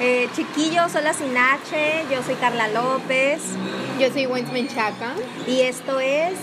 Eh, 0.00 0.28
chiquillos, 0.36 0.94
hola 0.94 1.14
sin 1.14 1.36
H, 1.36 2.04
yo 2.10 2.22
soy 2.22 2.34
Carla 2.34 2.68
López 2.68 3.40
Yo 3.98 4.10
soy 4.12 4.26
Wendy 4.26 4.52
Menchaca. 4.52 5.12
y 5.46 5.62
esto 5.62 6.00
es 6.00 6.34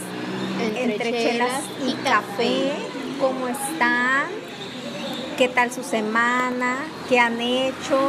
Entre, 0.75 1.11
Chelas 1.11 1.61
y 1.85 1.93
Café. 2.03 2.71
¿Cómo 3.19 3.47
están? 3.47 4.25
¿Qué 5.37 5.47
tal 5.49 5.71
su 5.71 5.83
semana? 5.83 6.77
¿Qué 7.09 7.19
han 7.19 7.39
hecho? 7.41 7.99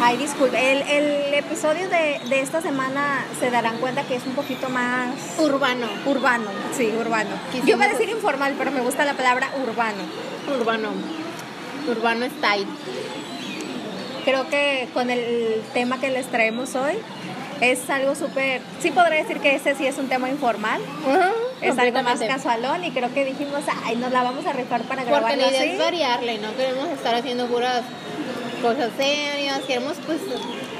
Ay, 0.00 0.16
disculpe, 0.16 0.72
el, 0.72 0.82
el 0.82 1.34
episodio 1.34 1.88
de, 1.88 2.20
de 2.28 2.40
esta 2.40 2.60
semana 2.60 3.24
se 3.38 3.50
darán 3.50 3.76
cuenta 3.78 4.02
que 4.04 4.16
es 4.16 4.26
un 4.26 4.34
poquito 4.34 4.68
más 4.68 5.14
Urbano. 5.38 5.86
urbano, 6.06 6.50
sí, 6.76 6.92
urbano. 6.98 7.30
Quisimos- 7.52 7.66
Yo 7.68 7.76
iba 7.76 7.84
a 7.84 7.88
decir 7.88 8.08
informal, 8.08 8.54
pero 8.58 8.70
me 8.72 8.80
gusta 8.80 9.04
la 9.04 9.14
palabra 9.14 9.50
urbano. 9.62 10.02
Urbano. 10.58 10.88
Urbano 11.88 12.26
style. 12.26 12.66
Creo 14.24 14.48
que 14.48 14.88
con 14.94 15.10
el 15.10 15.62
tema 15.74 15.98
que 16.00 16.10
les 16.10 16.26
traemos 16.26 16.74
hoy 16.76 16.94
es 17.60 17.88
algo 17.90 18.14
súper, 18.14 18.60
sí 18.80 18.90
podría 18.90 19.22
decir 19.22 19.38
que 19.38 19.54
ese 19.54 19.74
sí 19.74 19.86
es 19.86 19.98
un 19.98 20.08
tema 20.08 20.28
informal, 20.28 20.80
es 21.60 21.78
algo 21.78 22.02
más 22.02 22.20
casualón 22.20 22.84
y 22.84 22.90
creo 22.90 23.12
que 23.14 23.24
dijimos, 23.24 23.62
ay, 23.84 23.96
nos 23.96 24.12
la 24.12 24.22
vamos 24.22 24.46
a 24.46 24.52
rifar 24.52 24.82
para 24.82 25.02
Porque 25.02 25.10
grabarlo 25.18 25.42
la 25.42 25.48
idea 25.50 25.60
así. 25.60 25.70
es 25.70 25.78
variarle, 25.78 26.38
no 26.38 26.54
queremos 26.56 26.88
estar 26.88 27.14
haciendo 27.14 27.46
puras 27.46 27.82
cosas 28.62 28.90
serias, 28.96 29.60
queremos 29.66 29.96
pues 30.06 30.18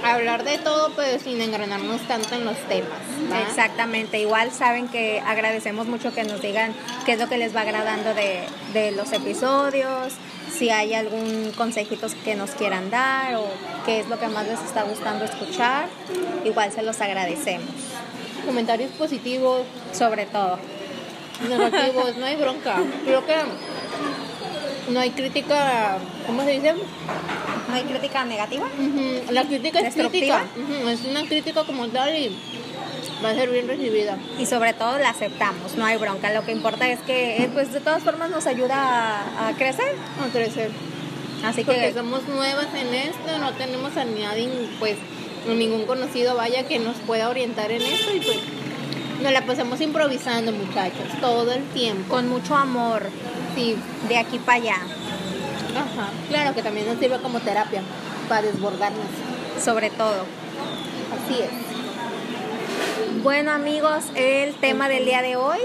hablar 0.03 0.45
de 0.45 0.59
todo, 0.59 0.93
pero 0.97 1.19
sin 1.23 1.41
engranarnos 1.41 2.01
tanto 2.09 2.35
en 2.35 2.45
los 2.45 2.57
temas. 2.69 2.91
¿va? 3.31 3.41
Exactamente, 3.43 4.19
igual 4.19 4.51
saben 4.53 4.89
que 4.89 5.21
agradecemos 5.21 5.87
mucho 5.87 6.15
que 6.15 6.25
nos 6.25 6.41
digan 6.43 6.75
qué 7.05 7.13
es 7.13 7.19
lo 7.19 7.29
que 7.29 7.39
les 7.39 7.55
va 7.55 7.63
agradando 7.63 8.15
de, 8.15 8.43
de 8.73 8.91
los 8.93 9.13
episodios, 9.13 10.13
si 10.53 10.71
hay 10.71 10.95
algún 10.95 11.53
consejito 11.57 12.07
que 12.25 12.35
nos 12.35 12.51
quieran 12.51 12.91
dar 12.91 13.37
o 13.37 13.47
qué 13.87 14.01
es 14.01 14.09
lo 14.09 14.19
que 14.19 14.29
más 14.29 14.47
les 14.47 14.61
está 14.61 14.83
gustando 14.83 15.25
escuchar, 15.25 15.87
igual 16.45 16.71
se 16.73 16.83
los 16.83 17.01
agradecemos, 17.01 17.69
Comentarios 18.45 18.91
positivos, 18.93 19.63
sobre 19.93 20.27
todo. 20.27 20.59
negativos, 21.49 22.17
no 22.17 22.27
hay 22.27 22.37
bronca. 22.37 22.77
Creo 23.05 23.25
que 23.25 23.35
no 24.89 25.01
hay 25.01 25.11
crítica, 25.11 25.99
¿cómo 26.27 26.43
se 26.45 26.51
dice? 26.53 26.75
¿No 27.69 27.75
hay 27.75 27.83
crítica 27.85 28.25
negativa? 28.25 28.67
La 29.31 29.45
crítica 29.45 29.81
es 29.81 29.95
crítica. 29.95 30.45
Es 30.89 31.05
una 31.05 31.25
crítica 31.27 31.65
como 31.65 31.89
tal 31.89 32.15
y 32.17 32.37
va 33.25 33.31
a 33.31 33.35
ser 33.35 33.51
bien 33.51 33.69
recibida. 33.69 34.19
y 34.39 34.47
sobre 34.47 34.73
todo 34.75 34.99
la 34.99 35.11
aceptamos, 35.11 35.77
no 35.77 35.85
hay 35.85 35.97
bronca. 35.97 36.33
Lo 36.33 36.45
que 36.45 36.53
importa 36.53 36.89
es 36.89 37.01
que, 37.01 37.45
eh, 37.45 37.51
pues 37.53 37.73
de 37.73 37.81
todas 37.81 38.03
formas 38.03 38.31
nos 38.31 38.47
ayuda 38.47 38.77
a, 38.77 39.49
a 39.49 39.53
crecer. 39.55 39.95
A 40.21 40.33
crecer. 40.33 40.71
Así 41.45 41.65
Porque 41.65 41.81
que, 41.81 41.95
somos 41.95 42.27
nuevas 42.29 42.69
en 42.75 42.95
esto, 42.95 43.39
no 43.41 43.53
tenemos 43.55 43.97
a 43.97 44.05
nadie, 44.05 44.49
pues, 44.79 44.97
ningún 45.49 45.87
conocido 45.87 46.37
vaya 46.37 46.65
que 46.69 46.79
nos 46.79 46.97
pueda 46.99 47.29
orientar 47.29 47.73
en 47.73 47.83
esto 47.83 48.15
y 48.15 48.21
pues 48.21 48.39
nos 49.23 49.33
la 49.33 49.45
pasamos 49.45 49.81
improvisando, 49.81 50.53
muchachos, 50.53 51.07
todo 51.21 51.53
el 51.53 51.65
tiempo. 51.71 52.09
con 52.15 52.29
mucho 52.29 52.55
amor, 52.57 53.09
Sí, 53.55 53.77
de 54.09 54.19
aquí 54.19 54.39
para 54.39 54.59
allá, 54.59 54.77
ajá. 55.77 56.11
Claro 56.29 56.55
que 56.55 56.63
también 56.63 56.87
nos 56.87 56.99
sirve 56.99 57.19
como 57.19 57.41
terapia 57.41 57.83
para 58.29 58.43
desbordarnos. 58.43 59.07
sobre 59.63 59.91
todo. 59.91 60.25
Así 61.13 61.41
es. 61.43 61.51
Bueno 63.23 63.51
amigos, 63.53 64.05
el 64.15 64.55
tema 64.55 64.89
del 64.89 65.05
día 65.05 65.23
de 65.23 65.37
hoy 65.37 65.61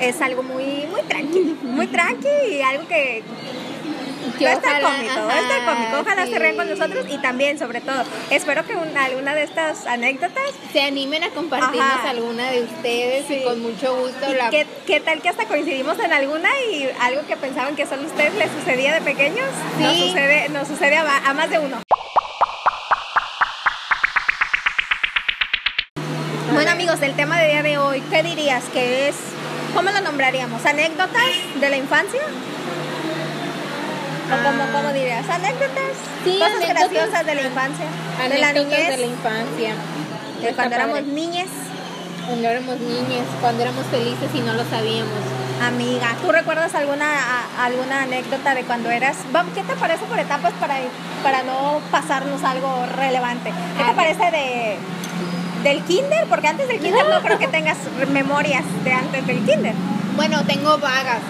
es 0.00 0.20
algo 0.22 0.42
muy, 0.42 0.86
muy 0.90 1.02
tranqui, 1.08 1.56
muy 1.62 1.86
tranqui 1.88 2.28
y 2.52 2.62
algo 2.62 2.86
que 2.88 2.94
Que 2.94 3.22
va 4.42 4.50
a 4.50 4.54
estar 4.54 4.80
cómico, 4.82 5.14
va 5.26 5.34
a 5.34 5.40
estar 5.40 5.60
ajá, 5.60 5.74
cómico. 5.74 6.00
Ojalá 6.00 6.26
se 6.26 6.38
rían 6.38 6.56
con 6.56 6.66
sí. 6.66 6.74
nosotros 6.78 7.06
y 7.10 7.18
también, 7.18 7.58
sobre 7.58 7.80
todo, 7.80 8.02
espero 8.30 8.64
que 8.66 8.74
un- 8.74 8.96
alguna 8.96 9.34
de 9.34 9.42
estas 9.44 9.86
anécdotas 9.86 10.42
Se 10.72 10.82
animen 10.82 11.22
a 11.22 11.28
compartirnos 11.30 11.80
Ajá. 11.92 12.10
alguna 12.10 12.50
de 12.50 12.62
ustedes 12.64 13.26
Sí. 13.28 13.34
y 13.34 13.44
con 13.44 13.60
mucho 13.62 13.96
gusto 13.96 14.32
la... 14.34 14.50
¿Qué, 14.50 14.66
qué 14.86 15.00
tal 15.00 15.20
que 15.22 15.28
hasta 15.28 15.44
coincidimos 15.46 15.98
en 16.00 16.12
alguna 16.12 16.48
y 16.72 16.88
algo 17.00 17.26
que 17.28 17.36
pensaban 17.36 17.76
que 17.76 17.86
solo 17.86 18.02
a 18.02 18.06
ustedes 18.06 18.34
les 18.34 18.50
sucedía 18.50 18.92
de 18.94 19.00
pequeños? 19.02 19.46
Nos 19.78 19.92
Sí. 19.94 20.08
sucede, 20.08 20.48
nos 20.48 20.66
sucede 20.66 20.96
a, 20.96 21.16
a 21.28 21.34
más 21.34 21.50
de 21.50 21.58
uno. 21.60 21.76
Bueno 26.52 26.70
amigos, 26.70 27.02
el 27.02 27.14
tema 27.14 27.38
de 27.40 27.48
día 27.48 27.62
de 27.62 27.78
hoy, 27.78 28.00
¿qué 28.10 28.22
dirías 28.22 28.64
que 28.72 29.08
es? 29.08 29.16
¿Cómo 29.74 29.90
lo 29.90 30.00
nombraríamos? 30.00 30.64
¿Anécdotas 30.66 31.24
de 31.60 31.68
la 31.68 31.76
infancia? 31.76 32.20
¿O 34.24 34.36
cómo, 34.44 34.62
Ah. 34.64 34.68
cómo 34.72 34.92
dirías? 34.92 35.28
¿Anécdotas? 35.28 35.94
Sí, 36.24 36.38
Cosas 36.38 36.54
anécdotas. 36.56 36.90
graciosas 36.90 37.26
de 37.26 37.34
la 37.34 37.42
infancia, 37.42 37.86
de 38.28 38.38
la 38.38 38.52
niñez, 38.52 38.88
de 38.88 38.96
la 38.96 39.06
infancia. 39.06 39.72
de 40.40 40.48
Está 40.50 40.62
cuando 40.62 40.76
éramos 40.76 41.02
niñes. 41.04 41.48
Cuando 42.26 42.48
éramos 42.48 42.80
niñas, 42.80 43.26
cuando 43.42 43.62
éramos 43.62 43.84
felices 43.86 44.30
y 44.34 44.40
no 44.40 44.54
lo 44.54 44.64
sabíamos. 44.64 45.12
Amiga, 45.62 46.08
¿tú 46.22 46.32
recuerdas 46.32 46.74
alguna 46.74 47.04
a- 47.06 47.64
alguna 47.66 48.02
anécdota 48.02 48.54
de 48.54 48.62
cuando 48.64 48.90
eras? 48.90 49.16
Vamos, 49.30 49.52
¿Qué 49.54 49.62
te 49.62 49.74
parece 49.76 50.04
por 50.06 50.18
etapas 50.18 50.52
para, 50.58 50.76
para 51.22 51.42
no 51.42 51.80
pasarnos 51.90 52.42
algo 52.42 52.86
relevante? 52.96 53.52
¿Qué 53.76 53.84
te 53.84 53.90
Ah. 53.90 53.94
parece 53.94 54.30
de 54.30 54.78
del 55.64 55.82
kinder? 55.84 56.26
Porque 56.28 56.48
antes 56.48 56.66
del 56.68 56.80
kinder 56.80 57.06
no 57.08 57.20
creo 57.20 57.38
que 57.38 57.48
tengas 57.58 57.76
memorias 58.10 58.64
de 58.84 58.92
antes 58.92 59.26
del 59.26 59.44
kinder. 59.44 59.74
Bueno, 60.16 60.42
tengo 60.46 60.78
vagas, 60.78 61.20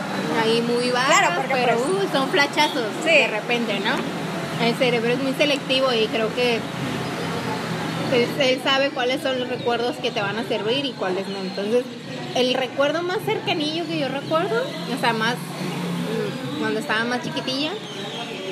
ahí 0.43 0.63
muy 0.63 0.91
vagas, 0.91 1.19
Claro, 1.19 1.43
pero 1.53 1.77
pues, 1.79 2.05
uh, 2.05 2.13
son 2.13 2.29
flachazos 2.29 2.87
Sí. 3.03 3.11
de 3.11 3.27
repente, 3.29 3.81
¿no? 3.81 3.95
El 4.65 4.75
cerebro 4.77 5.13
es 5.13 5.23
muy 5.23 5.33
selectivo 5.35 5.93
y 5.93 6.07
creo 6.07 6.33
que 6.35 6.61
pues, 8.11 8.29
él 8.39 8.61
sabe 8.63 8.91
cuáles 8.91 9.23
son 9.23 9.39
los 9.41 9.49
recuerdos 9.49 9.97
que 9.97 10.11
te 10.11 10.21
van 10.21 10.39
a 10.39 10.45
servir 10.45 10.85
y 10.85 10.93
cuáles 10.93 11.27
no. 11.29 11.39
Entonces, 11.39 11.85
el 12.35 12.55
recuerdo 12.55 13.03
más 13.03 13.19
cercanillo 13.25 13.87
que 13.87 13.99
yo 13.99 14.09
recuerdo, 14.09 14.63
o 14.95 15.01
sea, 15.01 15.13
más 15.13 15.35
mm, 15.35 16.61
cuando 16.61 16.81
estaba 16.81 17.05
más 17.05 17.23
chiquitilla, 17.23 17.73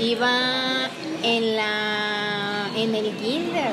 iba 0.01 0.89
en 1.23 1.57
la 1.57 2.69
en 2.77 2.95
el 2.95 3.11
kinder. 3.17 3.73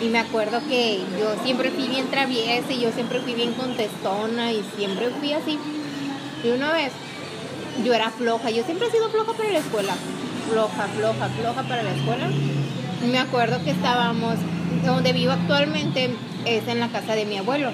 Y 0.00 0.08
me 0.08 0.20
acuerdo 0.20 0.60
que 0.68 1.00
yo 1.18 1.34
siempre 1.42 1.70
fui 1.70 1.88
bien 1.88 2.08
traviesa 2.08 2.72
y 2.72 2.80
yo 2.80 2.92
siempre 2.92 3.20
fui 3.20 3.34
bien 3.34 3.52
contestona 3.54 4.52
y 4.52 4.64
siempre 4.76 5.10
fui 5.10 5.32
así. 5.32 5.58
Y 6.44 6.50
una 6.50 6.72
vez 6.72 6.92
yo 7.84 7.94
era 7.94 8.10
floja, 8.10 8.50
yo 8.50 8.62
siempre 8.64 8.88
he 8.88 8.90
sido 8.90 9.08
floja 9.10 9.32
para 9.32 9.50
la 9.50 9.58
escuela. 9.58 9.94
Floja, 10.50 10.88
floja, 10.96 11.28
floja 11.28 11.62
para 11.64 11.82
la 11.82 11.90
escuela. 11.90 12.28
Y 13.02 13.06
me 13.06 13.18
acuerdo 13.18 13.62
que 13.64 13.70
estábamos, 13.70 14.36
donde 14.84 15.12
vivo 15.12 15.32
actualmente 15.32 16.14
es 16.44 16.66
en 16.68 16.80
la 16.80 16.88
casa 16.88 17.14
de 17.14 17.24
mi 17.24 17.38
abuelo. 17.38 17.70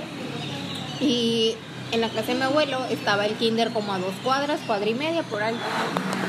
Y 1.00 1.56
en 1.92 2.00
la 2.00 2.08
casa 2.08 2.28
de 2.28 2.34
mi 2.36 2.42
abuelo 2.42 2.84
estaba 2.90 3.26
el 3.26 3.34
kinder 3.34 3.70
como 3.70 3.92
a 3.92 3.98
dos 3.98 4.14
cuadras, 4.22 4.60
cuadra 4.66 4.88
y 4.88 4.94
media 4.94 5.22
por 5.24 5.42
ahí. 5.42 5.56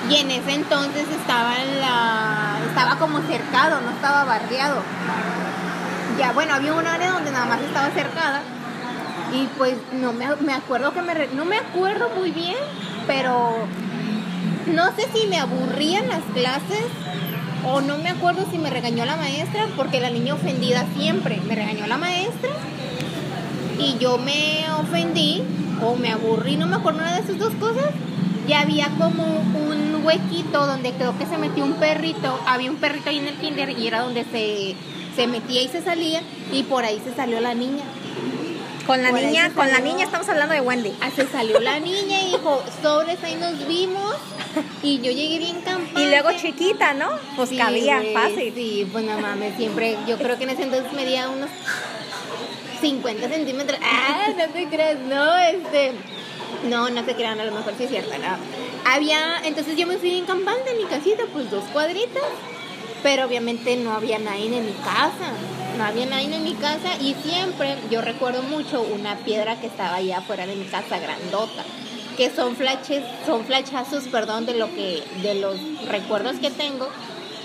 Y 0.09 0.15
en 0.15 0.29
ese 0.29 0.53
entonces 0.53 1.05
estaba 1.09 1.55
en 1.61 1.79
la, 1.79 2.59
estaba 2.67 2.97
como 2.97 3.21
cercado, 3.21 3.81
no 3.81 3.91
estaba 3.91 4.25
bardeado. 4.25 4.83
Ya, 6.17 6.31
bueno, 6.31 6.53
había 6.53 6.73
un 6.73 6.87
área 6.87 7.11
donde 7.11 7.31
nada 7.31 7.45
más 7.45 7.61
estaba 7.61 7.89
cercada. 7.91 8.41
Y 9.33 9.47
pues 9.57 9.75
no 9.93 10.13
me, 10.13 10.27
me 10.37 10.53
acuerdo 10.53 10.93
que 10.93 11.01
me... 11.01 11.13
No 11.33 11.45
me 11.45 11.57
acuerdo 11.57 12.09
muy 12.17 12.31
bien, 12.31 12.55
pero 13.05 13.67
no 14.73 14.85
sé 14.95 15.07
si 15.13 15.27
me 15.27 15.37
aburrían 15.37 16.07
las 16.07 16.23
clases 16.33 16.85
o 17.65 17.81
no 17.81 17.97
me 17.97 18.09
acuerdo 18.09 18.45
si 18.49 18.57
me 18.57 18.69
regañó 18.69 19.05
la 19.05 19.15
maestra, 19.15 19.67
porque 19.75 19.99
la 19.99 20.09
niña 20.09 20.35
ofendida 20.35 20.85
siempre 20.97 21.41
me 21.47 21.55
regañó 21.55 21.87
la 21.87 21.97
maestra 21.97 22.51
y 23.79 23.97
yo 23.99 24.17
me 24.17 24.65
ofendí 24.79 25.43
o 25.81 25.95
me 25.95 26.11
aburrí, 26.11 26.57
no 26.57 26.67
me 26.67 26.75
acuerdo 26.75 26.99
una 26.99 27.13
de 27.15 27.21
esas 27.21 27.37
dos 27.37 27.53
cosas. 27.55 27.87
Y 28.47 28.53
había 28.53 28.89
como 28.89 29.23
un 29.23 30.01
huequito 30.05 30.67
donde 30.67 30.91
creo 30.93 31.17
que 31.17 31.25
se 31.25 31.37
metió 31.39 31.63
un 31.63 31.73
perrito, 31.73 32.39
había 32.45 32.69
un 32.69 32.77
perrito 32.77 33.09
ahí 33.09 33.17
en 33.17 33.27
el 33.27 33.35
kinder 33.37 33.71
y 33.71 33.87
era 33.87 34.01
donde 34.01 34.23
se, 34.25 34.75
se 35.15 35.27
metía 35.27 35.61
y 35.61 35.67
se 35.67 35.81
salía 35.81 36.21
y 36.51 36.63
por 36.63 36.83
ahí 36.83 37.01
se 37.03 37.13
salió 37.13 37.39
la 37.39 37.53
niña. 37.53 37.83
Con 38.85 39.01
la 39.01 39.09
Por 39.09 39.19
niña, 39.19 39.51
con 39.55 39.67
la 39.71 39.79
niña 39.79 40.05
estamos 40.05 40.29
hablando 40.29 40.53
de 40.53 40.61
Wendy. 40.61 40.93
Ah, 41.01 41.09
se 41.15 41.25
salió 41.27 41.59
la 41.59 41.79
niña 41.79 42.21
y 42.21 42.33
dijo, 42.33 42.63
sobres, 42.83 43.17
ahí 43.23 43.35
nos 43.35 43.67
vimos. 43.67 44.15
Y 44.83 44.99
yo 44.99 45.11
llegué 45.11 45.39
bien 45.39 45.59
campante. 45.61 46.01
Y 46.01 46.05
luego 46.05 46.29
chiquita, 46.33 46.93
¿no? 46.93 47.09
Pues 47.35 47.49
Sí, 47.49 47.57
cabía, 47.57 48.03
fácil. 48.13 48.53
Sí, 48.53 48.87
pues 48.91 49.03
no 49.03 49.19
mames, 49.19 49.57
siempre. 49.57 49.97
Yo 50.07 50.17
creo 50.17 50.37
que 50.37 50.43
en 50.43 50.51
ese 50.51 50.63
entonces 50.63 50.93
medía 50.93 51.29
unos 51.29 51.49
50 52.79 53.27
centímetros. 53.27 53.79
Ah, 53.83 54.27
no 54.37 54.53
te 54.53 54.67
creas, 54.67 54.99
no, 54.99 55.35
este. 55.39 55.93
No, 56.69 56.89
no 56.89 57.03
se 57.05 57.15
crean, 57.15 57.39
a 57.39 57.45
lo 57.45 57.51
mejor 57.53 57.73
sí 57.77 57.85
es 57.85 57.89
cierto, 57.89 58.11
no. 58.19 58.37
Había, 58.91 59.39
entonces 59.45 59.75
yo 59.75 59.87
me 59.87 59.97
fui 59.97 60.09
bien 60.11 60.25
campante 60.25 60.71
en 60.71 60.77
mi 60.77 60.85
casita, 60.85 61.23
pues 61.33 61.49
dos 61.49 61.63
cuadritas. 61.73 62.23
Pero 63.05 63.27
obviamente 63.27 63.75
no 63.75 63.93
había 63.93 64.17
nadie 64.17 64.47
en 64.47 64.65
mi 64.65 64.73
casa. 64.73 65.29
No 65.77 65.83
había 65.83 66.07
nadie 66.07 66.35
en 66.35 66.43
mi 66.43 66.55
casa 66.55 66.95
y 66.99 67.13
siempre 67.13 67.77
yo 67.91 68.01
recuerdo 68.01 68.41
mucho 68.41 68.81
una 68.81 69.15
piedra 69.17 69.59
que 69.61 69.67
estaba 69.67 69.97
allá 69.97 70.17
afuera 70.17 70.47
de 70.47 70.55
mi 70.55 70.65
casa, 70.65 70.97
grandota. 70.97 71.63
que 72.17 72.31
son 72.31 72.55
flashes, 72.55 73.03
son 73.27 73.45
flashazos, 73.45 74.05
perdón, 74.05 74.47
de 74.47 74.55
lo 74.55 74.73
que, 74.73 75.03
de 75.21 75.35
los 75.35 75.55
recuerdos 75.87 76.37
que 76.37 76.49
tengo, 76.49 76.89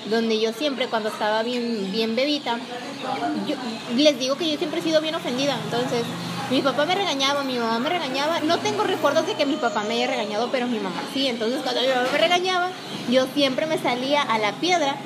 donde 0.09 0.41
yo 0.41 0.55
siempre 0.55 0.87
cuando 0.87 1.11
estaba 1.11 1.43
bien, 1.43 1.91
bien 1.93 2.17
bebita, 2.17 2.59
les 3.97 4.19
digo 4.19 4.37
que 4.37 4.51
yo 4.51 4.57
siempre 4.57 4.81
he 4.81 4.83
sido 4.83 5.03
bien 5.03 5.17
ofendida, 5.17 5.59
entonces 5.65 6.05
mi 6.51 6.62
papá 6.62 6.87
me 6.87 6.95
regañaba, 6.95 7.43
mi 7.43 7.59
mamá 7.59 7.81
me 7.81 7.89
regañaba, 7.89 8.41
no 8.41 8.59
tengo 8.61 8.85
recuerdos 8.85 9.27
de 9.27 9.35
que 9.35 9.45
mi 9.45 9.57
papá 9.57 9.83
me 9.83 9.95
haya 9.95 10.07
regañado, 10.07 10.49
pero 10.53 10.69
mi 10.69 10.79
mamá 10.79 11.03
sí, 11.12 11.27
entonces 11.27 11.61
cuando 11.65 11.81
mi 11.81 11.89
mamá 11.89 12.07
me 12.12 12.19
regañaba, 12.19 12.71
yo 13.11 13.27
siempre 13.35 13.67
me 13.67 13.77
salía 13.77 14.23
a 14.23 14.39
la 14.39 14.53
piedra 14.53 14.97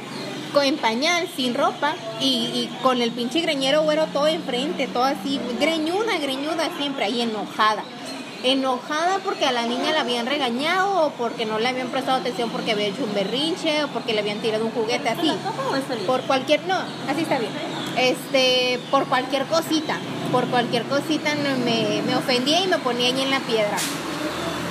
en 0.63 0.77
pañal, 0.77 1.29
sin 1.37 1.55
ropa 1.55 1.95
y, 2.21 2.27
y, 2.27 2.71
con 2.83 3.03
el 3.03 3.11
pinche 3.11 3.41
greñero 3.41 3.83
güero 3.83 4.07
todo 4.07 4.27
enfrente, 4.27 4.87
todo 4.87 5.05
así, 5.05 5.41
greñuda, 5.61 6.19
greñuda 6.19 6.71
siempre 6.79 7.05
ahí 7.05 7.23
enojada. 7.23 7.85
Enojada 8.43 9.21
porque 9.25 9.47
a 9.47 9.53
la 9.53 9.67
niña 9.67 9.93
la 9.93 10.01
habían 10.01 10.27
regañado 10.27 11.07
o 11.07 11.11
porque 11.13 11.47
no 11.47 11.59
le 11.59 11.69
habían 11.69 11.89
prestado 11.89 12.19
atención 12.19 12.51
porque 12.51 12.73
había 12.73 12.89
hecho 12.89 13.05
un 13.05 13.15
berrinche 13.15 13.85
o 13.85 13.89
porque 13.89 14.13
le 14.13 14.21
habían 14.21 14.41
tirado 14.41 14.67
un 14.67 14.71
juguete 14.73 15.09
así. 15.09 15.33
Por 16.07 16.21
cualquier, 16.23 16.61
no, 16.67 16.77
así 17.09 17.23
está 17.23 17.39
bien. 17.39 17.53
Este, 17.97 18.79
por 18.91 19.07
cualquier 19.07 19.47
cosita, 19.47 19.99
por 20.31 20.47
cualquier 20.49 20.83
cosita 20.85 21.35
me, 21.65 22.03
me 22.03 22.17
ofendía 22.17 22.61
y 22.61 22.67
me 22.67 22.79
ponía 22.79 23.07
ahí 23.07 23.23
en 23.23 23.31
la 23.31 23.41
piedra. 23.41 23.79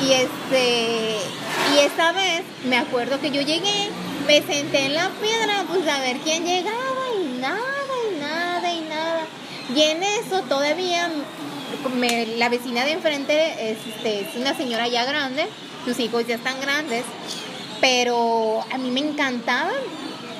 Y 0.02 0.12
este, 0.12 1.18
y 1.74 1.80
esa 1.80 2.12
vez 2.12 2.44
me 2.66 2.78
acuerdo 2.78 3.20
que 3.20 3.32
yo 3.32 3.42
llegué 3.42 3.90
me 4.25 4.42
senté 4.42 4.86
en 4.86 4.94
la 4.94 5.10
piedra, 5.22 5.66
pues 5.68 5.88
a 5.88 6.00
ver 6.00 6.18
quién 6.18 6.46
llegaba 6.46 7.06
y 7.20 7.40
nada, 7.40 7.60
y 8.12 8.20
nada, 8.20 8.74
y 8.74 8.81
nada. 8.81 9.25
Y 9.75 9.81
en 9.81 10.04
eso 10.04 10.42
todavía 10.44 11.10
la 12.38 12.50
vecina 12.50 12.86
de 12.86 12.92
enfrente 12.92 13.72
es, 13.72 13.78
este, 13.88 14.22
es 14.22 14.36
una 14.36 14.56
señora 14.56 14.88
ya 14.88 15.06
grande, 15.06 15.48
sus 15.86 16.00
hijos 16.00 16.25
ya 16.28 16.36
están 16.36 16.60
grandes, 16.62 17.04
pero 17.81 18.64
a 18.72 18.78
mí 18.78 18.92
me 18.92 19.02
encantaba, 19.02 19.72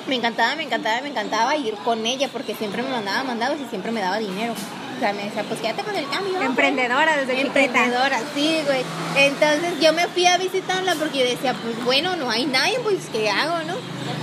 me 0.08 0.16
encantaba, 0.16 0.56
me 0.56 0.62
encantaba, 0.62 1.00
me 1.02 1.08
encantaba 1.08 1.56
ir 1.56 1.74
con 1.76 2.06
ella 2.06 2.28
porque 2.32 2.54
siempre 2.54 2.82
me 2.82 2.90
mandaba 2.90 3.24
mandados 3.24 3.58
y 3.60 3.68
siempre 3.68 3.92
me 3.92 4.00
daba 4.00 4.18
dinero. 4.18 4.54
O 4.96 5.00
sea, 5.00 5.12
me 5.12 5.24
decía, 5.24 5.42
pues 5.44 5.60
quédate 5.60 5.82
con 5.82 5.96
el 5.96 6.08
cambio. 6.08 6.40
Emprendedora 6.40 7.16
desde 7.16 7.40
Emprendedora, 7.40 8.20
sí, 8.34 8.60
güey. 8.66 8.82
Entonces 9.16 9.80
yo 9.80 9.92
me 9.92 10.06
fui 10.08 10.26
a 10.26 10.38
visitarla 10.38 10.94
porque 10.94 11.18
yo 11.18 11.24
decía, 11.24 11.54
pues 11.54 11.84
bueno, 11.84 12.16
no 12.16 12.30
hay 12.30 12.46
nadie, 12.46 12.78
pues 12.80 13.08
¿qué 13.12 13.28
hago, 13.28 13.64
no? 13.64 13.74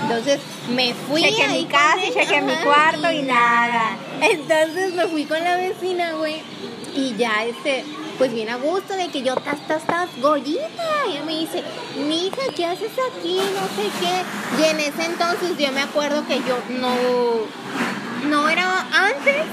Entonces 0.03 0.39
me 0.73 0.93
fui 0.93 1.23
chequé 1.23 1.47
mi 1.49 1.65
casa 1.65 2.05
y 2.05 2.13
chequé 2.13 2.41
mi 2.41 2.55
cuarto 2.63 3.11
y 3.11 3.23
nada. 3.23 3.97
Entonces 4.21 4.93
me 4.93 5.07
fui 5.07 5.25
con 5.25 5.43
la 5.43 5.57
vecina, 5.57 6.13
güey. 6.13 6.41
Y 6.93 7.15
ya 7.15 7.45
este, 7.45 7.85
pues 8.17 8.33
bien 8.33 8.49
a 8.49 8.57
gusto 8.57 8.95
de 8.95 9.07
que 9.07 9.23
yo, 9.23 9.33
estás, 9.33 9.59
estás, 9.59 9.81
estás, 9.81 10.09
Goyita. 10.21 10.83
Y 11.07 11.11
ella 11.11 11.23
me 11.25 11.39
dice, 11.39 11.63
mija, 12.07 12.41
¿qué 12.55 12.65
haces 12.65 12.91
aquí? 13.17 13.37
No 13.37 13.67
sé 13.75 13.89
qué. 13.99 14.61
Y 14.61 14.69
en 14.69 14.79
ese 14.79 15.05
entonces 15.05 15.57
yo 15.57 15.71
me 15.71 15.81
acuerdo 15.81 16.25
que 16.27 16.37
yo 16.39 16.57
no, 16.69 16.95
no 18.29 18.49
era 18.49 18.87
antes 18.91 19.45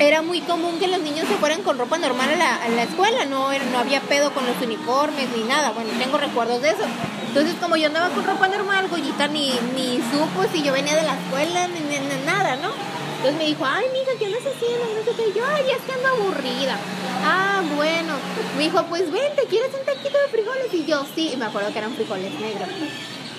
era 0.00 0.22
muy 0.22 0.40
común 0.40 0.78
que 0.78 0.88
los 0.88 1.00
niños 1.00 1.28
se 1.28 1.36
fueran 1.36 1.62
con 1.62 1.78
ropa 1.78 1.98
normal 1.98 2.30
a 2.32 2.36
la, 2.36 2.56
a 2.56 2.68
la 2.70 2.82
escuela, 2.84 3.26
no, 3.26 3.52
no 3.52 3.78
había 3.78 4.00
pedo 4.00 4.32
con 4.32 4.46
los 4.46 4.56
uniformes 4.62 5.28
ni 5.36 5.44
nada, 5.44 5.70
bueno, 5.72 5.90
tengo 5.98 6.16
recuerdos 6.16 6.62
de 6.62 6.70
eso. 6.70 6.84
Entonces, 7.28 7.54
como 7.60 7.76
yo 7.76 7.86
andaba 7.86 8.08
con 8.08 8.24
ropa 8.24 8.48
normal, 8.48 8.88
Goyita 8.88 9.28
ni, 9.28 9.52
ni 9.76 10.00
supo 10.10 10.44
si 10.50 10.62
yo 10.62 10.72
venía 10.72 10.96
de 10.96 11.02
la 11.02 11.14
escuela 11.14 11.68
ni, 11.68 11.80
ni, 11.80 12.24
nada, 12.24 12.56
¿no? 12.56 12.70
Entonces 13.16 13.38
me 13.38 13.44
dijo, 13.44 13.66
ay, 13.66 13.84
mija, 13.92 14.12
¿qué 14.18 14.26
andas 14.26 14.40
haciendo? 14.40 14.86
No 14.96 15.04
sé 15.04 15.12
qué. 15.14 15.38
Yo, 15.38 15.44
ay, 15.46 15.64
es 15.70 15.82
que 15.82 15.92
ando 15.92 16.08
aburrida. 16.08 16.78
Ah, 17.22 17.62
bueno. 17.76 18.14
Me 18.56 18.64
dijo, 18.64 18.82
pues 18.86 19.12
vente, 19.12 19.44
¿quieres 19.50 19.70
un 19.78 19.84
taquito 19.84 20.18
de 20.18 20.28
frijoles? 20.28 20.72
Y 20.72 20.86
yo, 20.86 21.04
sí. 21.14 21.32
Y 21.34 21.36
me 21.36 21.44
acuerdo 21.44 21.70
que 21.70 21.78
eran 21.78 21.92
frijoles 21.92 22.32
negros. 22.40 22.68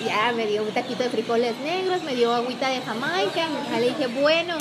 Ya 0.04 0.32
me 0.32 0.46
dio 0.46 0.62
un 0.62 0.70
taquito 0.70 1.02
de 1.02 1.10
frijoles 1.10 1.56
negros, 1.60 2.02
me 2.02 2.14
dio 2.14 2.34
agüita 2.34 2.68
de 2.68 2.80
Jamaica. 2.80 3.48
Le 3.78 3.88
dije, 3.88 4.06
bueno, 4.08 4.56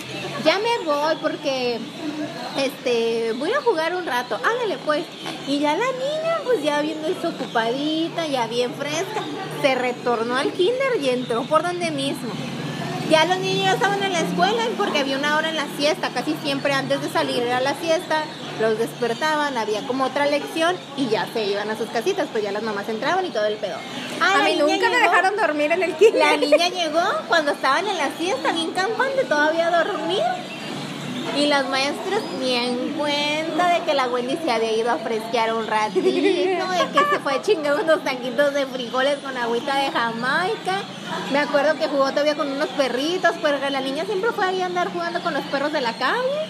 ya 0.46 0.60
me 0.60 0.86
voy 0.86 1.16
porque 1.22 1.80
este 2.58 3.34
voy 3.34 3.52
a 3.52 3.62
jugar 3.62 3.96
un 3.96 4.06
rato. 4.06 4.36
Ándale 4.36 4.78
pues. 4.86 5.06
Y 5.48 5.60
ya 5.60 5.76
la 5.76 5.92
niña, 5.92 6.40
pues 6.44 6.64
ya 6.64 6.82
bien 6.82 7.02
desocupadita, 7.02 8.28
ya 8.28 8.48
bien 8.48 8.74
fresca, 8.74 9.24
se 9.62 9.76
retornó 9.76 10.36
al 10.36 10.52
kinder 10.52 11.02
y 11.02 11.10
entró 11.10 11.44
por 11.44 11.64
donde 11.64 11.92
mismo. 11.92 12.30
Ya 13.12 13.26
los 13.26 13.40
niños 13.40 13.66
ya 13.66 13.74
estaban 13.74 14.02
en 14.02 14.14
la 14.14 14.22
escuela 14.22 14.64
porque 14.78 15.00
había 15.00 15.18
una 15.18 15.36
hora 15.36 15.50
en 15.50 15.58
la 15.58 15.68
siesta, 15.78 16.12
casi 16.12 16.34
siempre 16.42 16.72
antes 16.72 17.02
de 17.02 17.10
salir 17.10 17.44
a 17.52 17.60
la 17.60 17.76
siesta, 17.76 18.24
los 18.62 18.80
despertaban, 18.80 19.58
había 19.58 19.86
como 19.86 20.06
otra 20.06 20.28
lección 20.28 20.78
y 20.96 21.10
ya 21.10 21.28
se 21.34 21.44
iban 21.44 21.70
a 21.70 21.76
sus 21.76 21.90
casitas, 21.90 22.30
pues 22.32 22.42
ya 22.42 22.54
las 22.54 22.64
mamás 22.64 22.88
entraban 22.88 23.26
y 23.26 23.30
todo 23.30 23.44
el 23.44 23.58
pedo. 23.58 23.76
Ah, 24.22 24.40
a 24.40 24.44
mí 24.46 24.56
nunca 24.56 24.76
llegó, 24.76 24.92
me 24.92 25.00
dejaron 25.02 25.36
dormir 25.36 25.74
en 25.74 25.84
el 25.84 25.94
kinder. 25.96 26.22
La 26.22 26.38
niña 26.38 26.70
llegó 26.70 27.04
cuando 27.28 27.52
estaban 27.52 27.86
en 27.86 27.98
la 27.98 28.12
siesta, 28.18 28.54
bien 28.54 28.72
campante, 28.72 29.26
todavía 29.26 29.68
a 29.68 29.84
dormir. 29.84 30.24
Y 31.38 31.48
los 31.48 31.70
maestros 31.70 32.22
ni 32.40 32.54
en 32.54 32.94
cuenta 32.94 33.74
de 33.74 33.86
que 33.86 33.94
la 33.94 34.08
Wendy 34.08 34.38
se 34.44 34.52
había 34.52 34.74
ido 34.74 34.92
a 34.92 34.98
fresquear 34.98 35.54
un 35.54 35.66
ratito, 35.66 36.02
de 36.02 36.12
que 36.12 37.00
se 37.12 37.20
fue 37.24 37.34
a 37.34 37.42
chingar 37.42 37.80
unos 37.80 38.04
tanquitos 38.04 38.54
de 38.54 38.66
frijoles 38.66 39.18
con 39.20 39.38
agüita 39.38 39.76
de 39.78 39.92
Jamaica. 39.92 40.82
Me 41.32 41.40
acuerdo 41.40 41.76
que 41.80 41.88
jugó 41.88 42.10
todavía 42.12 42.36
con 42.36 42.52
unos 42.52 42.68
perritos, 42.70 43.32
pero 43.42 43.58
la 43.70 43.82
niña 43.82 44.06
siempre 44.06 44.32
fue 44.32 44.46
ahí 44.46 44.62
a 44.62 44.66
andar 44.66 44.92
jugando 44.92 45.22
con 45.22 45.34
los 45.34 45.44
perros 45.46 45.72
de 45.72 45.82
la 45.82 45.94
calle. 45.94 46.48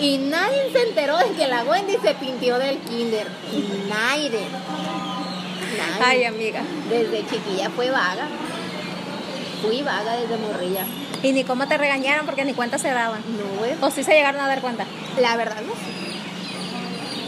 Y 0.00 0.18
nadie 0.18 0.72
se 0.72 0.88
enteró 0.88 1.16
de 1.18 1.30
que 1.30 1.46
la 1.46 1.62
Wendy 1.62 1.96
se 2.02 2.14
pintió 2.14 2.58
del 2.58 2.78
kinder. 2.78 3.28
Nadie. 3.88 4.48
nadie. 5.78 6.02
Ay, 6.02 6.24
amiga. 6.24 6.62
Desde 6.90 7.24
chiquilla 7.28 7.70
fue 7.70 7.90
vaga. 7.90 8.26
Fui 9.62 9.82
vaga 9.82 10.16
desde 10.16 10.36
morrilla. 10.36 10.84
Y 11.24 11.32
ni 11.32 11.42
cómo 11.42 11.66
te 11.66 11.76
regañaron 11.78 12.26
porque 12.26 12.44
ni 12.44 12.52
cuenta 12.54 12.78
se 12.78 12.90
daban. 12.90 13.20
No, 13.36 13.58
güey. 13.58 13.72
¿O 13.80 13.90
sí 13.90 14.04
se 14.04 14.12
llegaron 14.12 14.40
a 14.40 14.46
dar 14.46 14.60
cuenta? 14.60 14.84
La 15.20 15.36
verdad, 15.36 15.62
no. 15.62 15.72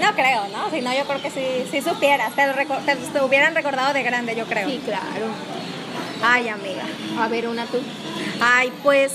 No 0.06 0.12
creo, 0.14 0.46
¿no? 0.48 0.70
Si 0.70 0.82
no, 0.82 0.94
yo 0.94 1.04
creo 1.06 1.22
que 1.22 1.30
sí, 1.30 1.66
si 1.70 1.80
supieras. 1.80 2.34
Te, 2.34 2.46
lo 2.46 2.52
reco- 2.52 2.78
te, 2.84 2.94
te 2.96 3.20
hubieran 3.22 3.54
recordado 3.54 3.94
de 3.94 4.02
grande, 4.02 4.36
yo 4.36 4.44
creo. 4.44 4.68
Sí, 4.68 4.80
claro. 4.84 5.26
Ay, 6.22 6.48
amiga. 6.48 6.82
A 7.18 7.28
ver, 7.28 7.48
una 7.48 7.64
tú. 7.66 7.78
Ay, 8.40 8.70
pues 8.82 9.12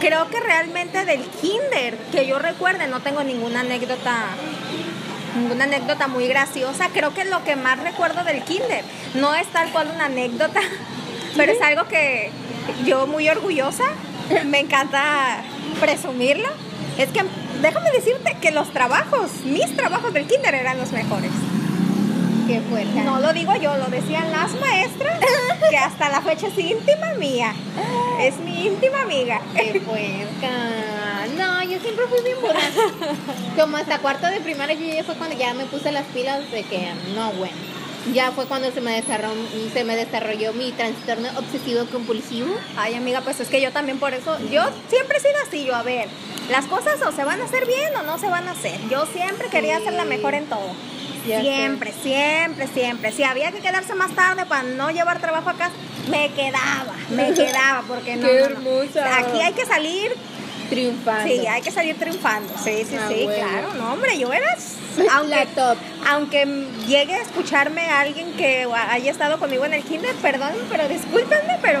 creo 0.00 0.28
que 0.28 0.40
realmente 0.40 1.04
del 1.04 1.20
kinder, 1.40 1.96
que 2.10 2.26
yo 2.26 2.38
recuerde, 2.40 2.88
no 2.88 3.00
tengo 3.00 3.22
ninguna 3.22 3.60
anécdota 3.60 4.12
ninguna 5.36 5.64
anécdota 5.64 6.08
muy 6.08 6.26
graciosa. 6.26 6.88
Creo 6.92 7.12
que 7.14 7.24
lo 7.24 7.44
que 7.44 7.56
más 7.56 7.78
recuerdo 7.78 8.24
del 8.24 8.42
kinder 8.42 8.82
no 9.14 9.34
es 9.34 9.46
tal 9.48 9.70
cual 9.70 9.90
una 9.94 10.06
anécdota, 10.06 10.60
pero 11.36 11.52
es 11.52 11.60
algo 11.60 11.86
que 11.88 12.30
yo 12.84 13.06
muy 13.06 13.28
orgullosa, 13.28 13.84
me 14.46 14.60
encanta 14.60 15.42
presumirlo. 15.80 16.48
Es 16.98 17.08
que 17.10 17.22
déjame 17.60 17.90
decirte 17.90 18.36
que 18.40 18.50
los 18.50 18.72
trabajos, 18.72 19.30
mis 19.44 19.74
trabajos 19.76 20.12
del 20.12 20.26
kinder 20.26 20.54
eran 20.54 20.78
los 20.78 20.92
mejores. 20.92 21.30
Qué 22.46 22.60
fuerte. 22.60 23.00
No 23.02 23.18
lo 23.18 23.32
digo 23.32 23.54
yo, 23.56 23.76
lo 23.76 23.86
decían 23.86 24.30
las 24.30 24.52
maestras, 24.60 25.18
que 25.70 25.76
hasta 25.76 26.08
la 26.08 26.20
fecha 26.20 26.46
es 26.46 26.58
íntima 26.58 27.14
mía. 27.18 27.52
Es 28.20 28.38
mi 28.38 28.66
íntima 28.66 29.02
amiga. 29.02 29.40
Qué 29.54 29.80
puerca. 29.80 31.26
No, 31.36 31.62
yo 31.64 31.80
siempre 31.80 32.06
fui 32.06 32.22
bien 32.22 32.36
burra. 32.40 32.60
Como 33.60 33.76
hasta 33.76 33.98
cuarto 33.98 34.28
de 34.28 34.40
primaria, 34.40 34.76
yo 34.76 34.86
ya 34.86 35.02
fue 35.02 35.16
cuando 35.16 35.36
ya 35.36 35.54
me 35.54 35.66
puse 35.66 35.90
las 35.90 36.04
pilas 36.06 36.50
de 36.52 36.62
que 36.62 36.92
no, 37.14 37.32
bueno. 37.32 37.75
Ya 38.14 38.30
fue 38.32 38.46
cuando 38.46 38.70
se 38.72 38.80
me 38.80 38.92
desarrolló, 38.92 39.34
se 39.72 39.84
me 39.84 39.96
desarrolló 39.96 40.52
mi 40.52 40.70
trastorno 40.72 41.28
obsesivo 41.38 41.84
compulsivo. 41.86 42.54
Ay, 42.76 42.94
amiga, 42.94 43.20
pues 43.22 43.40
es 43.40 43.48
que 43.48 43.60
yo 43.60 43.72
también 43.72 43.98
por 43.98 44.14
eso, 44.14 44.38
yo 44.50 44.62
siempre 44.88 45.18
he 45.18 45.20
sido 45.20 45.34
así, 45.46 45.64
yo, 45.64 45.74
a 45.74 45.82
ver, 45.82 46.08
las 46.48 46.66
cosas 46.66 47.00
o 47.02 47.10
se 47.12 47.24
van 47.24 47.40
a 47.40 47.44
hacer 47.44 47.66
bien 47.66 47.94
o 47.96 48.02
no 48.04 48.18
se 48.18 48.28
van 48.28 48.46
a 48.48 48.52
hacer. 48.52 48.78
Yo 48.88 49.06
siempre 49.06 49.48
quería 49.48 49.78
Sí. 49.78 49.84
ser 49.84 49.92
la 49.94 50.04
mejor 50.04 50.34
en 50.34 50.46
todo. 50.46 50.70
Ya 51.26 51.40
siempre, 51.40 51.92
siempre, 52.04 52.68
siempre. 52.68 53.10
Si 53.10 53.24
había 53.24 53.50
que 53.50 53.58
quedarse 53.58 53.94
más 53.96 54.12
tarde 54.14 54.46
para 54.46 54.62
no 54.62 54.90
llevar 54.90 55.20
trabajo 55.20 55.50
a 55.50 55.54
casa, 55.54 55.72
me 56.08 56.30
quedaba, 56.30 56.94
me 57.10 57.34
quedaba, 57.34 57.82
porque 57.88 58.14
no. 58.14 58.28
Qué 58.28 58.34
no, 58.34 58.48
no. 58.48 58.54
hermosa. 58.80 59.18
Aquí 59.18 59.40
hay 59.40 59.52
que 59.52 59.66
salir, 59.66 60.14
Triunfando. 60.68 61.24
sí, 61.26 61.46
hay 61.46 61.62
que 61.62 61.70
salir 61.70 61.96
triunfando. 61.98 62.52
Sí, 62.62 62.84
sí, 62.88 62.96
Ah, 62.98 63.08
sí, 63.08 63.24
bueno. 63.24 63.46
claro. 63.48 63.74
No, 63.74 63.92
hombre, 63.92 64.18
yo 64.18 64.32
era. 64.32 64.56
La 64.96 65.16
Aunque, 65.16 65.46
top. 65.54 65.76
aunque 66.08 66.44
llegue 66.86 67.14
a 67.14 67.22
escucharme 67.22 67.82
a 67.82 68.00
alguien 68.00 68.32
que 68.32 68.66
haya 68.72 69.10
estado 69.10 69.38
conmigo 69.38 69.64
en 69.66 69.74
el 69.74 69.82
kinder, 69.84 70.14
perdón, 70.16 70.52
pero 70.70 70.88
discúlpenme, 70.88 71.58
pero 71.60 71.80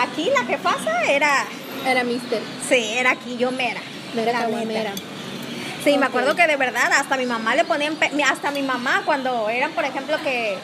aquí 0.00 0.30
la 0.38 0.46
que 0.46 0.58
pasa 0.58 1.04
era, 1.04 1.44
Era 1.86 2.02
mister. 2.04 2.40
sí, 2.68 2.94
era 2.96 3.12
aquí 3.12 3.36
yo 3.38 3.50
mera. 3.52 3.80
Mera 4.14 4.46
neta. 4.48 4.92
Sí, 5.84 5.98
me 5.98 6.06
acuerdo 6.06 6.34
que 6.34 6.46
de 6.46 6.56
verdad 6.56 6.90
hasta 6.94 7.16
mi 7.16 7.26
mamá 7.26 7.54
le 7.54 7.64
ponían, 7.64 7.96
hasta 8.28 8.50
mi 8.50 8.62
mamá 8.62 9.02
cuando 9.04 9.48
eran, 9.50 9.70
por 9.72 9.84
ejemplo, 9.84 10.16
que 10.24 10.56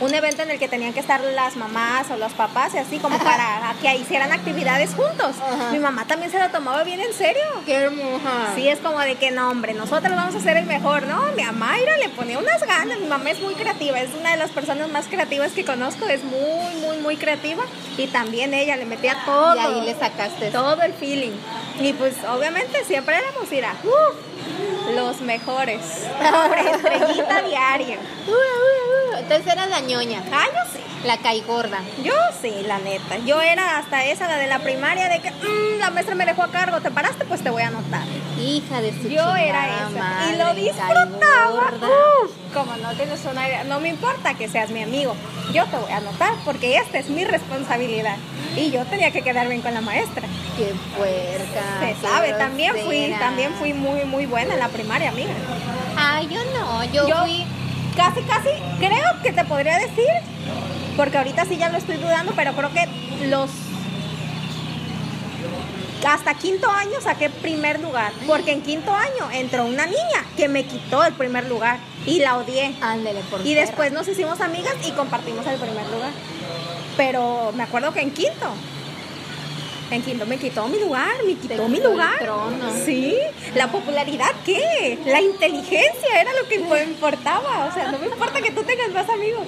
un 0.00 0.14
evento 0.14 0.42
en 0.42 0.50
el 0.50 0.58
que 0.58 0.68
tenían 0.68 0.92
que 0.92 1.00
estar 1.00 1.20
las 1.20 1.56
mamás 1.56 2.10
o 2.10 2.16
los 2.16 2.32
papás 2.32 2.74
y 2.74 2.78
así 2.78 2.98
como 2.98 3.18
para 3.18 3.74
que 3.80 3.96
hicieran 3.96 4.32
actividades 4.32 4.94
juntos. 4.94 5.36
Ajá. 5.42 5.72
Mi 5.72 5.78
mamá 5.78 6.04
también 6.06 6.30
se 6.30 6.38
lo 6.38 6.48
tomaba 6.50 6.84
bien 6.84 7.00
en 7.00 7.12
serio. 7.12 7.42
Qué 7.66 7.74
hermosa. 7.74 8.54
Sí, 8.54 8.68
es 8.68 8.78
como 8.78 9.00
de 9.00 9.16
que 9.16 9.30
no, 9.30 9.50
hombre, 9.50 9.74
nosotros 9.74 10.14
vamos 10.14 10.34
a 10.34 10.40
ser 10.40 10.56
el 10.56 10.66
mejor, 10.66 11.06
¿no? 11.06 11.22
Mi 11.36 11.42
Mayra 11.42 11.96
le 11.98 12.08
ponía 12.10 12.38
unas 12.38 12.64
ganas, 12.64 12.98
mi 12.98 13.06
mamá 13.06 13.30
es 13.30 13.40
muy 13.40 13.54
creativa, 13.54 14.00
es 14.00 14.14
una 14.14 14.32
de 14.32 14.36
las 14.36 14.50
personas 14.50 14.88
más 14.90 15.06
creativas 15.06 15.52
que 15.52 15.64
conozco, 15.64 16.06
es 16.06 16.22
muy, 16.24 16.74
muy, 16.80 16.98
muy 16.98 17.16
creativa 17.16 17.64
y 17.96 18.06
también 18.06 18.54
ella 18.54 18.76
le 18.76 18.84
metía 18.84 19.16
todo. 19.24 19.56
Y 19.56 19.58
ahí 19.58 19.86
le 19.86 19.94
sacaste. 19.94 20.50
todo 20.50 20.80
el 20.82 20.92
feeling. 20.92 21.32
Y 21.80 21.92
pues 21.92 22.14
obviamente 22.28 22.84
siempre 22.84 23.16
éramos 23.16 23.50
ir 23.52 23.64
a 23.64 23.72
¡uh! 23.84 24.94
los 24.94 25.20
mejores. 25.20 25.80
Hombre, 26.34 26.70
estrellita 26.70 27.42
diaria. 27.42 27.98
Uh, 28.26 28.30
uh, 28.30 28.34
uh. 28.34 29.18
Entonces 29.18 29.52
eras 29.52 29.68
la 29.68 29.80
ñoña, 29.88 30.22
Ah, 30.32 30.44
yo 30.54 30.70
sí. 30.72 31.06
la 31.06 31.16
caigorda. 31.18 31.78
Yo 32.04 32.12
sí, 32.40 32.52
la 32.66 32.78
neta. 32.78 33.16
Yo 33.26 33.40
era 33.40 33.78
hasta 33.78 34.04
esa, 34.04 34.28
la 34.28 34.36
de 34.36 34.46
la 34.46 34.58
primaria, 34.60 35.08
de 35.08 35.20
que 35.20 35.30
"Mm, 35.30 35.78
la 35.80 35.90
maestra 35.90 36.14
me 36.14 36.26
dejó 36.26 36.42
a 36.44 36.50
cargo, 36.50 36.80
te 36.80 36.90
paraste, 36.90 37.24
pues 37.24 37.42
te 37.42 37.50
voy 37.50 37.62
a 37.62 37.68
anotar. 37.68 38.02
Hija 38.38 38.80
de 38.80 38.92
su 38.92 39.08
Yo 39.08 39.34
era 39.34 39.66
esa. 39.66 39.90
madre, 39.98 40.32
y 40.32 40.36
lo 40.36 40.54
disfrutaba. 40.54 41.72
como 42.54 42.76
no 42.76 42.90
tienes 42.94 43.20
una 43.30 43.46
idea. 43.46 43.64
No 43.64 43.78
me 43.80 43.88
importa 43.88 44.34
que 44.34 44.48
seas 44.48 44.70
mi 44.70 44.82
amigo. 44.82 45.14
Yo 45.52 45.64
te 45.66 45.76
voy 45.76 45.92
a 45.92 45.98
anotar 45.98 46.32
porque 46.44 46.76
esta 46.76 46.98
es 46.98 47.08
mi 47.08 47.24
responsabilidad. 47.24 48.16
Y 48.56 48.70
yo 48.70 48.84
tenía 48.86 49.10
que 49.10 49.22
quedar 49.22 49.48
bien 49.48 49.60
con 49.60 49.74
la 49.74 49.80
maestra. 49.80 50.22
Qué 50.56 50.72
puerca. 50.96 51.64
Se 51.80 52.06
sabe, 52.06 52.32
también 52.32 52.74
fui, 52.84 53.14
también 53.18 53.52
fui 53.54 53.72
muy, 53.74 54.04
muy 54.04 54.26
buena 54.26 54.54
en 54.54 54.60
la 54.60 54.68
primaria, 54.68 55.10
amiga. 55.10 55.30
Ay, 55.96 56.28
yo 56.28 56.40
no, 56.58 56.84
yo, 56.84 57.06
Yo 57.08 57.16
fui. 57.18 57.44
Casi, 57.98 58.22
casi, 58.22 58.50
creo 58.78 59.22
que 59.24 59.32
te 59.32 59.44
podría 59.44 59.76
decir, 59.76 60.06
porque 60.96 61.18
ahorita 61.18 61.44
sí 61.46 61.56
ya 61.56 61.68
lo 61.68 61.78
estoy 61.78 61.96
dudando, 61.96 62.32
pero 62.36 62.52
creo 62.52 62.72
que 62.72 62.86
los 63.26 63.50
hasta 66.06 66.34
quinto 66.34 66.70
año 66.70 67.00
saqué 67.00 67.28
primer 67.28 67.80
lugar, 67.80 68.12
porque 68.28 68.52
en 68.52 68.62
quinto 68.62 68.94
año 68.94 69.28
entró 69.32 69.64
una 69.66 69.84
niña 69.86 70.24
que 70.36 70.48
me 70.48 70.64
quitó 70.64 71.04
el 71.04 71.12
primer 71.14 71.48
lugar 71.48 71.80
y 72.06 72.20
la 72.20 72.38
odié. 72.38 72.76
Ándele 72.80 73.20
por 73.22 73.44
Y 73.44 73.54
después 73.54 73.90
nos 73.90 74.06
hicimos 74.06 74.40
amigas 74.40 74.74
y 74.86 74.92
compartimos 74.92 75.44
el 75.48 75.56
primer 75.56 75.84
lugar. 75.88 76.12
Pero 76.96 77.52
me 77.56 77.64
acuerdo 77.64 77.92
que 77.92 78.00
en 78.00 78.12
quinto, 78.12 78.46
en 79.90 80.02
quinto 80.02 80.26
me 80.26 80.36
quitó 80.36 80.68
mi 80.68 80.78
lugar, 80.78 81.12
me 81.26 81.34
quitó 81.34 81.68
mi 81.68 81.78
el 81.78 81.84
lugar. 81.84 82.18
trono. 82.18 82.70
Sí, 82.84 83.16
la 83.54 83.70
popularidad, 83.70 84.30
¿qué? 84.44 84.98
La 85.06 85.20
inteligencia 85.20 86.20
era 86.20 86.30
lo 86.34 86.48
que 86.48 86.58
me 86.58 86.84
importaba. 86.84 87.66
O 87.66 87.72
sea, 87.72 87.90
no 87.90 87.98
me 87.98 88.06
importa 88.06 88.40
que 88.40 88.50
tú 88.50 88.62
tengas 88.62 88.90
más 88.90 89.08
amigos. 89.08 89.46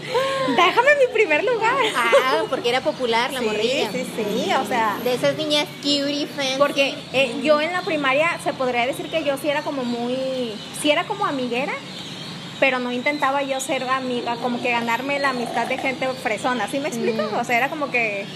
Déjame 0.49 0.91
mi 0.99 1.13
primer 1.13 1.45
lugar. 1.45 1.77
Ah, 1.95 2.43
porque 2.49 2.71
era 2.71 2.81
popular 2.81 3.33
la 3.33 3.41
sí, 3.41 3.47
morrilla. 3.47 3.93
sí, 3.93 4.07
sí, 4.17 4.51
o 4.53 4.67
sea. 4.67 4.99
De 5.05 5.15
esas 5.15 5.37
niñas 5.37 5.67
cutie 5.83 6.27
fancy. 6.27 6.55
Porque 6.59 6.95
eh, 7.13 7.37
yo 7.43 7.61
en 7.61 7.73
la 7.73 7.83
primaria 7.83 8.39
se 8.43 8.53
podría 8.53 8.87
decir 8.87 9.11
que 9.11 9.25
yo 9.25 9.37
sí 9.37 9.49
era 9.49 9.63
como 9.63 9.85
muy, 9.85 10.55
sí 10.81 10.91
era 10.91 11.05
como 11.05 11.27
amiguera, 11.27 11.73
pero 12.59 12.79
no 12.79 12.93
intentaba 12.93 13.43
yo 13.43 13.59
ser 13.61 13.85
amiga, 13.85 14.37
como 14.37 14.61
que 14.63 14.71
ganarme 14.71 15.19
la 15.19 15.31
amistad 15.31 15.67
de 15.67 15.79
gente 15.79 16.07
fresona, 16.23 16.69
¿sí 16.69 16.79
me 16.79 16.89
explico? 16.89 17.23
Mm. 17.23 17.39
O 17.39 17.45
sea, 17.45 17.57
era 17.57 17.69
como 17.71 17.91
que, 17.91 18.27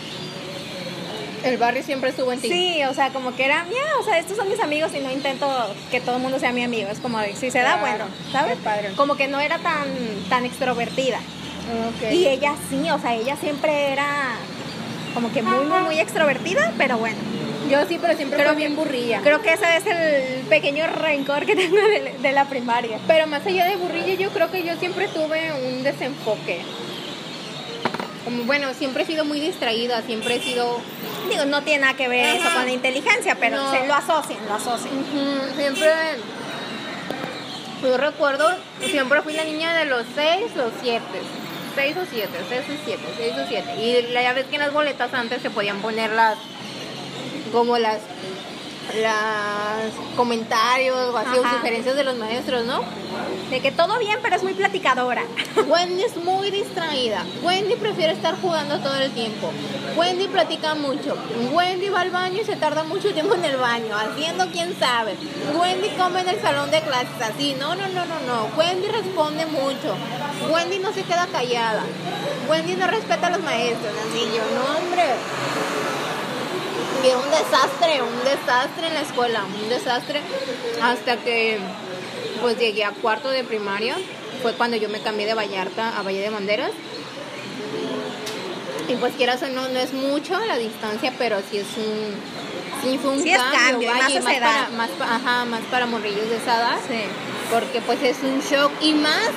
el 1.44 1.56
barrio 1.58 1.82
siempre 1.82 2.10
estuvo 2.10 2.32
en 2.32 2.40
ti. 2.40 2.48
sí, 2.48 2.84
o 2.84 2.94
sea, 2.94 3.10
como 3.10 3.34
que 3.36 3.44
era, 3.44 3.64
ya, 3.64 4.00
o 4.00 4.04
sea, 4.04 4.18
estos 4.18 4.36
son 4.36 4.48
mis 4.48 4.60
amigos 4.60 4.92
y 4.94 5.00
no 5.00 5.10
intento 5.10 5.46
que 5.90 6.00
todo 6.00 6.16
el 6.16 6.22
mundo 6.22 6.38
sea 6.38 6.52
mi 6.52 6.62
amigo, 6.64 6.88
es 6.90 6.98
como, 7.00 7.18
si 7.34 7.50
se 7.50 7.58
da, 7.58 7.78
Claro, 7.78 7.80
bueno, 7.80 8.04
¿sabes? 8.32 8.56
padre. 8.58 8.90
Como 8.96 9.16
que 9.16 9.28
no 9.28 9.40
era 9.40 9.58
tan, 9.58 9.88
tan 10.28 10.44
extrovertida. 10.44 11.18
Ok. 11.88 12.12
Y 12.12 12.26
ella 12.26 12.54
sí, 12.68 12.90
o 12.90 12.98
sea, 12.98 13.14
ella 13.14 13.36
siempre 13.36 13.92
era 13.92 14.36
como 15.14 15.32
que 15.32 15.42
muy, 15.42 15.64
muy, 15.66 15.80
muy 15.80 15.98
extrovertida, 16.00 16.72
pero 16.76 16.98
bueno. 16.98 17.16
Yo 17.70 17.86
sí, 17.86 17.98
pero 17.98 18.14
siempre 18.14 18.38
Creo 18.38 18.54
bien 18.54 18.76
burrilla. 18.76 19.22
Creo 19.22 19.40
que 19.40 19.54
ese 19.54 19.76
es 19.78 19.86
el 19.86 20.42
pequeño 20.48 20.86
rencor 20.86 21.46
que 21.46 21.56
tengo 21.56 21.76
de, 21.76 22.14
de 22.20 22.32
la 22.32 22.44
primaria. 22.44 22.98
Pero 23.06 23.26
más 23.26 23.46
allá 23.46 23.64
de 23.64 23.76
burrilla, 23.76 24.14
yo 24.14 24.28
creo 24.30 24.50
que 24.50 24.62
yo 24.64 24.76
siempre 24.76 25.08
tuve 25.08 25.50
un 25.66 25.82
desenfoque. 25.82 26.60
Como, 28.24 28.44
bueno, 28.44 28.72
siempre 28.74 29.02
he 29.02 29.06
sido 29.06 29.24
muy 29.24 29.38
distraída, 29.40 30.02
siempre 30.02 30.36
he 30.36 30.40
sido... 30.40 30.80
Digo, 31.28 31.44
no 31.46 31.62
tiene 31.62 31.80
nada 31.82 31.94
que 31.94 32.08
ver 32.08 32.36
eso 32.36 32.48
con 32.54 32.64
la 32.64 32.72
inteligencia, 32.72 33.36
pero 33.38 33.56
No. 33.56 33.70
se 33.70 33.86
lo 33.86 33.94
asocian, 33.94 34.38
lo 34.48 34.54
asocian. 34.54 34.92
Siempre... 35.56 35.90
Yo 37.82 37.96
recuerdo, 37.98 38.48
siempre 38.88 39.20
fui 39.20 39.34
la 39.34 39.44
niña 39.44 39.76
de 39.76 39.84
los 39.84 40.04
6 40.14 40.44
o 40.56 40.70
7. 40.82 41.02
6 41.74 41.96
o 41.98 42.00
7, 42.10 42.28
6 42.48 42.60
o 42.62 42.82
7, 42.86 43.02
6 43.18 43.32
o 43.34 43.46
7. 43.48 43.74
Y 43.84 44.12
la- 44.12 44.22
ya 44.22 44.32
ves 44.32 44.46
que 44.46 44.56
en 44.56 44.62
las 44.62 44.72
boletas 44.72 45.12
antes 45.12 45.42
se 45.42 45.50
podían 45.50 45.82
poner 45.82 46.10
las... 46.12 46.36
Como 47.52 47.76
las... 47.76 47.98
Las 49.00 49.92
comentarios 50.16 51.12
o 51.12 51.16
así, 51.16 51.38
o 51.38 51.42
sugerencias 51.42 51.96
de 51.96 52.04
los 52.04 52.16
maestros, 52.16 52.64
¿no? 52.64 52.80
De 53.50 53.60
que 53.60 53.72
todo 53.72 53.98
bien, 53.98 54.18
pero 54.22 54.36
es 54.36 54.42
muy 54.42 54.54
platicadora. 54.54 55.22
Wendy 55.66 56.02
es 56.02 56.16
muy 56.16 56.50
distraída. 56.50 57.24
Wendy 57.42 57.76
prefiere 57.76 58.12
estar 58.12 58.40
jugando 58.40 58.78
todo 58.78 58.96
el 58.96 59.10
tiempo. 59.12 59.50
Wendy 59.96 60.28
platica 60.28 60.74
mucho. 60.74 61.16
Wendy 61.52 61.88
va 61.88 62.02
al 62.02 62.10
baño 62.10 62.40
y 62.42 62.44
se 62.44 62.56
tarda 62.56 62.84
mucho 62.84 63.12
tiempo 63.12 63.34
en 63.34 63.44
el 63.44 63.56
baño, 63.56 63.96
haciendo 63.96 64.46
quién 64.50 64.78
sabe. 64.78 65.16
Wendy 65.58 65.88
come 65.90 66.20
en 66.20 66.28
el 66.28 66.40
salón 66.40 66.70
de 66.70 66.80
clases 66.82 67.20
así. 67.20 67.56
No, 67.58 67.74
no, 67.74 67.88
no, 67.88 68.04
no, 68.04 68.20
no. 68.26 68.56
Wendy 68.56 68.88
responde 68.88 69.46
mucho. 69.46 69.96
Wendy 70.50 70.78
no 70.78 70.92
se 70.92 71.02
queda 71.02 71.26
callada. 71.26 71.82
Wendy 72.48 72.74
no 72.74 72.86
respeta 72.86 73.28
a 73.28 73.30
los 73.30 73.40
maestros. 73.40 73.92
Así 74.08 74.20
yo, 74.34 74.42
no, 74.54 74.78
hombre. 74.78 75.04
Era 77.04 77.18
un 77.18 77.30
desastre, 77.30 78.02
un 78.02 78.24
desastre 78.24 78.86
en 78.88 78.94
la 78.94 79.00
escuela, 79.02 79.44
un 79.62 79.68
desastre. 79.68 80.20
Hasta 80.82 81.16
que 81.18 81.58
pues 82.40 82.58
llegué 82.58 82.84
a 82.84 82.90
cuarto 82.92 83.30
de 83.30 83.44
primaria. 83.44 83.96
Fue 84.42 84.52
cuando 84.54 84.76
yo 84.76 84.88
me 84.88 85.00
cambié 85.00 85.26
de 85.26 85.34
Vallarta 85.34 85.98
a 85.98 86.02
Valle 86.02 86.20
de 86.20 86.30
Banderas. 86.30 86.70
Y 88.88 88.96
pues 88.96 89.14
quieras 89.14 89.42
o 89.42 89.48
no, 89.48 89.68
no 89.68 89.78
es 89.78 89.92
mucho 89.94 90.38
la 90.46 90.58
distancia, 90.58 91.12
pero 91.16 91.38
sí 91.50 91.56
es 91.58 91.66
un, 91.78 92.14
sí 92.82 92.98
fue 92.98 93.12
un 93.12 93.22
Sí 93.22 93.30
es 93.30 93.38
cambio. 93.38 93.88
cambio, 93.88 93.90
vaya, 93.90 94.20
más 94.20 94.34
para, 94.34 94.68
más, 94.76 94.90
pa- 94.90 95.14
ajá, 95.14 95.44
más 95.46 95.62
para 95.70 95.86
morrillos 95.86 96.28
de 96.28 96.36
esa 96.36 96.56
edad 96.56 96.76
Sí. 96.86 97.00
porque 97.50 97.80
pues 97.80 98.02
es 98.02 98.18
un 98.22 98.40
shock 98.40 98.70
y 98.82 98.92
más 98.92 99.30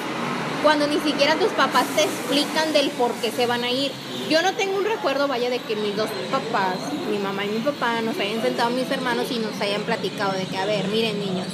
cuando 0.63 0.87
ni 0.87 0.99
siquiera 0.99 1.35
tus 1.35 1.51
papás 1.51 1.85
te 1.95 2.03
explican 2.03 2.73
del 2.73 2.89
por 2.91 3.13
qué 3.13 3.31
se 3.31 3.45
van 3.45 3.63
a 3.63 3.71
ir. 3.71 3.91
Yo 4.29 4.41
no 4.41 4.53
tengo 4.53 4.77
un 4.77 4.85
recuerdo, 4.85 5.27
vaya, 5.27 5.49
de 5.49 5.59
que 5.59 5.75
mis 5.75 5.95
dos 5.95 6.09
papás, 6.31 6.75
mi 7.09 7.17
mamá 7.17 7.45
y 7.45 7.49
mi 7.49 7.59
papá, 7.59 8.01
nos 8.01 8.17
hayan 8.19 8.41
sentado 8.41 8.69
mis 8.71 8.89
hermanos 8.91 9.27
y 9.31 9.39
nos 9.39 9.59
hayan 9.61 9.83
platicado 9.83 10.33
de 10.33 10.45
que, 10.45 10.57
a 10.57 10.65
ver, 10.65 10.87
miren 10.89 11.19
niños, 11.19 11.47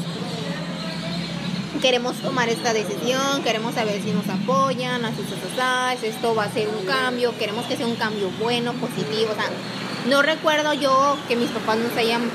queremos 1.81 2.15
tomar 2.17 2.49
esta 2.49 2.73
decisión, 2.73 3.43
queremos 3.43 3.75
saber 3.75 4.01
si 4.01 4.11
nos 4.11 4.27
apoyan, 4.27 5.05
así, 5.05 5.21
así, 5.21 5.59
así, 5.59 6.07
esto 6.07 6.33
va 6.33 6.45
a 6.45 6.51
ser 6.51 6.69
un 6.69 6.85
cambio, 6.85 7.37
queremos 7.37 7.65
que 7.65 7.75
sea 7.75 7.85
un 7.85 7.95
cambio 7.95 8.31
bueno, 8.39 8.73
positivo, 8.73 9.31
o 9.31 9.35
sea, 9.35 9.49
no 10.07 10.21
recuerdo 10.21 10.73
yo 10.73 11.17
que 11.27 11.35
mis 11.35 11.49
papás 11.49 11.77
nos 11.77 11.95
hayan 11.97 12.29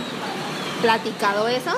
platicado 0.82 1.48
eso. 1.48 1.72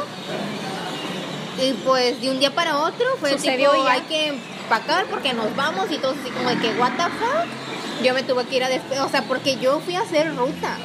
Y 1.63 1.73
pues 1.85 2.21
de 2.21 2.31
un 2.31 2.39
día 2.39 2.55
para 2.55 2.79
otro 2.79 3.07
fue 3.19 3.33
Sucedió 3.33 3.73
tipo, 3.73 3.85
ya. 3.85 3.93
hay 3.93 4.01
que 4.03 4.39
empacar 4.71 5.07
porque 5.07 5.33
nos 5.33 5.55
vamos 5.57 5.91
y 5.91 5.99
todos 5.99 6.17
así 6.23 6.31
como 6.31 6.49
de 6.49 6.57
que 6.59 6.69
what 6.79 6.93
the 6.93 7.03
fuck. 7.03 8.03
Yo 8.05 8.15
me 8.15 8.23
tuve 8.23 8.45
que 8.47 8.57
ir 8.57 8.65
a 8.65 8.69
despedir, 8.69 9.01
o 9.03 9.09
sea, 9.09 9.23
porque 9.25 9.57
yo 9.59 9.81
fui 9.81 9.95
a 9.97 10.01
hacer 10.03 10.35
ruta 10.37 10.79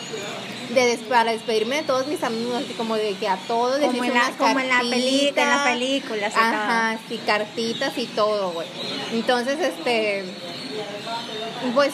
de 0.74 0.86
des- 0.86 1.00
para 1.02 1.32
despedirme 1.32 1.78
de 1.78 1.84
todos 1.84 2.08
mis 2.08 2.22
amigos, 2.24 2.56
así 2.64 2.74
como 2.74 2.96
de 2.96 3.14
que 3.14 3.30
a 3.30 3.38
todos 3.48 3.80
les 3.80 3.88
Como 3.88 4.04
hice 4.04 4.08
en 4.08 4.14
la- 4.20 4.26
unas 4.26 4.36
como 4.38 4.60
en 4.60 4.70
la 4.70 4.80
peli- 4.80 5.28
en 5.30 5.36
las 5.50 5.68
películas 5.68 6.34
Ajá, 6.36 6.98
sí, 7.08 7.20
cartitas 7.26 7.98
y 7.98 8.06
todo, 8.08 8.52
güey. 8.52 8.68
Entonces, 9.14 9.60
este, 9.62 10.26
pues 11.74 11.92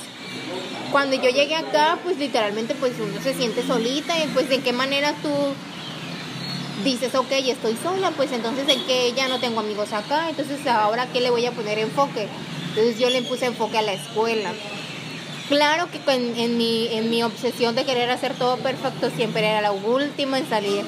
cuando 0.91 1.15
yo 1.17 1.29
llegué 1.29 1.55
acá, 1.55 1.99
pues 2.03 2.17
literalmente 2.17 2.73
pues 2.75 2.93
uno 2.99 3.21
se 3.21 3.33
siente 3.33 3.65
solita 3.67 4.17
y 4.17 4.27
pues 4.29 4.49
de 4.49 4.59
qué 4.61 4.73
manera 4.73 5.13
tú 5.21 5.29
dices, 6.83 7.15
ok, 7.15 7.31
estoy 7.31 7.77
sola, 7.81 8.11
pues 8.11 8.31
entonces 8.31 8.67
en 8.67 8.85
que 8.85 9.13
ya 9.13 9.27
no 9.27 9.39
tengo 9.39 9.59
amigos 9.59 9.93
acá, 9.93 10.29
entonces 10.29 10.65
ahora 10.67 11.07
qué 11.11 11.21
le 11.21 11.29
voy 11.29 11.45
a 11.45 11.51
poner 11.51 11.79
enfoque. 11.79 12.27
Entonces 12.69 12.99
yo 12.99 13.09
le 13.09 13.21
puse 13.23 13.45
enfoque 13.47 13.77
a 13.77 13.81
la 13.81 13.93
escuela. 13.93 14.51
Claro 15.49 15.89
que 15.91 15.99
en, 16.13 16.57
mi, 16.57 16.87
en 16.91 17.09
mi 17.09 17.23
obsesión 17.23 17.75
de 17.75 17.83
querer 17.83 18.09
hacer 18.09 18.33
todo 18.35 18.57
perfecto 18.57 19.09
siempre 19.09 19.45
era 19.45 19.61
la 19.61 19.73
última 19.73 20.37
en 20.37 20.47
salir. 20.47 20.85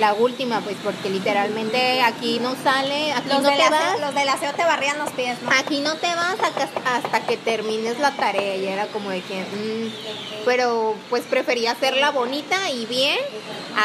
La 0.00 0.12
última, 0.14 0.60
pues 0.60 0.76
porque 0.82 1.08
literalmente 1.08 2.02
aquí 2.02 2.40
no 2.40 2.56
sale, 2.64 3.12
aquí 3.12 3.28
Los, 3.28 3.42
no 3.42 3.48
te 3.50 3.62
aseo, 3.62 3.70
vas. 3.70 4.00
los 4.00 4.14
del 4.14 4.28
aseo 4.28 4.52
te 4.54 4.64
barrían 4.64 4.98
los 4.98 5.10
pies, 5.10 5.40
¿no? 5.42 5.50
Aquí 5.56 5.80
no 5.80 5.94
te 5.96 6.08
vas 6.08 6.36
hasta, 6.84 7.20
que 7.26 7.36
termines 7.36 8.00
la 8.00 8.10
tarea. 8.10 8.56
Y 8.56 8.66
era 8.66 8.86
como 8.86 9.10
de 9.10 9.20
que. 9.20 9.42
mm, 9.42 10.44
pero 10.44 10.96
pues 11.10 11.22
prefería 11.24 11.72
hacerla 11.72 12.10
bonita 12.10 12.70
y 12.70 12.86
bien, 12.86 13.18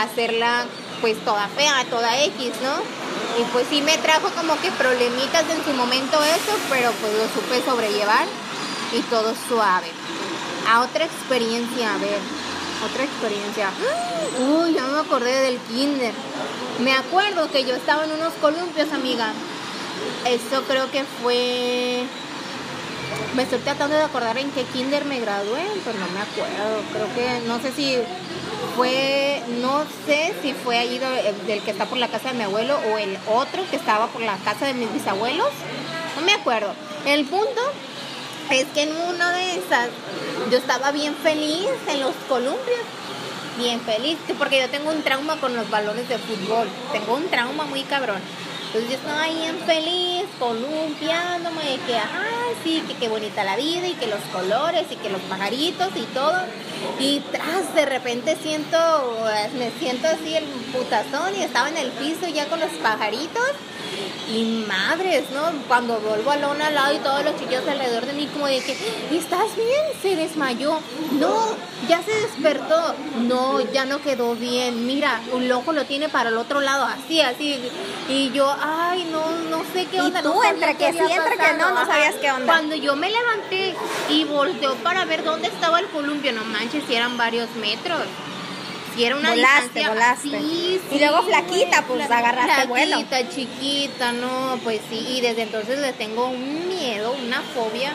hacerla 0.02 0.66
pues 1.02 1.18
toda 1.24 1.48
fea, 1.50 1.86
toda 1.90 2.24
X, 2.24 2.52
¿no? 2.62 2.76
Y 3.40 3.44
pues 3.52 3.68
sí 3.70 3.82
me 3.82 3.98
trajo 3.98 4.30
como 4.30 4.60
que 4.62 4.72
problemitas 4.72 5.44
en 5.50 5.64
su 5.64 5.74
momento 5.74 6.22
eso, 6.24 6.58
pero 6.70 6.92
pues 6.94 7.14
lo 7.14 7.24
supe 7.30 7.64
sobrellevar. 7.64 8.28
y 8.92 9.02
todo 9.04 9.34
suave. 9.48 9.88
A 10.68 10.82
otra 10.82 11.06
experiencia, 11.06 11.94
a 11.94 11.98
ver, 11.98 12.20
otra 12.90 13.04
experiencia. 13.04 13.70
Uy, 14.40 14.74
ya 14.74 14.88
me 14.88 15.00
acordé 15.00 15.42
del 15.42 15.60
kinder. 15.60 16.14
Me 16.80 16.94
acuerdo 16.94 17.50
que 17.52 17.66
yo 17.66 17.76
estaba 17.76 18.06
en 18.06 18.14
unos 18.14 18.34
columpios, 18.42 18.92
amiga. 18.94 19.32
Eso 20.26 20.64
creo 20.68 20.90
que 20.92 21.04
fue... 21.22 22.04
Me 23.36 23.44
estoy 23.44 23.60
tratando 23.60 23.96
de 23.96 24.04
acordar 24.04 24.38
en 24.38 24.52
qué 24.52 24.64
kinder 24.64 25.06
me 25.06 25.20
gradué, 25.20 25.62
pero 25.86 25.98
no 26.00 26.08
me 26.08 26.22
acuerdo. 26.22 26.82
Creo 26.92 27.14
que, 27.16 27.48
no 27.48 27.60
sé 27.62 27.72
si 27.72 27.98
fue, 28.76 29.42
no 29.62 29.84
sé 30.06 30.34
si 30.42 30.54
fue 30.54 30.78
allí 30.78 31.00
del 31.48 31.62
que 31.62 31.72
está 31.72 31.86
por 31.86 31.98
la 31.98 32.08
casa 32.08 32.30
de 32.30 32.38
mi 32.38 32.44
abuelo 32.44 32.78
o 32.92 32.98
el 32.98 33.18
otro 33.28 33.64
que 33.70 33.76
estaba 33.76 34.08
por 34.08 34.22
la 34.22 34.36
casa 34.38 34.66
de 34.66 34.74
mis 34.74 34.92
bisabuelos. 34.92 35.50
No 36.16 36.22
me 36.24 36.34
acuerdo. 36.34 36.74
El 37.06 37.26
punto 37.26 37.62
es 38.50 38.66
que 38.74 38.84
en 38.84 38.96
una 38.96 39.32
de 39.32 39.52
esas 39.52 39.90
yo 40.52 40.58
estaba 40.58 40.92
bien 40.92 41.16
feliz 41.16 41.68
en 41.88 42.02
los 42.02 42.16
columpios. 42.28 42.80
Bien 43.58 43.82
feliz, 43.82 44.18
porque 44.38 44.60
yo 44.60 44.70
tengo 44.70 44.90
un 44.90 45.04
trauma 45.04 45.36
con 45.38 45.54
los 45.56 45.70
balones 45.70 46.08
de 46.08 46.18
fútbol. 46.18 46.68
Tengo 46.94 47.16
un 47.16 47.28
trauma 47.30 47.66
muy 47.66 47.84
cabrón. 47.84 48.22
Entonces 48.70 48.92
yo 48.92 48.98
estaba 48.98 49.24
ahí 49.24 49.46
en 49.46 49.58
feliz, 49.62 50.26
columpiándome, 50.38 51.64
de 51.64 51.78
que, 51.88 51.96
ay, 51.96 52.54
sí, 52.64 52.84
que 52.88 52.94
qué 52.94 53.10
bonita 53.10 53.44
la 53.44 53.56
vida, 53.56 53.88
y 53.88 53.94
que 53.94 54.06
los 54.06 54.20
colores, 54.32 54.86
y 54.92 54.96
que 54.96 55.10
los 55.10 55.22
pajaritos 55.22 55.90
y 55.96 56.04
todo. 56.14 56.38
Y 57.00 57.20
tras, 57.32 57.74
de 57.74 57.88
repente 57.88 58.38
siento, 58.44 58.78
me 59.58 59.72
siento 59.80 60.08
así 60.08 60.36
el 60.36 60.44
putazón 60.72 61.36
y 61.36 61.42
estaba 61.42 61.70
en 61.70 61.78
el 61.78 61.90
piso 61.94 62.28
ya 62.28 62.46
con 62.46 62.60
los 62.60 62.70
pajaritos. 62.84 63.50
Y 64.32 64.64
madres, 64.68 65.24
¿no? 65.32 65.52
Cuando 65.68 66.00
vuelvo 66.02 66.30
a 66.30 66.38
lona 66.38 66.68
al 66.68 66.76
lado 66.76 66.94
y 66.94 67.00
todos 67.00 67.24
los 67.24 67.36
chillos 67.40 67.68
alrededor 67.68 68.06
de 68.06 68.14
mí, 68.14 68.28
como 68.28 68.46
de 68.46 68.62
que, 68.62 68.74
¿estás 69.12 69.56
bien? 69.56 69.86
Se 70.04 70.16
desmayó. 70.16 70.80
No, 71.14 71.48
ya 71.88 72.04
se 72.04 72.14
despertó. 72.14 72.94
No, 73.22 73.60
ya 73.72 73.86
no 73.86 74.00
quedó 74.04 74.36
bien. 74.36 74.86
Mira, 74.86 75.20
un 75.34 75.52
ojo 75.52 75.74
lo 75.74 75.86
tiene 75.86 76.10
para 76.10 76.30
el 76.30 76.38
otro 76.38 76.62
lado, 76.62 76.86
así, 76.86 77.22
así. 77.22 77.60
Y 78.08 78.30
yo, 78.30 78.48
ay, 78.62 79.08
no, 79.12 79.32
no 79.50 79.64
sé 79.74 79.86
qué 79.86 80.02
onda. 80.02 80.20
Y 80.20 80.24
tú, 80.24 80.44
entre 80.44 80.76
que 80.76 80.92
sí, 80.92 81.00
entre 81.00 81.38
que 81.38 81.54
no, 81.58 81.72
no 81.72 81.86
sabías 81.86 82.16
qué 82.16 82.32
onda. 82.32 82.46
Cuando 82.46 82.76
yo 82.76 82.96
me 82.96 83.10
levanté 83.10 83.76
y 84.10 84.24
volteó 84.26 84.76
para 84.76 85.06
ver 85.06 85.24
dónde 85.24 85.48
estaba 85.48 85.80
el 85.80 85.88
columpio, 85.88 86.32
no 86.34 86.44
manches, 86.46 86.84
si 86.88 86.96
eran 86.96 87.18
varios 87.18 87.50
metros 87.56 88.02
y 89.00 89.06
era 89.06 89.16
una 89.16 89.30
volaste, 89.30 89.88
volaste. 89.88 90.30
Sí, 90.42 90.82
y 90.92 91.00
luego 91.00 91.24
flaquita, 91.24 91.84
pues 91.88 92.12
agarraste 92.12 92.68
vuelo. 92.68 92.98
Flaquita, 92.98 93.30
chiquita, 93.30 94.12
no, 94.12 94.60
pues 94.64 94.82
sí. 94.90 95.06
Y 95.08 95.22
desde 95.22 95.44
entonces 95.44 95.80
le 95.80 95.94
tengo 95.94 96.28
un 96.28 96.68
miedo, 96.68 97.16
una 97.26 97.42
fobia 97.42 97.94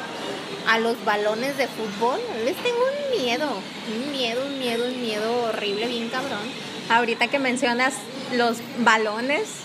a 0.67 0.79
los 0.79 1.03
balones 1.05 1.59
de 1.59 1.69
fútbol. 1.69 2.19
Les 2.47 2.57
tengo 2.57 2.79
un 2.79 3.23
miedo, 3.23 3.49
un 3.95 4.13
miedo, 4.13 4.47
un 4.47 4.59
miedo, 4.59 4.87
un 4.87 5.03
miedo 5.03 5.43
horrible, 5.45 5.89
bien 5.89 6.09
cabrón. 6.09 6.41
Ahorita 6.89 7.29
que 7.29 7.39
mencionas 7.39 7.95
los 8.33 8.59
balones, 8.79 9.64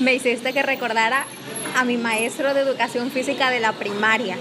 me 0.00 0.14
hiciste 0.14 0.52
que 0.52 0.62
recordara 0.62 1.26
a 1.76 1.84
mi 1.84 1.96
maestro 1.96 2.54
de 2.54 2.60
educación 2.60 3.10
física 3.10 3.50
de 3.50 3.60
la 3.60 3.72
primaria. 3.72 4.36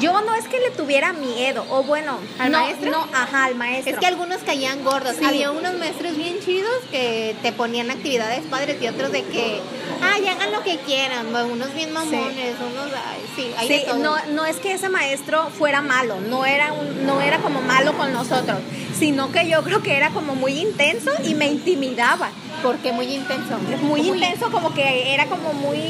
Yo 0.00 0.18
no 0.22 0.34
es 0.34 0.46
que 0.48 0.58
le 0.58 0.70
tuviera 0.70 1.12
miedo, 1.12 1.64
o 1.70 1.82
bueno, 1.82 2.18
¿Al 2.38 2.50
no, 2.50 2.60
maestro? 2.60 2.90
no, 2.90 3.06
ajá, 3.12 3.44
al 3.44 3.54
maestro. 3.54 3.92
Es 3.94 3.98
que 4.00 4.06
algunos 4.06 4.38
caían 4.38 4.82
gordos. 4.82 5.16
Sí. 5.18 5.24
Había 5.24 5.50
unos 5.50 5.74
maestros 5.74 6.16
bien 6.16 6.38
chidos 6.44 6.72
que 6.90 7.36
te 7.42 7.52
ponían 7.52 7.90
actividades 7.90 8.40
padres 8.46 8.76
y 8.80 8.88
otros 8.88 9.12
de 9.12 9.22
que, 9.24 9.60
ay, 10.02 10.26
hagan 10.26 10.52
lo 10.52 10.62
que 10.62 10.78
quieran. 10.78 11.26
Unos 11.34 11.74
bien 11.74 11.92
mamones, 11.92 12.54
unos, 12.60 12.86
ay, 12.94 13.20
sí, 13.36 13.50
hay 13.58 13.68
de 13.68 13.78
Sí, 13.80 13.84
todo. 13.86 13.98
no, 13.98 14.16
no 14.30 14.46
es 14.46 14.56
que 14.56 14.72
ese 14.72 14.88
maestro 14.88 15.48
fuera 15.50 15.82
malo, 15.82 16.16
no 16.20 16.46
era, 16.46 16.72
un- 16.72 17.04
no 17.06 17.20
era 17.20 17.38
como 17.38 17.60
malo 17.60 17.92
con 17.98 18.12
nosotros, 18.12 18.58
sino 18.98 19.30
que 19.32 19.48
yo 19.48 19.62
creo 19.62 19.82
que 19.82 19.96
era 19.96 20.10
como 20.10 20.34
muy 20.34 20.52
intenso 20.60 21.10
y 21.24 21.34
me 21.34 21.46
intimidaba. 21.46 22.30
Porque 22.62 22.92
muy 22.92 23.06
intenso. 23.06 23.56
Muy 23.82 24.02
intenso, 24.02 24.50
como 24.50 24.74
que 24.74 25.14
era 25.14 25.24
como 25.26 25.54
muy, 25.54 25.80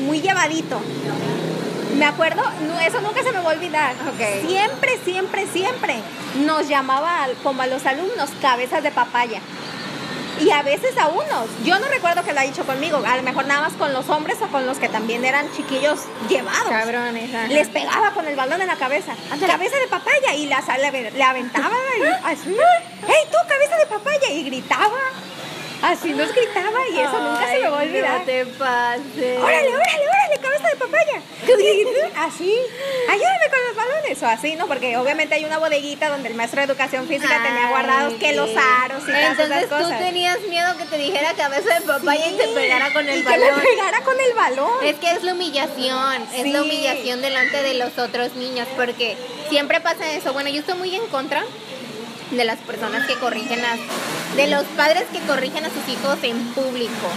muy 0.00 0.20
llevadito. 0.20 0.80
Me 1.96 2.04
acuerdo, 2.06 2.42
no, 2.68 2.80
eso 2.80 3.00
nunca 3.00 3.22
se 3.22 3.32
me 3.32 3.38
va 3.40 3.50
a 3.50 3.54
olvidar. 3.54 3.94
Ok. 4.08 4.46
Siempre, 4.48 4.98
siempre, 5.04 5.46
siempre 5.46 5.96
nos 6.46 6.68
llamaba 6.68 7.26
como 7.42 7.62
a 7.62 7.66
los 7.66 7.84
alumnos 7.86 8.30
cabezas 8.40 8.82
de 8.82 8.90
papaya. 8.90 9.40
Y 10.40 10.50
a 10.52 10.62
veces 10.62 10.96
a 10.96 11.08
unos. 11.08 11.48
Yo 11.64 11.78
no 11.78 11.86
recuerdo 11.88 12.22
que 12.24 12.32
lo 12.32 12.40
haya 12.40 12.50
dicho 12.50 12.64
conmigo. 12.64 13.02
A 13.06 13.16
lo 13.16 13.22
mejor 13.22 13.44
nada 13.44 13.60
más 13.60 13.74
con 13.74 13.92
los 13.92 14.08
hombres 14.08 14.38
o 14.40 14.46
con 14.48 14.64
los 14.64 14.78
que 14.78 14.88
también 14.88 15.22
eran 15.26 15.52
chiquillos 15.52 16.00
llevados. 16.30 16.66
Cabrones. 16.70 17.34
ajá. 17.34 17.46
Les 17.48 17.68
pegaba 17.68 18.12
con 18.12 18.26
el 18.26 18.36
balón 18.36 18.58
en 18.62 18.68
la 18.68 18.76
cabeza. 18.76 19.12
Cabeza 19.46 19.76
de 19.76 19.86
papaya. 19.88 20.34
Y 20.34 20.46
la, 20.46 20.62
le, 20.78 21.10
le 21.10 21.22
aventaba 21.22 21.76
y 21.98 22.02
así. 22.24 22.56
¡Hey, 23.06 23.28
tú, 23.30 23.36
cabeza 23.48 23.76
de 23.76 23.86
papaya! 23.86 24.30
Y 24.30 24.44
gritaba. 24.44 24.96
Así 25.82 26.10
nos 26.12 26.32
gritaba 26.34 26.78
y 26.92 26.98
eso 26.98 27.18
nunca 27.20 27.46
se 27.48 27.58
me 27.60 27.68
va 27.68 27.80
a 27.80 27.82
olvidar. 27.82 28.18
No 28.20 28.24
te 28.26 28.46
pases. 28.46 29.38
¡Órale, 29.38 29.68
órale, 29.68 30.08
órale, 30.08 30.40
cabeza 30.42 30.68
de 30.68 30.76
papaya! 30.76 31.20
Y 31.58 31.86
así, 32.18 32.56
ayúdame 33.08 33.48
con 33.50 33.58
los 33.66 33.76
balones. 33.76 34.22
O 34.22 34.26
así, 34.26 34.56
¿no? 34.56 34.66
Porque 34.66 34.96
obviamente 34.98 35.34
hay 35.34 35.44
una 35.44 35.58
bodeguita 35.58 36.08
donde 36.10 36.28
el 36.28 36.34
maestro 36.34 36.60
de 36.60 36.66
educación 36.66 37.06
física 37.08 37.40
tenía 37.42 37.68
guardados 37.70 38.14
que 38.14 38.30
sí. 38.30 38.34
los 38.36 38.50
aros 38.84 39.02
y 39.04 39.06
todas 39.06 39.30
Entonces 39.30 39.56
esas 39.64 39.68
tú 39.70 39.84
cosas. 39.84 39.98
tenías 39.98 40.38
miedo 40.48 40.76
que 40.76 40.84
te 40.84 40.98
dijera 40.98 41.32
cabeza 41.34 41.74
de 41.80 41.86
papaya 41.86 42.26
y 42.28 42.32
te 42.36 42.44
Sí, 42.46 42.52
pegara 42.54 42.92
con 42.92 43.08
el 43.08 43.18
y 43.18 43.22
balón. 43.22 43.48
que 43.48 43.54
me 43.56 43.62
pegara 43.62 44.00
con 44.02 44.20
el 44.20 44.32
balón. 44.34 44.84
Es 44.84 44.96
que 44.96 45.10
es 45.12 45.22
la 45.22 45.32
humillación, 45.32 46.22
es 46.34 46.42
Sí. 46.42 46.52
la 46.52 46.62
humillación 46.62 47.22
delante 47.22 47.62
de 47.62 47.74
los 47.74 47.96
otros 47.98 48.34
niños, 48.34 48.68
porque 48.76 49.16
siempre 49.48 49.80
pasa 49.80 50.12
eso. 50.12 50.32
Bueno, 50.34 50.50
yo 50.50 50.60
estoy 50.60 50.74
muy 50.74 50.94
en 50.94 51.06
contra 51.06 51.42
de 52.30 52.44
las 52.44 52.58
personas 52.58 53.06
que 53.06 53.14
corrigen 53.14 53.60
a, 53.64 53.76
de 54.36 54.46
los 54.48 54.64
padres 54.76 55.04
que 55.12 55.20
corrigen 55.20 55.64
a 55.64 55.68
sus 55.70 55.88
hijos 55.88 56.18
en 56.22 56.38
público. 56.54 57.08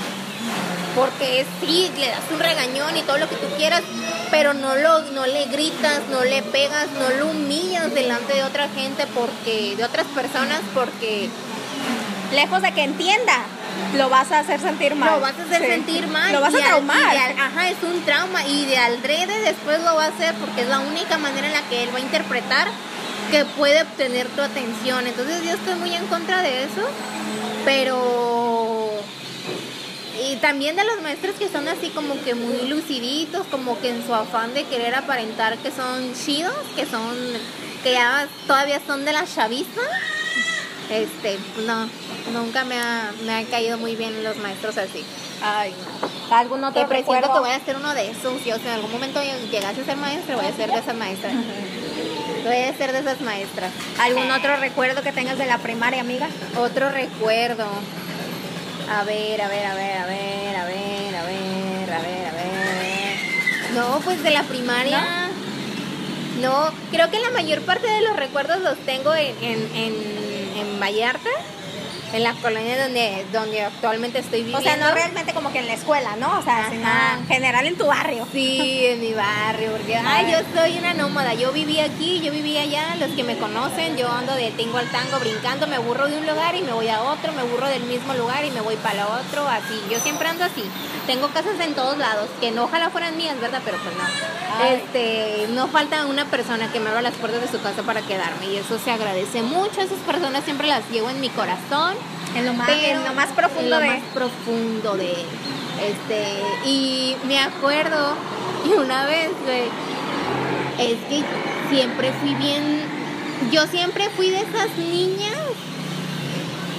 Porque 0.95 1.45
sí, 1.59 1.89
le 1.97 2.07
das 2.09 2.19
un 2.31 2.39
regañón 2.39 2.95
y 2.95 3.01
todo 3.01 3.17
lo 3.17 3.27
que 3.27 3.35
tú 3.35 3.47
quieras, 3.57 3.81
pero 4.29 4.53
no 4.53 4.75
lo, 4.75 4.99
no 5.11 5.25
le 5.25 5.45
gritas, 5.45 6.01
no 6.11 6.23
le 6.23 6.43
pegas, 6.43 6.87
no 6.99 7.09
lo 7.17 7.31
humillas 7.31 7.91
delante 7.95 8.33
de 8.33 8.43
otra 8.43 8.69
gente 8.69 9.05
porque, 9.15 9.75
de 9.75 9.83
otras 9.83 10.05
personas 10.07 10.59
porque 10.73 11.29
Lejos 12.31 12.63
de 12.63 12.71
que 12.71 12.81
entienda, 12.83 13.43
lo 13.95 14.09
vas 14.09 14.31
a 14.31 14.39
hacer 14.39 14.59
sentir 14.59 14.95
mal. 14.95 15.11
Lo 15.13 15.19
vas 15.19 15.35
a 15.37 15.43
hacer 15.43 15.61
Sí. 15.61 15.67
sentir 15.67 16.07
mal. 16.07 16.33
Lo 16.33 16.41
vas 16.41 16.51
a 16.53 16.57
al- 16.57 16.63
traumar. 16.63 17.15
al- 17.15 17.39
ajá, 17.39 17.69
es 17.69 17.77
un 17.83 18.03
trauma. 18.05 18.43
Y 18.47 18.65
de 18.65 18.77
aldrede 18.77 19.39
después 19.41 19.79
lo 19.83 19.95
va 19.95 20.05
a 20.05 20.07
hacer 20.07 20.33
porque 20.35 20.61
es 20.63 20.67
la 20.67 20.79
única 20.79 21.19
manera 21.19 21.45
en 21.45 21.53
la 21.53 21.61
que 21.69 21.83
él 21.83 21.89
va 21.93 21.97
a 21.99 22.01
interpretar 22.01 22.69
que 23.33 23.45
puede 23.45 23.81
obtener 23.81 24.27
tu 24.27 24.41
atención. 24.41 25.07
Entonces 25.07 25.43
yo 25.43 25.53
estoy 25.53 25.73
muy 25.75 25.91
en 25.95 26.05
contra 26.05 26.43
de 26.43 26.65
eso. 26.65 26.87
Pero... 27.65 28.91
Y 30.23 30.35
también 30.35 30.75
de 30.75 30.83
los 30.83 31.01
maestros 31.01 31.35
que 31.39 31.49
son 31.49 31.67
así 31.67 31.89
como 31.89 32.13
que 32.23 32.35
muy 32.35 32.67
luciditos, 32.67 33.47
como 33.47 33.79
que 33.81 33.89
en 33.89 34.05
su 34.05 34.13
afán 34.13 34.53
de 34.53 34.65
querer 34.65 34.93
aparentar 34.93 35.57
que 35.57 35.71
son 35.71 36.13
chidos, 36.13 36.53
que 36.75 36.85
son, 36.85 37.11
que 37.81 37.93
ya 37.93 38.27
todavía 38.45 38.79
son 38.85 39.03
de 39.03 39.13
la 39.13 39.25
chaviza. 39.25 39.81
Este, 40.91 41.39
no, 41.65 41.89
nunca 42.33 42.63
me 42.65 42.79
ha, 42.79 43.11
me 43.25 43.33
han 43.33 43.45
caído 43.45 43.79
muy 43.79 43.95
bien 43.95 44.23
los 44.23 44.37
maestros 44.37 44.77
así. 44.77 45.03
Ay, 45.41 45.73
no. 45.73 46.37
¿Algún 46.37 46.63
otro 46.63 46.79
Te 46.83 46.87
presiento 46.87 47.33
que 47.33 47.39
voy 47.39 47.49
a 47.49 47.59
ser 47.65 47.77
uno 47.77 47.95
de 47.95 48.11
esos. 48.11 48.45
Yo, 48.45 48.55
si 48.57 48.67
en 48.67 48.73
algún 48.73 48.91
momento 48.91 49.19
llegase 49.51 49.81
a 49.81 49.85
ser 49.85 49.97
maestra, 49.97 50.35
voy 50.35 50.45
a 50.45 50.53
ser 50.53 50.71
de 50.71 50.77
esas 50.77 50.95
maestras. 50.95 51.33
Voy 52.43 52.57
a 52.57 52.77
ser 52.77 52.91
de 52.91 52.99
esas 52.99 53.21
maestras. 53.21 53.71
¿Algún 53.99 54.29
otro 54.31 54.57
recuerdo 54.57 55.01
que 55.01 55.11
tengas 55.11 55.37
de 55.37 55.45
la 55.45 55.59
primaria, 55.59 56.01
amiga? 56.01 56.27
Otro 56.57 56.89
recuerdo. 56.89 57.65
A 58.89 59.03
ver, 59.05 59.41
a 59.41 59.47
ver, 59.47 59.65
a 59.65 59.75
ver, 59.75 59.97
a 59.97 60.05
ver, 60.05 60.55
a 60.55 60.65
ver, 60.65 61.15
a 61.15 61.23
ver, 61.23 61.93
a 61.93 61.99
ver, 61.99 62.27
a 62.27 62.31
ver. 62.31 63.73
No, 63.73 63.99
pues 64.03 64.21
de 64.23 64.31
la 64.31 64.43
primaria. 64.43 65.29
No, 66.41 66.71
creo 66.91 67.09
que 67.09 67.19
la 67.19 67.29
mayor 67.29 67.61
parte 67.61 67.87
de 67.87 68.01
los 68.01 68.15
recuerdos 68.17 68.59
los 68.61 68.77
tengo 68.79 69.13
en, 69.15 69.35
en, 69.41 69.75
en, 69.75 69.93
en 70.57 70.79
Vallarta, 70.79 71.29
en 72.13 72.23
la 72.23 72.33
colonia 72.35 72.81
donde, 72.83 73.25
donde 73.33 73.61
actualmente 73.63 74.19
estoy 74.19 74.41
O 74.41 74.45
viviendo. 74.45 74.61
sea, 74.63 74.77
no 74.77 74.93
realmente 74.93 75.33
como 75.33 75.51
que 75.51 75.59
en 75.59 75.67
la 75.67 75.73
escuela, 75.73 76.15
¿no? 76.15 76.39
O 76.39 76.43
sea, 76.43 76.69
sino 76.69 76.87
en 77.19 77.27
general 77.27 77.65
en 77.65 77.77
tu 77.77 77.87
barrio. 77.87 78.27
Sí, 78.31 78.85
en 78.85 79.01
mi 79.01 79.13
barrio, 79.13 79.71
porque 79.71 79.95
ay, 79.95 80.31
yo 80.31 80.37
soy 80.55 80.77
una 80.77 80.93
nómada, 80.93 81.33
yo 81.33 81.51
viví 81.51 81.79
aquí, 81.79 82.21
yo 82.21 82.31
viví 82.31 82.57
allá, 82.57 82.95
los 82.99 83.11
que 83.11 83.23
me 83.23 83.37
conocen, 83.37 83.97
yo 83.97 84.11
ando 84.11 84.33
de 84.35 84.51
tingo 84.51 84.77
al 84.77 84.89
tango 84.89 85.19
brincando, 85.19 85.67
me 85.67 85.79
burro 85.79 86.07
de 86.07 86.17
un 86.17 86.25
lugar 86.27 86.55
y 86.55 86.61
me 86.61 86.71
voy 86.71 86.87
a 86.87 87.01
otro, 87.01 87.33
me 87.33 87.43
burro 87.43 87.67
del 87.67 87.83
mismo 87.83 88.13
lugar 88.13 88.45
y 88.45 88.51
me 88.51 88.61
voy 88.61 88.75
para 88.77 89.07
otro, 89.07 89.47
así, 89.47 89.81
yo 89.89 89.99
siempre 89.99 90.27
ando 90.27 90.45
así. 90.45 90.63
Tengo 91.07 91.27
casas 91.29 91.59
en 91.59 91.73
todos 91.73 91.97
lados, 91.97 92.29
que 92.39 92.51
no 92.51 92.63
ojalá 92.65 92.89
fueran 92.89 93.17
mías, 93.17 93.39
¿verdad? 93.41 93.61
Pero 93.65 93.77
pues 93.79 93.95
no. 93.95 94.03
Ay. 94.61 94.75
Este, 94.75 95.47
no 95.49 95.67
falta 95.67 96.05
una 96.05 96.25
persona 96.25 96.71
que 96.71 96.79
me 96.79 96.89
abra 96.89 97.01
las 97.01 97.15
puertas 97.15 97.41
de 97.41 97.47
su 97.47 97.61
casa 97.61 97.81
para 97.83 98.01
quedarme 98.01 98.45
y 98.53 98.57
eso 98.57 98.77
se 98.79 98.91
agradece 98.91 99.41
mucho, 99.41 99.81
esas 99.81 99.97
personas 100.05 100.43
siempre 100.45 100.67
las 100.67 100.87
llevo 100.91 101.09
en 101.09 101.19
mi 101.19 101.29
corazón. 101.29 101.95
En 102.35 102.45
lo 102.45 102.53
más, 102.53 102.69
en 102.69 103.03
lo 103.03 103.13
más 103.13 103.29
profundo 103.29 103.61
en 103.61 103.69
lo 103.69 103.79
de... 103.79 103.87
más 103.87 104.01
profundo 104.13 104.97
de 104.97 105.13
este 105.81 106.67
y 106.67 107.15
me 107.27 107.39
acuerdo 107.39 108.15
y 108.65 108.73
una 108.73 109.05
vez 109.05 109.31
güey, 109.43 109.69
Es 110.79 110.97
que 111.09 111.23
siempre 111.69 112.11
fui 112.13 112.33
bien. 112.35 112.81
Yo 113.51 113.67
siempre 113.67 114.09
fui 114.15 114.29
de 114.29 114.39
esas 114.41 114.75
niñas. 114.77 115.37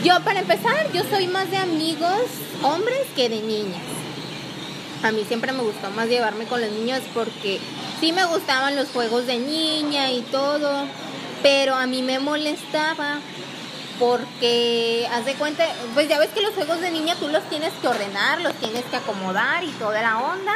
Yo, 0.02 0.20
para 0.22 0.40
empezar, 0.40 0.90
yo 0.92 1.02
soy 1.04 1.26
más 1.28 1.50
de 1.50 1.56
amigos 1.56 2.20
hombres 2.62 3.00
que 3.16 3.28
de 3.28 3.40
niñas. 3.40 3.82
A 5.02 5.12
mí 5.12 5.24
siempre 5.26 5.52
me 5.52 5.62
gustó 5.62 5.90
más 5.90 6.08
llevarme 6.08 6.44
con 6.44 6.60
los 6.60 6.70
niños 6.70 7.00
porque 7.12 7.58
sí 8.00 8.12
me 8.12 8.24
gustaban 8.24 8.76
los 8.76 8.88
juegos 8.88 9.26
de 9.26 9.38
niña 9.38 10.10
y 10.12 10.20
todo, 10.22 10.86
pero 11.42 11.74
a 11.74 11.86
mí 11.86 12.02
me 12.02 12.18
molestaba 12.18 13.18
porque 13.98 15.08
haz 15.12 15.24
de 15.24 15.34
cuenta, 15.34 15.64
pues 15.94 16.08
ya 16.08 16.18
ves 16.18 16.30
que 16.30 16.40
los 16.40 16.54
juegos 16.54 16.80
de 16.80 16.90
niña 16.90 17.14
tú 17.16 17.28
los 17.28 17.42
tienes 17.44 17.72
que 17.80 17.88
ordenar, 17.88 18.40
los 18.40 18.54
tienes 18.54 18.84
que 18.84 18.96
acomodar 18.96 19.62
y 19.62 19.70
toda 19.72 20.02
la 20.02 20.18
onda, 20.18 20.54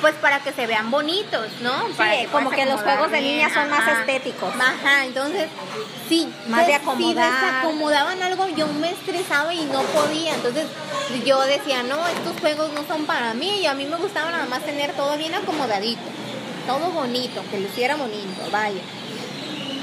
pues 0.00 0.14
para 0.14 0.40
que 0.40 0.52
se 0.52 0.66
vean 0.66 0.90
bonitos, 0.90 1.48
¿no? 1.62 1.88
Sí, 1.88 2.26
como 2.32 2.50
que 2.50 2.66
los 2.66 2.80
juegos 2.80 3.10
de 3.10 3.20
niña 3.20 3.52
son 3.52 3.70
más 3.70 3.86
estéticos. 3.98 4.52
Ajá, 4.54 5.04
entonces, 5.04 5.48
sí, 6.08 6.32
más 6.48 6.66
de 6.66 6.74
acomodar. 6.74 7.40
Si 7.40 7.66
acomodaban 7.66 8.22
algo, 8.22 8.48
yo 8.48 8.66
me 8.66 8.90
estresaba 8.90 9.54
y 9.54 9.64
no 9.66 9.82
podía, 9.82 10.34
entonces 10.34 10.66
yo 11.24 11.40
decía, 11.42 11.82
no, 11.82 12.06
estos 12.08 12.40
juegos 12.40 12.72
no 12.72 12.84
son 12.86 13.06
para 13.06 13.34
mí, 13.34 13.60
y 13.60 13.66
a 13.66 13.74
mí 13.74 13.86
me 13.86 13.96
gustaba 13.96 14.30
nada 14.30 14.46
más 14.46 14.62
tener 14.62 14.92
todo 14.92 15.16
bien 15.16 15.34
acomodadito, 15.34 16.02
todo 16.66 16.90
bonito, 16.90 17.42
que 17.50 17.60
luciera 17.60 17.96
bonito, 17.96 18.42
vaya. 18.50 18.80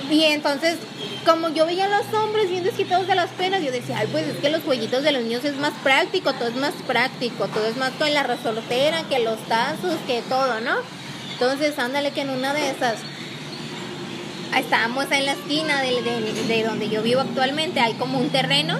Y 0.09 0.23
entonces, 0.23 0.77
como 1.25 1.49
yo 1.49 1.65
veía 1.65 1.85
a 1.85 1.89
los 1.89 2.13
hombres 2.13 2.49
bien 2.49 2.63
desquitados 2.63 3.07
de 3.07 3.15
las 3.15 3.29
penas, 3.31 3.61
yo 3.61 3.71
decía, 3.71 3.97
ay, 3.99 4.07
pues 4.11 4.25
es 4.27 4.37
que 4.37 4.49
los 4.49 4.63
jueguitos 4.63 5.03
de 5.03 5.11
los 5.11 5.21
niños 5.23 5.43
es 5.43 5.57
más 5.57 5.73
práctico, 5.83 6.33
todo 6.33 6.47
es 6.47 6.55
más 6.55 6.73
práctico, 6.85 7.47
todo 7.47 7.65
es 7.67 7.75
más 7.75 7.91
con 7.91 8.13
la 8.13 8.23
resortera, 8.23 9.03
que 9.09 9.19
los 9.19 9.37
tazos, 9.47 9.95
que 10.07 10.21
todo, 10.29 10.61
¿no? 10.61 10.75
Entonces, 11.33 11.77
ándale 11.77 12.11
que 12.11 12.21
en 12.21 12.29
una 12.29 12.53
de 12.53 12.69
esas, 12.69 12.95
estábamos 14.57 15.11
en 15.11 15.25
la 15.25 15.33
esquina 15.33 15.81
de, 15.81 16.01
de- 16.01 16.43
de 16.47 16.63
donde 16.63 16.89
yo 16.89 17.01
vivo 17.03 17.21
actualmente, 17.21 17.79
hay 17.79 17.93
como 17.95 18.17
un 18.19 18.29
terreno 18.29 18.77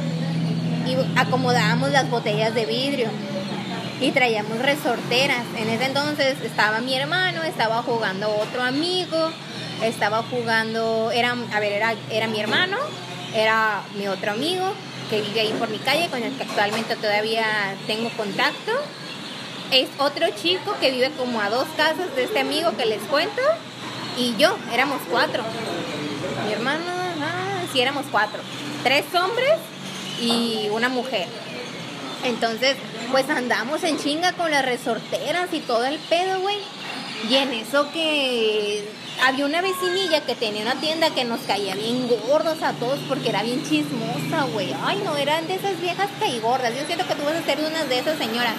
y 0.87 0.95
acomodábamos 1.19 1.91
las 1.91 2.09
botellas 2.09 2.55
de 2.55 2.65
vidrio 2.65 3.09
y 3.99 4.11
traíamos 4.11 4.59
resorteras. 4.59 5.43
En 5.57 5.69
ese 5.69 5.85
entonces 5.85 6.37
estaba 6.43 6.79
mi 6.79 6.95
hermano, 6.95 7.43
estaba 7.43 7.81
jugando 7.83 8.29
otro 8.29 8.63
amigo, 8.63 9.31
estaba 9.83 10.23
jugando, 10.23 11.11
era, 11.11 11.35
a 11.53 11.59
ver, 11.59 11.73
era, 11.73 11.93
era 12.09 12.27
mi 12.27 12.39
hermano, 12.39 12.77
era 13.33 13.81
mi 13.95 14.07
otro 14.07 14.31
amigo 14.31 14.73
que 15.09 15.21
vive 15.21 15.41
ahí 15.41 15.53
por 15.53 15.69
mi 15.69 15.77
calle, 15.79 16.09
con 16.09 16.21
el 16.21 16.35
que 16.35 16.43
actualmente 16.43 16.95
todavía 16.95 17.75
tengo 17.85 18.09
contacto. 18.11 18.71
Es 19.71 19.89
otro 19.97 20.25
chico 20.41 20.75
que 20.79 20.91
vive 20.91 21.11
como 21.11 21.41
a 21.41 21.49
dos 21.49 21.67
casas 21.75 22.15
de 22.15 22.23
este 22.23 22.39
amigo 22.39 22.75
que 22.77 22.85
les 22.85 23.01
cuento. 23.03 23.41
Y 24.17 24.35
yo, 24.37 24.57
éramos 24.73 25.01
cuatro. 25.09 25.43
Mi 26.45 26.53
hermano, 26.53 26.83
ah, 27.21 27.61
sí, 27.71 27.81
éramos 27.81 28.05
cuatro. 28.11 28.39
Tres 28.83 29.05
hombres 29.13 29.53
y 30.21 30.69
una 30.71 30.89
mujer. 30.89 31.27
Entonces, 32.23 32.77
pues 33.11 33.29
andamos 33.29 33.83
en 33.83 33.97
chinga 33.99 34.33
con 34.33 34.51
las 34.51 34.65
resorteras 34.65 35.53
y 35.53 35.59
todo 35.59 35.85
el 35.85 35.99
pedo, 35.99 36.39
güey. 36.41 36.57
Y 37.29 37.35
en 37.35 37.53
eso 37.53 37.91
que 37.91 38.87
había 39.25 39.45
una 39.45 39.61
vecinilla 39.61 40.21
que 40.21 40.35
tenía 40.35 40.61
una 40.61 40.75
tienda 40.75 41.09
que 41.09 41.23
nos 41.25 41.39
caía 41.41 41.73
bien 41.75 42.07
gordos 42.27 42.61
a 42.61 42.73
todos 42.73 42.99
porque 43.07 43.29
era 43.29 43.41
bien 43.43 43.63
chismosa, 43.67 44.43
güey. 44.53 44.73
Ay, 44.83 45.01
no, 45.03 45.17
eran 45.17 45.47
de 45.47 45.55
esas 45.55 45.79
viejas 45.81 46.09
caigordas. 46.19 46.73
Yo 46.75 46.85
siento 46.85 47.07
que 47.07 47.15
tú 47.15 47.23
vas 47.23 47.35
a 47.35 47.43
ser 47.43 47.59
una 47.59 47.83
de 47.85 47.99
esas 47.99 48.17
señoras. 48.17 48.53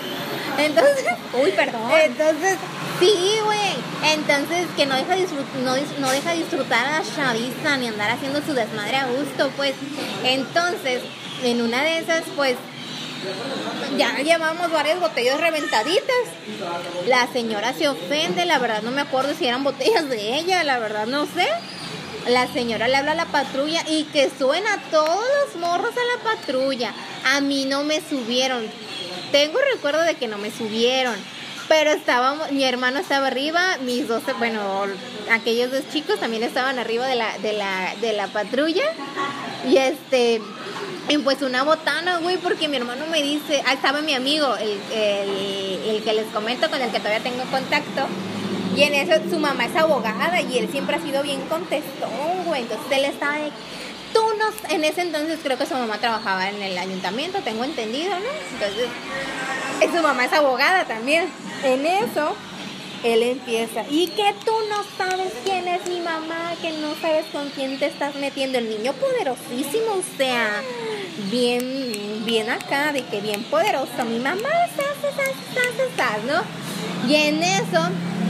Entonces, 0.58 1.04
Uy, 1.42 1.52
perdón. 1.52 1.82
entonces, 2.02 2.56
sí, 2.98 3.14
güey. 3.44 4.12
Entonces, 4.12 4.66
que 4.76 4.86
no 4.86 4.96
deja, 4.96 5.16
disfrut- 5.16 5.62
no, 5.62 5.74
no 6.00 6.10
deja 6.10 6.32
disfrutar 6.32 6.84
a 6.86 6.98
la 6.98 7.04
chaviza 7.04 7.76
ni 7.76 7.86
andar 7.86 8.10
haciendo 8.10 8.42
su 8.42 8.54
desmadre 8.54 8.96
a 8.96 9.06
gusto, 9.06 9.50
pues. 9.56 9.74
Entonces, 10.24 11.02
en 11.44 11.62
una 11.62 11.82
de 11.84 11.98
esas, 11.98 12.22
pues, 12.34 12.56
ya 13.96 14.16
llevamos 14.18 14.70
varias 14.70 15.00
botellas 15.00 15.40
reventaditas. 15.40 16.16
La 17.06 17.26
señora 17.32 17.72
se 17.74 17.88
ofende, 17.88 18.44
la 18.44 18.58
verdad 18.58 18.82
no 18.82 18.90
me 18.90 19.00
acuerdo 19.00 19.34
si 19.34 19.46
eran 19.46 19.64
botellas 19.64 20.08
de 20.08 20.36
ella, 20.36 20.62
la 20.64 20.78
verdad 20.78 21.06
no 21.06 21.26
sé. 21.26 21.46
La 22.28 22.46
señora 22.52 22.88
le 22.88 22.96
habla 22.96 23.12
a 23.12 23.14
la 23.14 23.26
patrulla 23.26 23.82
y 23.88 24.04
que 24.04 24.30
suena 24.36 24.82
todos 24.90 25.24
los 25.46 25.60
morros 25.60 25.94
a 25.96 26.16
la 26.16 26.30
patrulla. 26.30 26.92
A 27.24 27.40
mí 27.40 27.64
no 27.64 27.84
me 27.84 28.00
subieron. 28.00 28.64
Tengo 29.32 29.58
recuerdo 29.72 30.02
de 30.02 30.14
que 30.14 30.28
no 30.28 30.38
me 30.38 30.50
subieron. 30.50 31.16
Pero 31.68 31.90
estábamos, 31.90 32.50
mi 32.50 32.64
hermano 32.64 32.98
estaba 32.98 33.26
arriba, 33.26 33.76
mis 33.82 34.08
dos, 34.08 34.22
bueno, 34.38 34.60
aquellos 35.30 35.70
dos 35.70 35.82
chicos 35.92 36.18
también 36.18 36.42
estaban 36.42 36.78
arriba 36.78 37.06
de 37.06 37.14
la, 37.14 37.38
de 37.38 37.52
la, 37.52 37.94
de 38.00 38.14
la 38.14 38.26
patrulla. 38.28 38.84
Y 39.66 39.76
este, 39.76 40.40
pues 41.24 41.42
una 41.42 41.62
botana, 41.62 42.18
güey, 42.18 42.36
porque 42.36 42.68
mi 42.68 42.76
hermano 42.76 43.06
me 43.06 43.22
dice, 43.22 43.62
ah, 43.66 43.72
estaba 43.72 44.00
mi 44.00 44.14
amigo, 44.14 44.56
el, 44.56 44.78
el, 44.92 46.02
que 46.02 46.12
les 46.12 46.26
comento, 46.26 46.68
con 46.70 46.80
el 46.80 46.90
que 46.90 46.98
todavía 46.98 47.22
tengo 47.22 47.42
contacto. 47.50 48.06
Y 48.76 48.82
en 48.82 48.94
eso 48.94 49.14
su 49.28 49.38
mamá 49.38 49.64
es 49.64 49.74
abogada 49.74 50.40
y 50.40 50.58
él 50.58 50.68
siempre 50.70 50.96
ha 50.96 51.00
sido 51.00 51.22
bien 51.22 51.40
contestón, 51.48 52.44
güey. 52.44 52.62
Entonces 52.62 52.86
él 52.92 53.04
estaba 53.06 53.38
de, 53.38 53.50
tú 54.12 54.20
no, 54.38 54.74
en 54.74 54.84
ese 54.84 55.02
entonces 55.02 55.40
creo 55.42 55.58
que 55.58 55.66
su 55.66 55.74
mamá 55.74 55.98
trabajaba 55.98 56.48
en 56.48 56.62
el 56.62 56.78
ayuntamiento, 56.78 57.40
tengo 57.40 57.64
entendido, 57.64 58.10
¿no? 58.10 58.30
Entonces, 58.52 58.88
su 59.94 60.02
mamá 60.02 60.24
es 60.26 60.32
abogada 60.32 60.84
también. 60.84 61.28
En 61.64 61.86
eso, 61.86 62.36
él 63.04 63.22
empieza, 63.22 63.84
y 63.90 64.08
que 64.08 64.34
tú 64.44 64.52
no 64.68 64.82
sabes 64.96 65.32
quién 65.44 65.68
es 65.68 65.86
mi 65.88 66.00
mamá, 66.00 66.52
que 66.60 66.72
no 66.72 66.94
sabes 67.00 67.26
con 67.32 67.48
quién 67.50 67.78
te 67.78 67.86
estás 67.86 68.14
metiendo. 68.16 68.58
El 68.58 68.68
niño 68.68 68.92
poderosísimo, 68.94 69.92
o 69.92 70.16
sea, 70.16 70.62
bien, 71.30 72.24
bien 72.24 72.50
acá, 72.50 72.92
de 72.92 73.02
que 73.04 73.20
bien 73.20 73.44
poderoso. 73.44 74.04
Mi 74.08 74.18
mamá, 74.18 74.48
sas, 74.76 75.14
sas, 75.14 75.34
sas, 75.96 76.24
¿no? 76.26 76.42
Y 77.08 77.14
en 77.14 77.42
eso, 77.42 77.80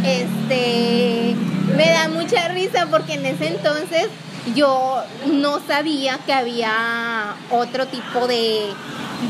este, 0.04 1.34
me 1.76 1.90
da 1.90 2.08
mucha 2.08 2.48
risa 2.48 2.86
porque 2.90 3.14
en 3.14 3.26
ese 3.26 3.48
entonces 3.48 4.08
yo 4.54 5.02
no 5.26 5.60
sabía 5.66 6.18
que 6.24 6.32
había 6.32 7.34
otro 7.50 7.86
tipo 7.86 8.26
de, 8.26 8.66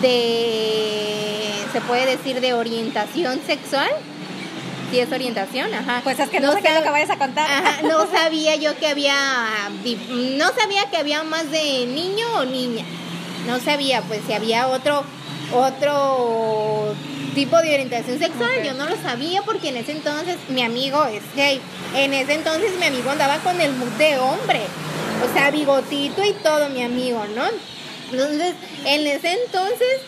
de, 0.01 1.53
se 1.73 1.81
puede 1.83 2.07
decir, 2.07 2.41
de 2.41 2.55
orientación 2.55 3.41
sexual. 3.47 3.91
Sí, 4.91 5.01
es 5.01 5.13
orientación, 5.13 5.73
ajá. 5.75 6.01
Pues 6.03 6.19
es 6.19 6.31
que 6.31 6.41
no, 6.41 6.53
sé 6.53 6.63
qué 6.63 6.69
es 6.69 6.75
lo 6.75 6.83
que 6.83 6.91
vayas 6.91 7.11
a 7.11 7.19
contar. 7.19 7.51
Ajá, 7.51 7.83
no 7.83 8.07
sabía 8.11 8.57
yo 8.57 8.77
que 8.79 8.87
había, 8.87 9.15
no 10.11 10.49
sabía 10.55 10.89
que 10.91 10.97
había 10.97 11.23
más 11.25 11.51
de 11.51 11.87
niño 11.87 12.27
o 12.37 12.45
niña. 12.45 12.85
No 13.47 13.61
sabía, 13.61 14.03
pues 14.03 14.21
si 14.27 14.33
había 14.33 14.69
otro, 14.69 15.05
otro 15.53 16.95
tipo 17.35 17.57
de 17.61 17.75
orientación 17.75 18.19
sexual, 18.19 18.63
yo 18.65 18.75
no 18.75 18.87
lo 18.87 18.97
sabía 18.97 19.43
porque 19.43 19.69
en 19.69 19.77
ese 19.77 19.93
entonces 19.93 20.37
mi 20.49 20.63
amigo 20.63 21.05
es 21.05 21.23
gay. 21.37 21.61
En 21.95 22.15
ese 22.15 22.35
entonces 22.35 22.73
mi 22.79 22.87
amigo 22.87 23.11
andaba 23.11 23.39
con 23.39 23.61
el 23.61 23.73
mood 23.75 23.93
de 23.99 24.19
hombre. 24.19 24.61
O 25.25 25.33
sea, 25.33 25.51
bigotito 25.51 26.25
y 26.25 26.33
todo, 26.33 26.69
mi 26.71 26.83
amigo, 26.83 27.25
¿no? 27.35 27.45
Entonces, 28.13 28.55
en 28.85 29.07
ese 29.07 29.33
entonces, 29.33 30.01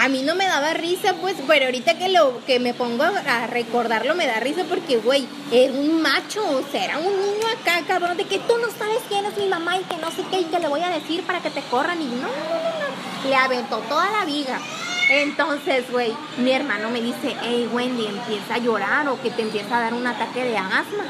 a 0.00 0.08
mí 0.08 0.22
no 0.22 0.34
me 0.34 0.46
daba 0.46 0.72
risa, 0.72 1.12
pues, 1.20 1.36
pero 1.46 1.66
ahorita 1.66 1.98
que 1.98 2.08
lo 2.08 2.42
que 2.46 2.58
me 2.58 2.72
pongo 2.72 3.04
a, 3.04 3.46
recordarlo 3.48 4.14
me 4.14 4.26
da 4.26 4.40
risa 4.40 4.64
porque, 4.66 4.96
güey, 4.96 5.28
era 5.52 5.74
un 5.74 6.00
macho, 6.00 6.42
o 6.42 6.64
sea, 6.72 6.86
era 6.86 6.96
un 6.96 7.04
niño 7.04 7.46
acá, 7.60 7.82
cabrón, 7.86 8.16
de 8.16 8.24
que 8.24 8.38
tú 8.38 8.54
no 8.56 8.70
sabes 8.70 9.00
quién 9.10 9.26
es 9.26 9.36
mi 9.36 9.46
mamá 9.46 9.76
y 9.76 9.84
que 9.84 9.98
no 9.98 10.10
sé 10.10 10.22
qué, 10.30 10.40
y 10.40 10.44
que 10.44 10.58
le 10.58 10.68
voy 10.68 10.80
a 10.80 10.88
decir 10.88 11.22
para 11.24 11.40
que 11.40 11.50
te 11.50 11.60
corran, 11.64 12.00
y 12.00 12.06
no, 12.06 12.12
no, 12.12 12.22
no, 12.22 12.28
no. 12.28 13.28
le 13.28 13.36
aventó 13.36 13.76
toda 13.90 14.10
la 14.10 14.24
viga. 14.24 14.58
Entonces, 15.10 15.90
güey, 15.92 16.14
mi 16.38 16.52
hermano 16.52 16.88
me 16.88 17.02
dice, 17.02 17.36
hey, 17.42 17.68
Wendy, 17.70 18.06
empieza 18.06 18.54
a 18.54 18.58
llorar 18.58 19.06
o 19.08 19.20
que 19.20 19.30
te 19.30 19.42
empieza 19.42 19.76
a 19.76 19.80
dar 19.80 19.92
un 19.92 20.06
ataque 20.06 20.44
de 20.44 20.56
asma. 20.56 21.04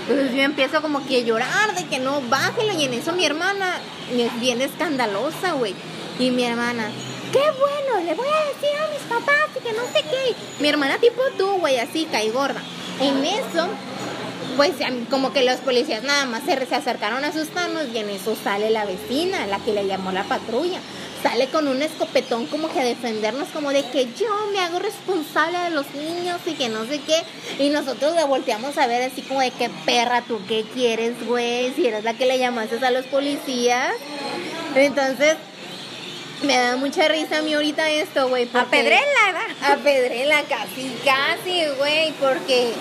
Entonces 0.00 0.34
yo 0.34 0.42
empiezo 0.42 0.82
como 0.82 1.06
que 1.06 1.18
a 1.18 1.20
llorar 1.20 1.74
de 1.74 1.86
que 1.86 1.98
no, 1.98 2.20
bájelo. 2.28 2.78
Y 2.78 2.84
en 2.84 2.94
eso 2.94 3.12
mi 3.12 3.24
hermana 3.24 3.78
es 4.12 4.38
bien 4.40 4.60
escandalosa, 4.60 5.52
güey. 5.52 5.74
Y 6.18 6.30
mi 6.30 6.44
hermana, 6.44 6.90
qué 7.34 7.50
bueno, 7.58 8.06
le 8.06 8.14
voy 8.14 8.28
a 8.28 8.54
decir 8.54 8.78
a 8.78 8.92
mis 8.92 9.02
papás 9.08 9.48
y 9.56 9.60
que 9.60 9.72
no 9.72 9.82
sé 9.92 10.02
qué. 10.02 10.36
Mi 10.60 10.68
hermana 10.68 10.98
tipo 10.98 11.20
tú, 11.36 11.58
güey, 11.58 11.78
así, 11.78 12.06
cae 12.08 12.30
gorda. 12.30 12.62
En 13.00 13.24
eso, 13.24 13.66
pues 14.56 14.74
como 15.10 15.32
que 15.32 15.42
los 15.42 15.56
policías 15.56 16.04
nada 16.04 16.26
más 16.26 16.44
se, 16.44 16.64
se 16.64 16.74
acercaron 16.76 17.24
a 17.24 17.28
asustarnos 17.28 17.88
y 17.92 17.98
en 17.98 18.10
eso 18.10 18.36
sale 18.36 18.70
la 18.70 18.84
vecina, 18.84 19.48
la 19.48 19.58
que 19.58 19.72
le 19.72 19.84
llamó 19.84 20.12
la 20.12 20.22
patrulla. 20.22 20.78
Sale 21.24 21.48
con 21.48 21.66
un 21.66 21.82
escopetón 21.82 22.46
como 22.46 22.68
que 22.68 22.80
a 22.80 22.84
defendernos, 22.84 23.48
como 23.48 23.70
de 23.70 23.82
que 23.82 24.04
yo 24.14 24.28
me 24.52 24.60
hago 24.60 24.78
responsable 24.78 25.58
de 25.58 25.70
los 25.70 25.92
niños 25.94 26.38
y 26.46 26.52
que 26.52 26.68
no 26.68 26.84
sé 26.84 27.00
qué. 27.00 27.20
Y 27.58 27.70
nosotros 27.70 28.14
la 28.14 28.26
volteamos 28.26 28.78
a 28.78 28.86
ver 28.86 29.10
así 29.10 29.22
como 29.22 29.40
de 29.40 29.50
que 29.50 29.70
perra, 29.84 30.22
¿tú 30.22 30.38
qué 30.46 30.64
quieres, 30.72 31.14
güey? 31.26 31.72
Si 31.74 31.84
eres 31.84 32.04
la 32.04 32.14
que 32.14 32.26
le 32.26 32.38
llamaste 32.38 32.84
a 32.84 32.90
los 32.92 33.06
policías. 33.06 33.94
Entonces, 34.76 35.36
me 36.42 36.56
da 36.58 36.76
mucha 36.76 37.08
risa 37.08 37.38
a 37.38 37.42
mí 37.42 37.54
ahorita 37.54 37.88
esto, 37.90 38.28
güey. 38.28 38.48
A 38.52 38.64
Pedrela, 38.64 39.00
¿verdad? 39.26 39.72
a 39.72 39.76
Pedrela, 39.76 40.42
casi, 40.48 40.94
casi, 41.04 41.64
güey, 41.78 42.12
porque 42.20 42.72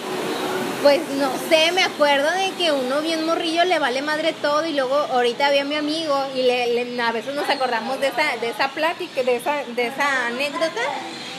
Pues 0.82 1.00
no 1.18 1.32
sé, 1.50 1.72
me 1.72 1.82
acuerdo 1.82 2.30
de 2.32 2.52
que 2.58 2.74
uno 2.74 3.00
bien 3.00 3.26
morrillo 3.26 3.64
le 3.64 3.80
vale 3.80 4.02
madre 4.02 4.34
todo 4.42 4.66
y 4.66 4.74
luego 4.74 4.94
ahorita 4.98 5.48
había 5.48 5.64
mi 5.64 5.76
amigo 5.76 6.14
y 6.36 6.42
le, 6.44 6.74
le- 6.84 7.02
a 7.02 7.14
veces 7.14 7.34
nos 7.36 7.50
acordamos 7.50 8.02
de 8.02 8.08
esa, 8.08 8.36
de 8.42 8.50
esa 8.50 8.68
plática, 8.68 9.24
de 9.24 9.38
esa, 9.38 9.64
de 9.78 9.88
esa 9.88 10.28
anécdota 10.28 10.82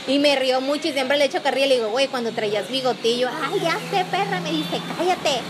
y 0.08 0.18
me 0.18 0.34
río 0.36 0.62
mucho 0.62 0.88
y 0.88 0.92
siempre 0.94 1.18
le 1.18 1.26
echo 1.26 1.42
carrilla 1.42 1.66
y 1.66 1.68
le 1.68 1.74
digo, 1.74 1.88
güey, 1.90 2.08
cuando 2.08 2.32
traías 2.32 2.70
bigotillo, 2.70 3.28
ay, 3.28 3.60
ya 3.60 3.72
sé, 3.90 4.06
perra, 4.10 4.40
me 4.40 4.50
dice, 4.50 4.80
cállate. 4.96 5.42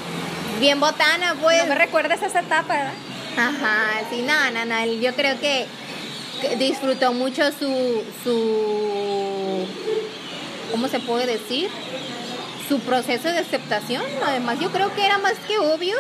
Bien 0.58 0.80
botana, 0.80 1.36
pues. 1.40 1.58
No 1.62 1.68
me 1.68 1.74
recuerdas 1.76 2.20
esa 2.20 2.40
etapa, 2.40 2.74
¿verdad? 2.74 2.92
Ajá, 3.36 4.00
sí, 4.10 4.22
no, 4.22 4.50
no, 4.50 4.64
no, 4.64 4.76
él- 4.78 5.00
yo 5.00 5.14
creo 5.14 5.38
que 5.38 5.66
disfrutó 6.58 7.12
mucho 7.12 7.42
su, 7.52 8.02
su, 8.22 9.66
¿cómo 10.70 10.88
se 10.88 11.00
puede 11.00 11.26
decir? 11.26 11.68
Su 12.68 12.80
proceso 12.80 13.28
de 13.28 13.38
aceptación, 13.38 14.02
además 14.24 14.58
yo 14.60 14.70
creo 14.70 14.94
que 14.94 15.04
era 15.04 15.18
más 15.18 15.34
que 15.46 15.58
obvio, 15.58 15.96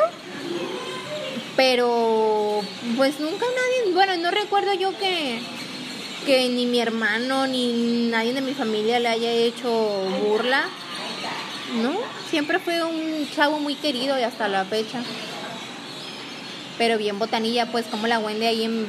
pero 1.56 2.62
pues 2.96 3.20
nunca 3.20 3.44
nadie, 3.44 3.92
bueno, 3.92 4.16
no 4.16 4.30
recuerdo 4.30 4.72
yo 4.74 4.96
que, 4.98 5.40
que 6.26 6.48
ni 6.48 6.66
mi 6.66 6.80
hermano 6.80 7.46
ni 7.46 8.08
nadie 8.10 8.32
de 8.32 8.40
mi 8.40 8.54
familia 8.54 8.98
le 8.98 9.08
haya 9.08 9.30
hecho 9.30 9.70
burla, 10.26 10.64
¿no? 11.82 11.94
Siempre 12.30 12.58
fue 12.58 12.82
un 12.82 13.28
chavo 13.34 13.58
muy 13.58 13.74
querido 13.74 14.18
y 14.18 14.22
hasta 14.22 14.48
la 14.48 14.64
fecha 14.64 15.02
pero 16.78 16.98
bien 16.98 17.18
botanilla, 17.18 17.66
pues 17.70 17.86
como 17.86 18.06
la 18.06 18.18
Wendy 18.18 18.46
ahí 18.46 18.64
en, 18.64 18.86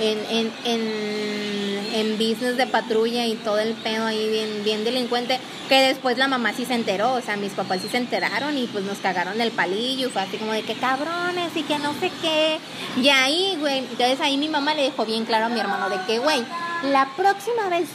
en, 0.00 0.18
en, 0.30 0.52
en, 0.64 1.94
en 1.94 2.18
business 2.18 2.56
de 2.56 2.66
patrulla 2.66 3.26
y 3.26 3.34
todo 3.36 3.58
el 3.58 3.74
pedo 3.74 4.06
ahí 4.06 4.28
bien, 4.28 4.64
bien 4.64 4.84
delincuente, 4.84 5.38
que 5.68 5.80
después 5.80 6.18
la 6.18 6.28
mamá 6.28 6.52
sí 6.52 6.64
se 6.64 6.74
enteró, 6.74 7.12
o 7.12 7.20
sea, 7.20 7.36
mis 7.36 7.52
papás 7.52 7.80
sí 7.82 7.88
se 7.88 7.98
enteraron 7.98 8.56
y 8.58 8.66
pues 8.66 8.84
nos 8.84 8.98
cagaron 8.98 9.40
el 9.40 9.50
palillo, 9.52 10.10
fue 10.10 10.22
así 10.22 10.36
como 10.36 10.52
de 10.52 10.62
que 10.62 10.74
cabrones 10.74 11.56
y 11.56 11.62
que 11.62 11.78
no 11.78 11.94
sé 12.00 12.10
qué, 12.20 12.58
y 13.00 13.08
ahí, 13.08 13.56
güey, 13.60 13.78
entonces 13.78 14.20
ahí 14.20 14.36
mi 14.36 14.48
mamá 14.48 14.74
le 14.74 14.82
dejó 14.82 15.04
bien 15.04 15.24
claro 15.24 15.46
a 15.46 15.48
mi 15.48 15.60
hermano 15.60 15.88
de 15.88 16.04
que, 16.06 16.18
güey, 16.18 16.44
la 16.82 17.08
próxima 17.16 17.68
vez 17.68 17.88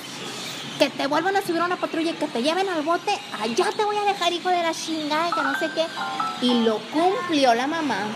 que 0.80 0.90
te 0.90 1.08
vuelvan 1.08 1.36
a 1.36 1.42
subir 1.42 1.62
a 1.62 1.66
una 1.66 1.76
patrulla 1.76 2.12
y 2.12 2.14
que 2.14 2.28
te 2.28 2.42
lleven 2.42 2.70
al 2.70 2.84
bote, 2.84 3.12
allá 3.42 3.70
te 3.76 3.84
voy 3.84 3.98
a 3.98 4.06
dejar 4.06 4.32
hijo 4.32 4.50
de 4.50 4.64
la 4.64 4.74
chingada 4.74 5.30
y 5.30 5.34
que 5.34 5.42
no 5.42 5.60
sé 5.60 5.70
qué, 5.76 5.86
y 6.42 6.64
lo 6.64 6.80
cumplió 6.94 7.54
la 7.54 7.68
mamá. 7.68 8.08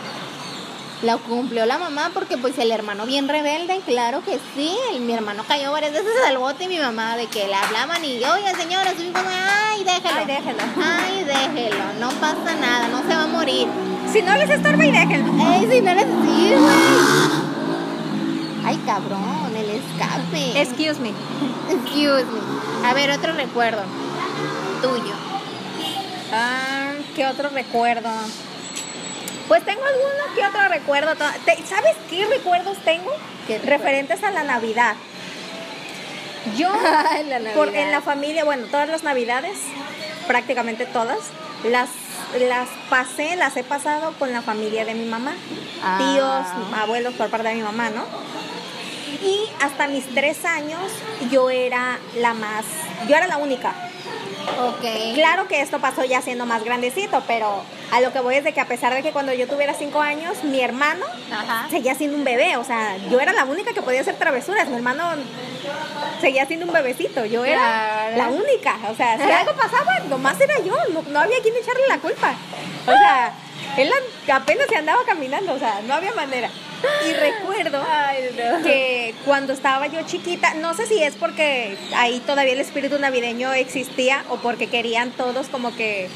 Lo 1.04 1.18
cumplió 1.20 1.66
la 1.66 1.78
mamá 1.78 2.12
porque 2.14 2.38
pues 2.38 2.58
el 2.60 2.72
hermano 2.72 3.06
bien 3.06 3.28
rebelde, 3.28 3.82
claro 3.86 4.24
que 4.24 4.40
sí, 4.56 4.74
mi 5.02 5.12
hermano 5.12 5.44
cayó 5.46 5.72
varias 5.74 5.92
veces 5.92 6.14
al 6.26 6.38
bote 6.38 6.64
y 6.64 6.68
mi 6.70 6.80
mamá 6.80 7.18
de 7.18 7.28
que 7.28 7.46
le 7.46 7.56
hablaban 7.56 8.04
y 8.06 8.24
oye 8.24 8.56
señora, 8.58 8.94
su 8.96 9.04
hijo, 9.04 9.18
ay 9.18 9.84
déjelo, 9.84 10.16
Ay, 10.20 10.26
déjelo. 10.26 10.64
ay 10.82 11.24
déjelo, 11.26 11.84
no 12.00 12.10
pasa 12.22 12.56
nada, 12.60 12.88
no 12.88 13.02
se 13.02 13.10
va 13.16 13.24
a 13.24 13.28
morir. 13.28 13.68
Si 14.14 14.22
no 14.22 14.34
les 14.38 14.50
estorba 14.50 14.86
y 14.86 14.92
déjenlo. 14.92 15.34
Ey, 15.54 15.68
si 15.70 15.82
no 15.82 15.94
les 15.94 16.06
güey. 16.08 16.54
Ay 18.66 18.78
cabrón, 18.86 19.52
el 19.58 19.70
escape. 19.72 20.62
Excuse 20.62 21.00
me. 21.02 21.10
Excuse 21.70 22.26
me. 22.26 22.88
A 22.88 22.94
ver, 22.94 23.12
otro 23.12 23.34
recuerdo 23.34 23.82
tuyo. 24.82 25.14
Ah, 26.32 26.92
¿qué 27.14 27.26
otro 27.28 27.50
recuerdo? 27.50 28.10
Pues 29.48 29.66
tengo 29.66 29.82
alguno 29.84 30.36
que 30.36 30.46
otro 30.46 30.68
recuerdo. 30.70 31.16
¿Sabes 31.16 31.96
qué 32.10 32.26
recuerdos 32.26 32.78
tengo? 32.80 33.12
Referentes 33.66 34.24
a 34.24 34.32
la 34.32 34.44
Navidad. 34.44 34.96
Yo, 36.58 36.72
Ay, 37.10 37.26
la 37.26 37.40
por, 37.54 37.68
Navidad. 37.68 37.84
en 37.84 37.92
la 37.92 38.02
familia, 38.02 38.44
bueno, 38.44 38.68
todas 38.68 38.90
las 38.90 39.04
Navidades, 39.04 39.58
prácticamente 40.28 40.86
todas, 40.86 41.20
las, 41.64 41.90
las 42.40 42.68
pasé, 42.90 43.36
las 43.36 43.56
he 43.58 43.64
pasado 43.64 44.14
con 44.20 44.32
la 44.32 44.42
familia 44.42 44.86
de 44.86 44.94
mi 44.94 45.06
mamá. 45.06 45.34
Ah. 45.84 45.98
Tíos, 45.98 46.82
abuelos 46.82 47.14
por 47.14 47.30
parte 47.30 47.50
de 47.50 47.56
mi 47.56 47.62
mamá, 47.62 47.90
¿no? 47.90 48.04
Y 49.22 49.50
hasta 49.62 49.88
mis 49.88 50.06
tres 50.14 50.44
años 50.44 50.82
yo 51.32 51.50
era 51.50 52.00
la 52.18 52.34
más, 52.34 52.66
yo 53.08 53.16
era 53.16 53.28
la 53.28 53.38
única. 53.38 53.74
Claro 55.16 55.48
que 55.48 55.62
esto 55.62 55.80
pasó 55.80 56.04
ya 56.04 56.22
siendo 56.22 56.46
más 56.46 56.64
grandecito, 56.64 57.22
pero 57.28 57.64
a 57.92 58.02
lo 58.02 58.12
que 58.12 58.20
voy 58.20 58.36
es 58.36 58.44
de 58.44 58.54
que 58.54 58.60
a 58.62 58.68
pesar 58.68 58.94
de 58.94 59.02
que 59.04 59.12
cuando 59.12 59.34
yo 59.34 59.48
tuviera 59.48 59.74
cinco 59.74 60.02
años, 60.02 60.44
mi 60.44 60.60
hermano 60.62 61.06
Ajá. 61.32 61.68
seguía 61.70 61.96
siendo 61.96 62.18
un 62.18 62.24
bebé, 62.24 62.58
o 62.58 62.64
sea, 62.64 62.98
yo 63.10 63.20
era 63.20 63.34
la 63.34 63.46
única 63.46 63.74
que 63.74 63.82
podía 63.82 64.02
hacer 64.02 64.16
travesuras, 64.16 64.68
mi 64.70 64.76
hermano 64.76 65.04
seguía 66.22 66.46
siendo 66.46 66.66
un 66.66 66.74
bebecito, 66.74 67.26
yo 67.26 67.46
era 67.46 68.10
Claro. 68.14 68.18
la 68.18 68.28
única, 68.30 68.78
o 68.90 68.96
sea, 68.96 69.18
si 69.18 69.32
algo 69.32 69.54
pasaba, 69.54 70.00
nomás 70.10 70.40
era 70.42 70.60
yo, 70.60 70.76
no, 70.94 71.02
no 71.10 71.20
había 71.20 71.42
quien 71.42 71.56
echarle 71.56 71.88
la 71.88 71.98
culpa, 72.00 72.34
o 72.86 72.92
sea, 72.92 73.34
él 73.78 73.92
apenas 74.32 74.68
se 74.68 74.76
andaba 74.76 75.04
caminando, 75.06 75.54
o 75.54 75.60
sea, 75.60 75.82
no 75.88 75.94
había 75.94 76.14
manera. 76.14 76.50
Y 77.08 77.14
recuerdo 77.14 77.82
Ay, 77.90 78.30
no. 78.38 78.62
que 78.64 79.16
cuando 79.26 79.54
estaba 79.54 79.88
yo 79.88 80.02
chiquita, 80.06 80.54
no 80.56 80.74
sé 80.74 80.86
si 80.86 81.02
es 81.02 81.16
porque 81.16 81.78
ahí 81.96 82.20
todavía 82.26 82.54
el 82.54 82.60
espíritu 82.60 83.00
navideño 83.00 83.54
existía 83.54 84.26
o 84.30 84.38
porque 84.38 84.68
querían 84.68 85.12
todos 85.12 85.48
como 85.48 85.76
que 85.76 86.10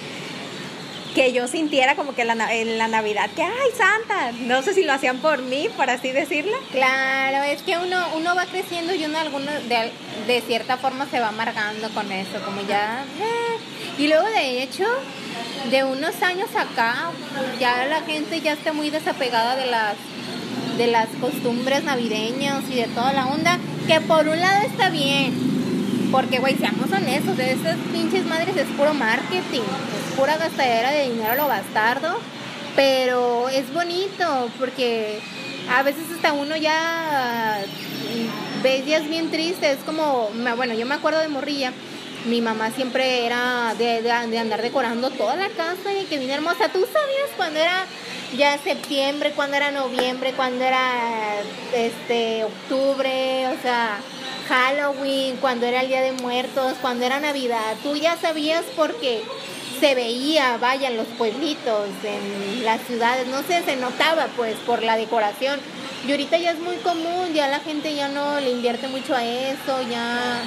que 1.18 1.34
yo 1.34 1.48
sintiera 1.48 1.96
como 1.96 2.14
que 2.14 2.26
la, 2.26 2.54
en 2.54 2.78
la 2.78 2.88
Navidad 2.88 3.28
que 3.36 3.42
ay 3.42 3.72
Santa, 3.76 4.34
no 4.42 4.62
sé 4.62 4.76
si 4.76 4.84
lo 4.84 4.94
hacían 4.94 5.18
por 5.18 5.42
mí, 5.42 5.68
por 5.76 5.90
así 5.90 6.12
decirlo. 6.12 6.56
Claro, 6.72 7.42
es 7.42 7.64
que 7.64 7.76
uno, 7.76 8.06
uno 8.16 8.36
va 8.36 8.46
creciendo 8.46 8.94
y 8.94 9.04
uno 9.04 9.18
alguno 9.18 9.52
de, 9.68 9.92
de 10.28 10.42
cierta 10.42 10.78
forma 10.78 11.08
se 11.10 11.20
va 11.20 11.30
amargando 11.30 11.90
con 11.90 12.12
eso, 12.12 12.40
como 12.46 12.62
ya... 12.68 13.04
eh. 13.20 13.58
Y 13.98 14.10
luego 14.10 14.28
de 14.28 14.62
hecho, 14.62 14.84
de 15.72 15.86
unos 15.86 16.22
años 16.22 16.50
acá, 16.56 17.10
ya 17.60 17.88
la 17.88 18.02
gente 18.02 18.40
ya 18.42 18.54
está 18.54 18.72
muy 18.72 18.92
desapegada 18.92 19.56
de 19.56 19.66
las 19.66 19.96
de 20.78 20.86
las 20.86 21.08
costumbres 21.20 21.84
navideñas 21.84 22.64
y 22.70 22.76
de 22.76 22.86
toda 22.90 23.12
la 23.12 23.26
onda, 23.26 23.58
que 23.88 24.00
por 24.02 24.28
un 24.28 24.40
lado 24.40 24.68
está 24.68 24.92
bien, 24.92 25.34
porque 26.12 26.40
güey, 26.40 26.56
seamos 26.58 26.92
honestos, 26.92 27.38
de 27.38 27.52
esas 27.54 27.78
pinches 27.92 28.26
madres 28.26 28.56
es 28.56 28.68
puro 28.78 28.94
marketing, 28.94 29.62
es 29.62 30.16
pura 30.18 30.38
gastadera 30.38 30.92
de 30.92 31.10
dinero 31.10 31.32
a 31.34 31.36
lo 31.36 31.48
bastardo, 31.48 32.18
pero 32.76 33.50
es 33.50 33.72
bonito 33.74 34.50
porque 34.60 35.20
a 35.70 35.84
veces 35.84 36.04
hasta 36.16 36.34
uno 36.34 36.56
ya 36.56 37.60
ve 38.64 38.82
días 38.84 39.08
bien 39.10 39.30
tristes, 39.32 39.78
como, 39.86 40.30
me- 40.34 40.54
bueno, 40.54 40.74
yo 40.74 40.86
me 40.86 40.96
acuerdo 40.96 41.20
de 41.20 41.28
Morrilla, 41.28 41.72
mi 42.26 42.42
mamá 42.42 42.72
siempre 42.72 43.26
era 43.26 43.74
de, 43.78 44.02
de- 44.02 44.28
de 44.28 44.38
andar 44.40 44.62
decorando 44.62 45.10
toda 45.12 45.36
la 45.36 45.50
casa 45.50 45.94
y 46.02 46.06
que 46.06 46.18
bien 46.18 46.32
hermosa. 46.32 46.70
¿Tú 46.70 46.80
sabías 46.80 47.30
cuando 47.38 47.60
era 47.60 47.86
ya 48.38 48.58
septiembre, 48.58 49.32
cuando 49.36 49.56
era 49.58 49.72
noviembre, 49.72 50.34
cuando 50.36 50.64
era 50.64 50.90
este 51.74 52.44
octubre, 52.44 53.48
o 53.48 53.62
sea, 53.62 54.00
Halloween, 54.48 55.38
cuando 55.38 55.66
era 55.66 55.82
el 55.82 55.88
Día 55.88 56.02
de 56.02 56.14
Muertos, 56.14 56.76
cuando 56.82 57.06
era 57.06 57.20
Navidad? 57.20 57.76
Tú 57.84 57.96
ya 57.96 58.18
sabías 58.18 58.64
porque 58.76 59.24
se 59.80 59.96
veía, 59.96 60.58
vaya, 60.58 60.90
en 60.90 60.98
los 60.98 61.08
pueblitos, 61.18 61.90
en 62.04 62.66
las 62.66 62.82
ciudades, 62.82 63.28
no 63.28 63.44
sé, 63.44 63.64
se 63.64 63.76
notaba 63.76 64.28
pues 64.36 64.56
por 64.66 64.82
la 64.82 64.98
decoración. 64.98 65.60
Y 66.08 66.12
ahorita 66.12 66.38
ya 66.38 66.52
es 66.52 66.60
muy 66.60 66.78
común, 66.78 67.34
ya 67.34 67.48
la 67.48 67.60
gente 67.60 67.94
ya 67.94 68.08
no 68.08 68.40
le 68.40 68.52
invierte 68.52 68.88
mucho 68.88 69.16
a 69.16 69.24
eso, 69.24 69.82
ya 69.90 70.42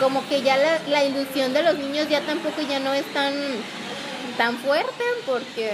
como 0.00 0.26
que 0.28 0.42
ya 0.42 0.56
la, 0.56 0.80
la 0.88 1.04
ilusión 1.04 1.52
de 1.52 1.62
los 1.62 1.78
niños 1.78 2.08
ya 2.08 2.20
tampoco 2.22 2.62
ya 2.62 2.80
no 2.80 2.92
es 2.92 3.04
tan, 3.12 3.32
tan 4.36 4.58
fuerte 4.58 5.04
porque 5.26 5.70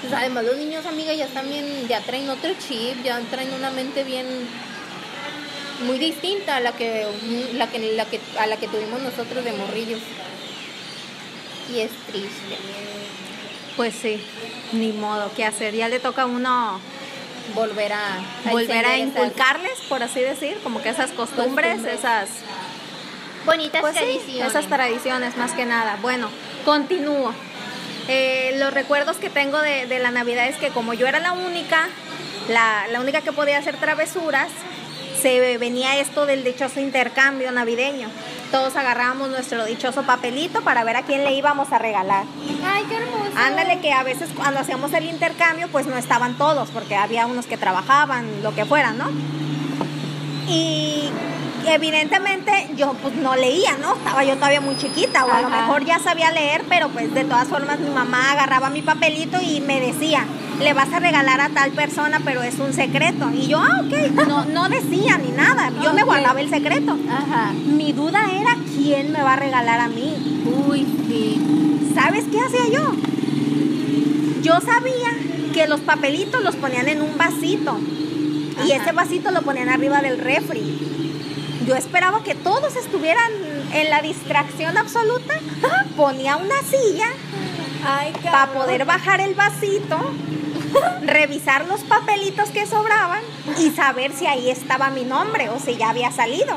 pues, 0.00 0.12
además 0.12 0.44
los 0.44 0.56
niños 0.56 0.84
amigas 0.86 1.16
ya 1.16 1.26
también 1.28 1.86
ya 1.86 2.00
traen 2.00 2.28
otro 2.28 2.50
chip, 2.54 3.02
ya 3.04 3.20
traen 3.30 3.52
una 3.52 3.70
mente 3.70 4.02
bien 4.02 4.26
muy 5.82 5.98
distinta 5.98 6.56
a 6.56 6.60
la 6.60 6.72
que 6.72 7.06
la 7.54 7.66
que, 7.70 7.78
la 7.94 8.04
que 8.06 8.20
a 8.38 8.46
la 8.46 8.56
que 8.56 8.68
tuvimos 8.68 9.00
nosotros 9.02 9.44
de 9.44 9.52
morrillos. 9.52 10.00
Y 11.72 11.80
es 11.80 11.90
triste. 12.08 12.56
Pues 13.76 13.94
sí, 13.94 14.22
ni 14.72 14.92
modo, 14.92 15.30
¿qué 15.34 15.44
hacer? 15.44 15.74
Ya 15.74 15.88
le 15.88 15.98
toca 16.00 16.22
a 16.22 16.26
uno 16.26 16.80
Volver 17.56 17.92
a, 17.92 18.20
volver 18.50 18.86
a 18.86 18.94
esas 18.96 19.08
inculcarles, 19.08 19.80
por 19.88 20.00
así 20.02 20.20
decir, 20.20 20.56
como 20.62 20.80
que 20.80 20.90
esas 20.90 21.10
costumbres, 21.10 21.72
Costumbres. 21.72 21.98
esas 21.98 22.28
bonitas 23.44 23.80
Pues 23.80 23.94
sí, 23.96 24.00
tradiciones. 24.00 24.48
esas 24.48 24.66
tradiciones 24.68 25.36
más 25.36 25.50
que 25.52 25.66
nada. 25.66 25.98
Bueno, 26.00 26.28
continúo. 26.64 27.34
Eh, 28.06 28.54
los 28.58 28.72
recuerdos 28.72 29.16
que 29.16 29.28
tengo 29.28 29.60
de, 29.60 29.86
de 29.86 29.98
la 29.98 30.12
Navidad 30.12 30.46
es 30.46 30.56
que 30.56 30.68
como 30.68 30.94
yo 30.94 31.06
era 31.08 31.18
la 31.18 31.32
única, 31.32 31.88
la, 32.48 32.86
la 32.92 33.00
única 33.00 33.22
que 33.22 33.32
podía 33.32 33.58
hacer 33.58 33.76
travesuras, 33.76 34.48
se 35.22 35.56
venía 35.56 35.98
esto 36.00 36.26
del 36.26 36.42
dichoso 36.42 36.80
intercambio 36.80 37.52
navideño. 37.52 38.08
Todos 38.50 38.74
agarrábamos 38.76 39.30
nuestro 39.30 39.64
dichoso 39.64 40.02
papelito 40.02 40.62
para 40.62 40.82
ver 40.82 40.96
a 40.96 41.02
quién 41.02 41.22
le 41.24 41.32
íbamos 41.32 41.72
a 41.72 41.78
regalar. 41.78 42.24
Ay, 42.64 42.84
qué 42.88 42.96
hermoso. 42.96 43.30
Ándale 43.36 43.80
que 43.80 43.92
a 43.92 44.02
veces 44.02 44.28
cuando 44.34 44.60
hacíamos 44.60 44.92
el 44.92 45.04
intercambio 45.04 45.68
pues 45.68 45.86
no 45.86 45.96
estaban 45.96 46.36
todos 46.36 46.68
porque 46.70 46.96
había 46.96 47.26
unos 47.26 47.46
que 47.46 47.56
trabajaban, 47.56 48.42
lo 48.42 48.52
que 48.54 48.64
fuera, 48.64 48.92
¿no? 48.92 49.10
Y 50.48 51.08
evidentemente 51.66 52.70
yo 52.76 52.94
pues 53.02 53.14
no 53.14 53.36
leía, 53.36 53.76
¿no? 53.78 53.94
Estaba 53.94 54.24
yo 54.24 54.34
todavía 54.36 54.60
muy 54.60 54.76
chiquita 54.76 55.24
o 55.24 55.32
a 55.32 55.42
lo 55.42 55.48
mejor 55.48 55.84
ya 55.84 55.98
sabía 55.98 56.30
leer, 56.30 56.64
pero 56.68 56.88
pues 56.88 57.12
de 57.14 57.24
todas 57.24 57.48
formas 57.48 57.78
mi 57.80 57.90
mamá 57.90 58.32
agarraba 58.32 58.70
mi 58.70 58.82
papelito 58.82 59.38
y 59.40 59.60
me 59.60 59.80
decía, 59.80 60.26
le 60.60 60.72
vas 60.72 60.92
a 60.92 61.00
regalar 61.00 61.40
a 61.40 61.48
tal 61.48 61.72
persona, 61.72 62.20
pero 62.24 62.42
es 62.42 62.58
un 62.58 62.72
secreto. 62.72 63.30
Y 63.30 63.48
yo, 63.48 63.58
ah, 63.58 63.82
ok, 63.84 64.26
no, 64.26 64.44
no 64.46 64.68
decía 64.68 65.18
ni 65.18 65.30
nada, 65.30 65.70
yo 65.82 65.92
me 65.92 66.02
guardaba 66.04 66.40
el 66.40 66.50
secreto. 66.50 66.96
Ajá. 67.10 67.52
Mi 67.52 67.92
duda 67.92 68.20
era 68.30 68.56
quién 68.74 69.12
me 69.12 69.22
va 69.22 69.34
a 69.34 69.36
regalar 69.36 69.80
a 69.80 69.88
mí. 69.88 70.42
Uy, 70.68 70.86
sí. 71.08 71.90
¿Sabes 71.94 72.24
qué 72.30 72.38
hacía 72.40 72.68
yo? 72.72 72.94
Yo 74.42 74.60
sabía 74.60 75.10
que 75.52 75.68
los 75.68 75.80
papelitos 75.80 76.42
los 76.42 76.56
ponían 76.56 76.88
en 76.88 77.02
un 77.02 77.16
vasito 77.16 77.78
y 78.66 78.72
ese 78.72 78.92
vasito 78.92 79.30
lo 79.30 79.42
ponían 79.42 79.68
arriba 79.68 80.00
del 80.00 80.18
refri. 80.18 80.91
Yo 81.66 81.76
esperaba 81.76 82.24
que 82.24 82.34
todos 82.34 82.76
estuvieran 82.76 83.30
en 83.72 83.90
la 83.90 84.02
distracción 84.02 84.76
absoluta. 84.76 85.34
Ponía 85.96 86.36
una 86.36 86.60
silla 86.62 87.06
para 88.24 88.52
poder 88.52 88.84
bajar 88.84 89.20
el 89.20 89.34
vasito, 89.34 89.98
revisar 91.02 91.66
los 91.66 91.80
papelitos 91.80 92.48
que 92.50 92.66
sobraban 92.66 93.22
y 93.58 93.70
saber 93.70 94.12
si 94.12 94.26
ahí 94.26 94.50
estaba 94.50 94.90
mi 94.90 95.04
nombre 95.04 95.50
o 95.50 95.58
si 95.58 95.76
ya 95.76 95.90
había 95.90 96.10
salido. 96.10 96.56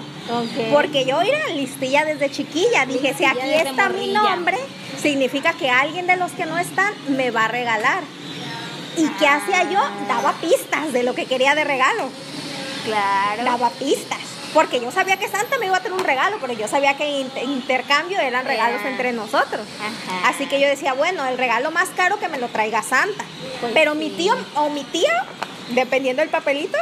Porque 0.71 1.05
yo 1.05 1.21
era 1.21 1.49
listilla 1.49 2.05
desde 2.05 2.31
chiquilla. 2.31 2.85
Dije, 2.85 3.13
si 3.15 3.25
aquí 3.25 3.53
está 3.53 3.89
mi 3.89 4.11
nombre, 4.11 4.57
significa 5.01 5.53
que 5.53 5.69
alguien 5.69 6.07
de 6.07 6.17
los 6.17 6.31
que 6.31 6.45
no 6.45 6.57
están 6.57 6.93
me 7.09 7.31
va 7.31 7.45
a 7.45 7.49
regalar. 7.49 8.03
¿Y 8.97 9.07
qué 9.19 9.27
hacía 9.27 9.69
yo? 9.69 9.81
Daba 10.07 10.33
pistas 10.33 10.93
de 10.93 11.03
lo 11.03 11.13
que 11.13 11.25
quería 11.25 11.53
de 11.53 11.65
regalo. 11.65 12.09
Claro. 12.85 13.43
Daba 13.43 13.69
pistas. 13.71 14.24
Porque 14.55 14.79
yo 14.79 14.89
sabía 14.91 15.17
que 15.17 15.27
Santa 15.27 15.59
me 15.59 15.67
iba 15.67 15.77
a 15.77 15.81
tener 15.81 15.95
un 15.99 16.03
regalo, 16.05 16.37
pero 16.41 16.53
yo 16.53 16.67
sabía 16.67 16.95
que 16.97 17.07
inter- 17.19 17.43
intercambio 17.43 18.19
eran 18.19 18.45
regalos 18.45 18.79
Era. 18.81 18.89
entre 18.89 19.11
nosotros. 19.11 19.67
Ajá. 19.79 20.29
Así 20.29 20.47
que 20.47 20.59
yo 20.59 20.67
decía, 20.67 20.93
bueno, 20.93 21.23
el 21.27 21.37
regalo 21.37 21.69
más 21.71 21.89
caro 21.89 22.17
que 22.19 22.27
me 22.29 22.39
lo 22.39 22.47
traiga 22.47 22.81
Santa. 22.81 23.23
Pues 23.61 23.73
pero 23.73 23.93
mi 23.93 24.09
tío 24.09 24.33
o 24.55 24.69
mi 24.69 24.83
tía, 24.85 25.25
dependiendo 25.69 26.21
del 26.21 26.29
papelito, 26.29 26.77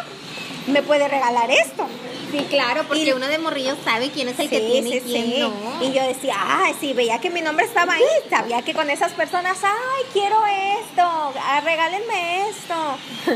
me 0.68 0.82
puede 0.84 1.08
regalar 1.08 1.50
esto. 1.52 1.86
Sí, 2.34 2.46
claro, 2.50 2.84
porque 2.88 3.04
Y- 3.04 3.12
uno 3.12 3.28
de 3.28 3.38
morrillos 3.38 3.78
sabe 3.86 4.10
quién 4.10 4.28
es 4.28 4.40
el 4.40 4.50
que 4.50 4.58
Sí, 4.60 4.68
tiene 4.72 4.90
sí, 4.90 4.98
y 4.98 5.02
quién 5.02 5.26
sí. 5.34 5.40
no. 5.40 5.54
Y 5.84 5.94
yo 5.94 6.02
decía, 6.04 6.36
ay, 6.40 6.74
si 6.80 6.94
veía 6.94 7.20
que 7.22 7.30
mi 7.30 7.42
nombre 7.42 7.64
estaba 7.66 7.94
ahí, 7.94 8.04
sabía 8.30 8.62
que 8.64 8.74
con 8.74 8.90
esas 8.90 9.12
personas, 9.14 9.58
ay, 9.64 10.04
quiero 10.12 10.38
esto, 10.48 11.04
ah, 11.06 11.62
regálenme 11.64 12.50
esto, 12.50 12.74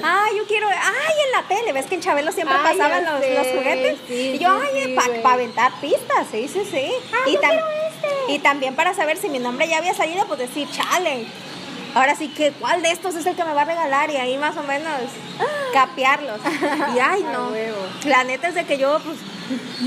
ay, 0.03 0.37
yo 0.37 0.45
quiero, 0.47 0.67
ay, 0.67 1.13
en 1.25 1.31
la 1.31 1.47
tele, 1.47 1.73
ves 1.73 1.85
que 1.85 1.95
en 1.95 2.01
Chabelo 2.01 2.31
siempre 2.31 2.57
Ay, 2.59 2.75
pasaban 2.75 3.05
los, 3.05 3.19
sé, 3.21 3.35
los 3.35 3.47
juguetes. 3.47 3.97
sí, 4.07 4.31
y 4.35 4.39
yo, 4.39 4.49
sí, 4.61 4.67
ay, 4.75 4.83
sí, 4.85 4.95
para 5.21 5.33
aventar 5.35 5.71
pistas, 5.79 6.25
sí, 6.31 6.47
sí, 6.47 6.63
sí. 6.69 6.91
Ay, 7.23 7.31
y, 7.31 7.33
yo 7.33 7.41
tam- 7.41 7.49
quiero 7.51 7.65
este. 7.67 8.33
y 8.33 8.39
también 8.39 8.75
para 8.75 8.95
saber 8.95 9.17
si 9.17 9.29
mi 9.29 9.37
nombre 9.39 9.67
ya 9.67 9.77
había 9.77 9.93
salido, 9.93 10.25
pues 10.25 10.39
decir, 10.39 10.67
chale. 10.71 11.25
Ahora 11.95 12.15
sí 12.15 12.27
que, 12.29 12.51
¿cuál 12.51 12.81
de 12.81 12.91
estos 12.91 13.15
es 13.15 13.25
el 13.25 13.35
que 13.35 13.43
me 13.43 13.53
va 13.53 13.61
a 13.61 13.65
regalar? 13.65 14.09
Y 14.11 14.17
ahí 14.17 14.37
más 14.37 14.55
o 14.57 14.63
menos 14.63 14.93
capearlos. 15.73 16.39
Y 16.95 16.99
ay, 16.99 17.23
no. 17.23 17.51
La 18.05 18.23
neta 18.23 18.47
es 18.47 18.55
de 18.55 18.65
que 18.65 18.77
yo, 18.77 18.99
pues, 19.03 19.17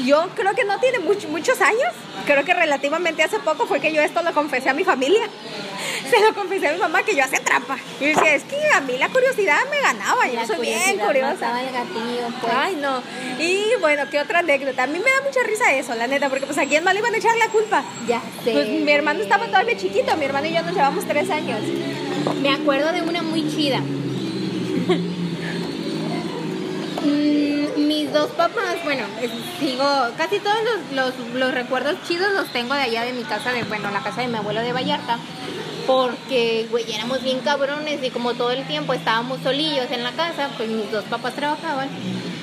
yo 0.07 0.29
creo 0.35 0.55
que 0.55 0.65
no 0.65 0.79
tiene 0.79 0.99
much- 1.01 1.29
muchos 1.29 1.61
años. 1.61 1.93
Creo 2.27 2.45
que 2.45 2.53
relativamente 2.55 3.23
hace 3.23 3.39
poco 3.41 3.67
fue 3.67 3.81
que 3.81 3.93
yo 3.93 4.01
esto 4.03 4.23
lo 4.23 4.33
confesé 4.33 4.69
a 4.71 4.75
mi 4.75 4.85
familia. 4.85 5.23
Se 6.11 6.21
lo 6.21 6.35
confesé 6.35 6.69
a 6.69 6.73
mi 6.73 6.79
mamá 6.79 7.03
que 7.03 7.15
yo 7.15 7.23
hacía 7.25 7.41
trampa. 7.43 7.77
Y 8.01 8.07
decía, 8.07 8.35
es 8.35 8.43
que 8.45 8.57
a 8.75 8.81
mí 8.81 8.97
la 8.99 9.09
curiosidad 9.09 9.59
me 9.71 9.81
ganaba. 9.81 10.27
Yo 10.27 10.35
La 10.35 10.47
soy 10.47 10.61
bien 10.61 10.99
curiosa. 10.99 11.33
mataba 11.35 11.63
el 11.63 11.73
gatillo, 11.73 12.27
pues. 12.41 12.53
Ay, 12.55 12.77
no. 12.77 13.03
Y 13.39 13.65
bueno, 13.81 14.03
¿qué 14.11 14.19
otra 14.21 14.41
anécdota? 14.41 14.83
A 14.85 14.87
mí 14.87 14.99
me 14.99 15.05
da 15.11 15.21
mucha 15.25 15.41
risa 15.47 15.73
eso, 15.75 15.95
la 15.95 16.07
neta, 16.07 16.29
porque 16.29 16.47
pues 16.47 16.59
a 16.59 16.67
quién 16.67 16.83
más 16.85 16.95
le 16.95 17.01
iban 17.01 17.15
a 17.15 17.19
echar 17.19 17.37
la 17.37 17.49
culpa. 17.49 17.83
Ya 18.09 18.21
sé. 18.45 18.53
Pues 18.53 18.69
mi 18.69 18.91
hermano 18.93 19.21
estaba 19.23 19.47
todavía 19.47 19.77
chiquito, 19.77 20.17
mi 20.17 20.25
hermano 20.25 20.47
y 20.49 20.53
yo 20.55 20.63
nos 20.63 20.75
llevamos 20.75 21.07
tres 21.07 21.31
años. 21.31 21.61
Me 22.43 22.53
acuerdo 22.53 22.93
de 22.93 23.03
una 23.03 23.23
muy 23.23 23.49
chida. 23.49 23.81
Mm, 27.03 27.87
mis 27.87 28.13
dos 28.13 28.31
papás, 28.33 28.77
bueno, 28.85 29.05
digo, 29.61 29.85
casi 30.17 30.39
todos 30.39 30.59
los, 30.65 30.93
los, 30.93 31.35
los 31.35 31.55
recuerdos 31.55 31.97
chidos 32.07 32.33
los 32.35 32.47
tengo 32.53 32.75
de 32.75 32.83
allá 32.83 33.05
de 33.05 33.13
mi 33.13 33.23
casa, 33.25 33.53
de, 33.53 33.63
bueno, 33.65 33.91
la 33.91 34.03
casa 34.03 34.21
de 34.21 34.29
mi 34.29 34.37
abuelo 34.37 34.61
de 34.61 34.73
Vallarta. 34.73 35.19
Porque, 35.87 36.69
güey, 36.71 36.93
éramos 36.93 37.23
bien 37.23 37.41
cabrones 37.41 38.05
y 38.05 38.11
como 38.11 38.35
todo 38.35 38.51
el 38.51 38.67
tiempo 38.67 38.93
estábamos 38.93 39.41
solillos 39.43 39.91
en 39.91 40.05
la 40.05 40.13
casa, 40.13 40.51
pues 40.57 40.69
mis 40.69 40.91
dos 40.93 41.05
papás 41.05 41.35
trabajaban. 41.35 41.89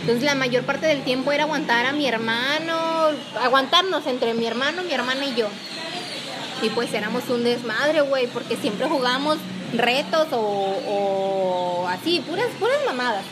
Entonces 0.02 0.24
la 0.24 0.36
mayor 0.36 0.64
parte 0.64 0.88
del 0.88 1.04
tiempo 1.04 1.32
era 1.32 1.44
aguantar 1.44 1.86
a 1.86 1.92
mi 1.92 2.08
hermano, 2.08 3.10
aguantarnos 3.42 4.06
entre 4.08 4.34
mi 4.34 4.46
hermano, 4.46 4.84
mi 4.84 4.94
hermana 4.94 5.24
y 5.26 5.36
yo. 5.36 5.48
Y 6.62 6.70
pues 6.70 6.94
éramos 6.94 7.30
un 7.30 7.44
desmadre, 7.44 8.02
güey, 8.02 8.28
porque 8.28 8.58
siempre 8.58 8.88
jugábamos 8.88 9.38
retos 9.74 10.28
o, 10.32 10.78
o 10.88 11.88
así, 11.88 12.22
puras, 12.22 12.48
puras 12.60 12.80
mamadas. 12.86 13.24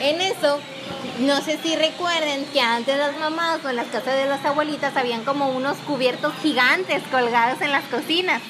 En 0.00 0.20
eso, 0.22 0.58
no 1.20 1.42
sé 1.42 1.58
si 1.62 1.76
recuerden 1.76 2.46
que 2.52 2.60
antes 2.60 2.96
las 2.96 3.18
mamás 3.18 3.62
o 3.64 3.68
en 3.68 3.76
las 3.76 3.88
casas 3.88 4.16
de 4.16 4.26
las 4.26 4.42
abuelitas 4.46 4.96
habían 4.96 5.24
como 5.24 5.50
unos 5.50 5.76
cubiertos 5.78 6.32
gigantes 6.42 7.02
colgados 7.10 7.60
en 7.60 7.70
las 7.70 7.84
cocinas. 7.84 8.40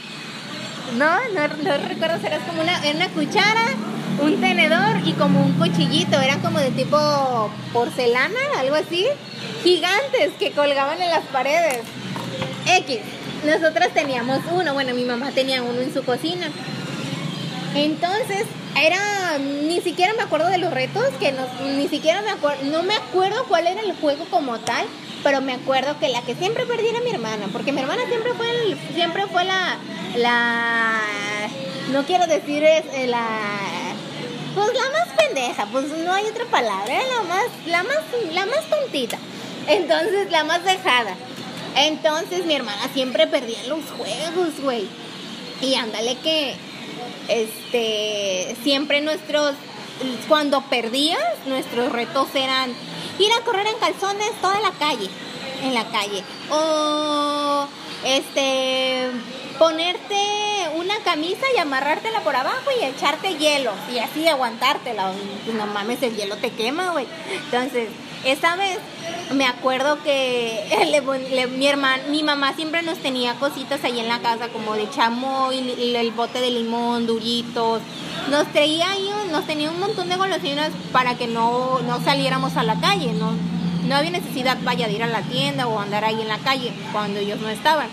No, 0.97 1.11
no, 1.35 1.49
no 1.49 1.89
recuerdo, 1.89 2.25
era 2.25 2.39
como 2.39 2.63
una, 2.63 2.81
una 2.95 3.09
cuchara, 3.09 3.67
un 4.21 4.41
tenedor 4.41 5.01
y 5.05 5.13
como 5.15 5.41
un 5.41 5.55
cuchillito, 5.55 6.21
eran 6.21 6.41
como 6.41 6.61
de 6.61 6.71
tipo 6.71 7.51
porcelana, 7.73 8.39
algo 8.59 8.77
así, 8.77 9.07
gigantes 9.65 10.33
que 10.39 10.53
colgaban 10.53 11.03
en 11.03 11.11
las 11.11 11.25
paredes. 11.27 11.81
X. 12.67 12.99
Nosotras 13.45 13.93
teníamos 13.93 14.41
uno, 14.53 14.75
bueno, 14.75 14.95
mi 14.95 15.05
mamá 15.05 15.31
tenía 15.33 15.63
uno 15.63 15.81
en 15.81 15.93
su 15.93 16.05
cocina. 16.05 16.49
Entonces, 17.75 18.45
era, 18.77 19.39
ni 19.39 19.81
siquiera 19.81 20.15
me 20.15 20.23
acuerdo 20.23 20.49
de 20.49 20.59
los 20.59 20.73
retos, 20.73 21.05
que 21.19 21.33
no, 21.33 21.47
ni 21.77 21.89
siquiera 21.89 22.23
me 22.23 22.31
acuerdo, 22.31 22.65
no 22.65 22.83
me 22.83 22.95
acuerdo 22.95 23.45
cuál 23.49 23.67
era 23.67 23.81
el 23.81 23.93
juego 23.95 24.25
como 24.31 24.59
tal, 24.61 24.87
pero 25.23 25.41
me 25.41 25.53
acuerdo 25.55 25.99
que 25.99 26.09
la 26.09 26.23
que 26.23 26.35
siempre 26.35 26.65
perdí 26.67 26.89
era 26.89 27.01
mi 27.01 27.11
hermana, 27.11 27.47
porque 27.53 27.73
mi 27.73 27.81
hermana 27.81 28.03
siempre 28.09 28.33
fue, 28.35 28.49
el- 28.51 28.79
siempre 28.95 29.27
fue 29.27 29.45
la, 29.45 29.77
la, 30.17 31.01
no 31.93 32.05
quiero 32.05 32.27
decir 32.27 32.63
es 32.65 32.85
eh, 32.95 33.07
la, 33.07 33.27
pues 34.55 34.69
la 34.75 34.99
más 34.99 35.09
pendeja, 35.17 35.67
pues 35.67 35.87
no 36.05 36.13
hay 36.13 36.25
otra 36.27 36.45
palabra, 36.47 36.95
la 36.95 37.23
más, 37.29 37.47
la 37.67 37.83
más, 37.83 37.99
la 38.33 38.47
más 38.47 38.65
tontita. 38.71 39.19
Entonces, 39.67 40.31
la 40.33 40.43
más 40.45 40.65
dejada. 40.65 41.15
Entonces, 41.77 42.45
mi 42.47 42.55
hermana 42.55 42.89
siempre 42.93 43.27
perdía 43.27 43.63
los 43.69 43.85
juegos, 43.97 44.61
güey. 44.63 44.89
Y 45.61 45.75
ándale 45.75 46.17
que, 46.17 46.57
este, 47.31 48.57
siempre 48.63 49.01
nuestros, 49.01 49.55
cuando 50.29 50.63
perdías, 50.63 51.23
nuestros 51.47 51.93
retos 51.93 52.29
eran 52.35 52.71
ir 53.19 53.33
a 53.33 53.45
correr 53.45 53.67
en 53.67 53.79
calzones 53.79 54.33
toda 54.41 54.61
la 54.61 54.73
calle, 54.73 55.09
en 55.63 55.75
la 55.75 55.85
calle. 55.91 56.25
O, 56.51 57.67
este, 58.05 59.11
ponerte 59.59 60.17
una 60.77 60.99
camisa 61.01 61.47
y 61.55 61.59
amarrártela 61.59 62.21
por 62.21 62.35
abajo 62.35 62.71
y 62.81 62.85
echarte 62.85 63.37
hielo 63.37 63.73
y 63.93 63.99
así 63.99 64.27
aguantártela. 64.27 65.13
Pues 65.45 65.57
no 65.57 65.67
mames, 65.67 66.03
el 66.03 66.17
hielo 66.17 66.37
te 66.37 66.51
quema, 66.51 66.91
güey. 66.91 67.07
Entonces, 67.31 67.89
esa 68.25 68.57
vez 68.57 68.79
me 69.35 69.47
acuerdo 69.47 70.03
que 70.03 70.65
le 70.91 71.01
le- 71.35 71.47
mi 71.47 71.67
hermana, 71.67 72.03
mi 72.11 72.23
mamá 72.23 72.53
siempre 72.55 72.83
nos 72.83 72.99
tenía 72.99 73.35
cositas 73.35 73.83
ahí 73.85 73.99
en 74.01 74.09
la 74.09 74.19
casa 74.21 74.49
como 74.49 74.75
de 74.75 74.89
chamoy, 74.91 75.59
el, 75.59 75.97
el 75.97 76.11
bote 76.13 76.41
de 76.41 76.51
limón, 76.51 77.07
duritos. 77.07 77.81
Nos 78.31 78.47
traía 78.53 78.91
ahí, 78.91 79.09
nos 79.31 79.47
tenía 79.47 79.71
un 79.71 79.81
montón 79.81 80.09
de 80.09 80.17
golosinas 80.17 80.71
para 80.93 81.15
que 81.17 81.27
no, 81.27 81.81
no 81.81 82.01
saliéramos 82.05 82.57
a 82.57 82.63
la 82.63 82.79
calle, 82.81 83.13
no, 83.13 83.33
no 83.87 83.97
había 83.97 84.11
necesidad, 84.11 84.59
vaya, 84.63 84.87
de 84.87 84.93
ir 84.95 85.03
a 85.03 85.07
la 85.07 85.23
tienda 85.23 85.67
o 85.67 85.79
andar 85.81 86.05
ahí 86.05 86.21
en 86.21 86.29
la 86.29 86.39
calle 86.39 86.73
cuando 86.93 87.19
ellos 87.21 87.41
no 87.41 87.49
estaban. 87.49 87.89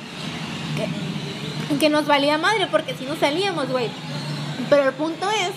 Que, 0.76 1.78
que 1.78 1.90
nos 1.90 2.06
valía 2.06 2.38
madre 2.38 2.68
porque 2.70 2.96
si 2.96 3.06
no 3.06 3.16
salíamos, 3.16 3.70
güey. 3.70 3.90
Pero 4.70 4.84
el 4.90 4.94
punto 4.94 5.30
es 5.30 5.52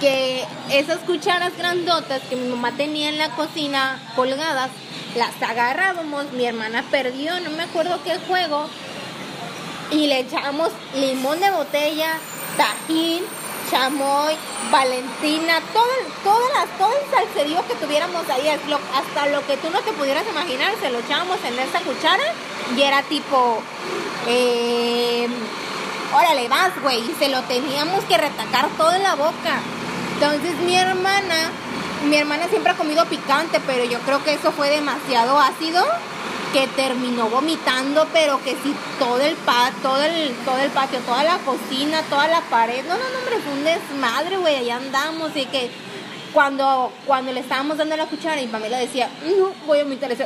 que 0.00 0.44
esas 0.70 0.98
cucharas 0.98 1.56
grandotas 1.56 2.22
que 2.28 2.36
mi 2.36 2.48
mamá 2.48 2.72
tenía 2.72 3.08
en 3.08 3.18
la 3.18 3.30
cocina 3.30 4.00
colgadas, 4.16 4.70
las 5.16 5.42
agarrábamos, 5.42 6.32
mi 6.32 6.44
hermana 6.44 6.84
perdió, 6.90 7.38
no 7.40 7.50
me 7.50 7.64
acuerdo 7.64 8.00
qué 8.02 8.18
juego, 8.26 8.68
y 9.90 10.06
le 10.06 10.20
echábamos 10.20 10.70
limón 10.94 11.38
de 11.40 11.50
botella, 11.50 12.18
tajín, 12.56 13.22
chamoy, 13.70 14.34
valentina, 14.70 15.60
todo, 15.72 15.84
todas 16.24 16.50
las, 16.54 16.78
todo 16.78 16.92
el 16.92 17.10
salserío 17.10 17.66
que 17.66 17.74
tuviéramos 17.74 18.28
ahí, 18.30 18.48
hasta 18.48 19.26
lo 19.28 19.46
que 19.46 19.56
tú 19.58 19.70
no 19.70 19.80
te 19.80 19.92
pudieras 19.92 20.24
imaginar, 20.28 20.74
se 20.80 20.90
lo 20.90 20.98
echábamos 20.98 21.38
en 21.44 21.58
esa 21.58 21.80
cuchara 21.80 22.24
y 22.76 22.82
era 22.82 23.02
tipo, 23.02 23.62
eh, 24.26 25.28
órale, 26.14 26.48
vas, 26.48 26.70
güey, 26.82 26.98
y 26.98 27.14
se 27.18 27.28
lo 27.28 27.42
teníamos 27.42 28.04
que 28.04 28.18
retacar 28.18 28.68
todo 28.76 28.92
en 28.92 29.02
la 29.02 29.14
boca. 29.14 29.60
Entonces 30.22 30.54
mi 30.60 30.76
hermana 30.76 31.50
mi 32.08 32.16
hermana 32.16 32.46
siempre 32.48 32.70
ha 32.70 32.76
comido 32.76 33.04
picante, 33.06 33.60
pero 33.66 33.84
yo 33.84 33.98
creo 34.00 34.22
que 34.22 34.34
eso 34.34 34.52
fue 34.52 34.70
demasiado 34.70 35.36
ácido 35.36 35.84
que 36.52 36.68
terminó 36.68 37.28
vomitando, 37.28 38.06
pero 38.12 38.40
que 38.44 38.52
sí 38.62 38.72
todo 39.00 39.20
el 39.20 39.34
pa, 39.34 39.72
todo 39.82 40.00
el, 40.00 40.32
todo 40.44 40.58
el 40.58 40.70
patio, 40.70 41.00
toda 41.00 41.24
la 41.24 41.38
cocina, 41.38 42.02
toda 42.08 42.28
la 42.28 42.40
pared. 42.42 42.84
No, 42.84 42.94
no, 42.94 43.00
no, 43.10 43.18
hombre, 43.18 43.38
fue 43.42 43.52
un 43.52 43.64
desmadre, 43.64 44.36
güey, 44.36 44.56
allá 44.58 44.76
andamos 44.76 45.32
y 45.34 45.44
que 45.46 45.70
cuando, 46.32 46.92
cuando 47.04 47.32
le 47.32 47.40
estábamos 47.40 47.78
dando 47.78 47.96
la 47.96 48.06
cuchara 48.06 48.40
y 48.40 48.46
Pamela 48.46 48.78
decía, 48.78 49.10
no, 49.24 49.52
voy 49.66 49.80
a 49.80 49.82
vomitar 49.82 50.12
eso. 50.12 50.24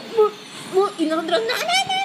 Y 0.99 1.07
nosotros, 1.07 1.41
no, 1.41 1.47
no, 1.47 1.47
no, 1.47 1.47
no, 1.47 1.65
no, 1.65 1.95
no, 1.95 1.96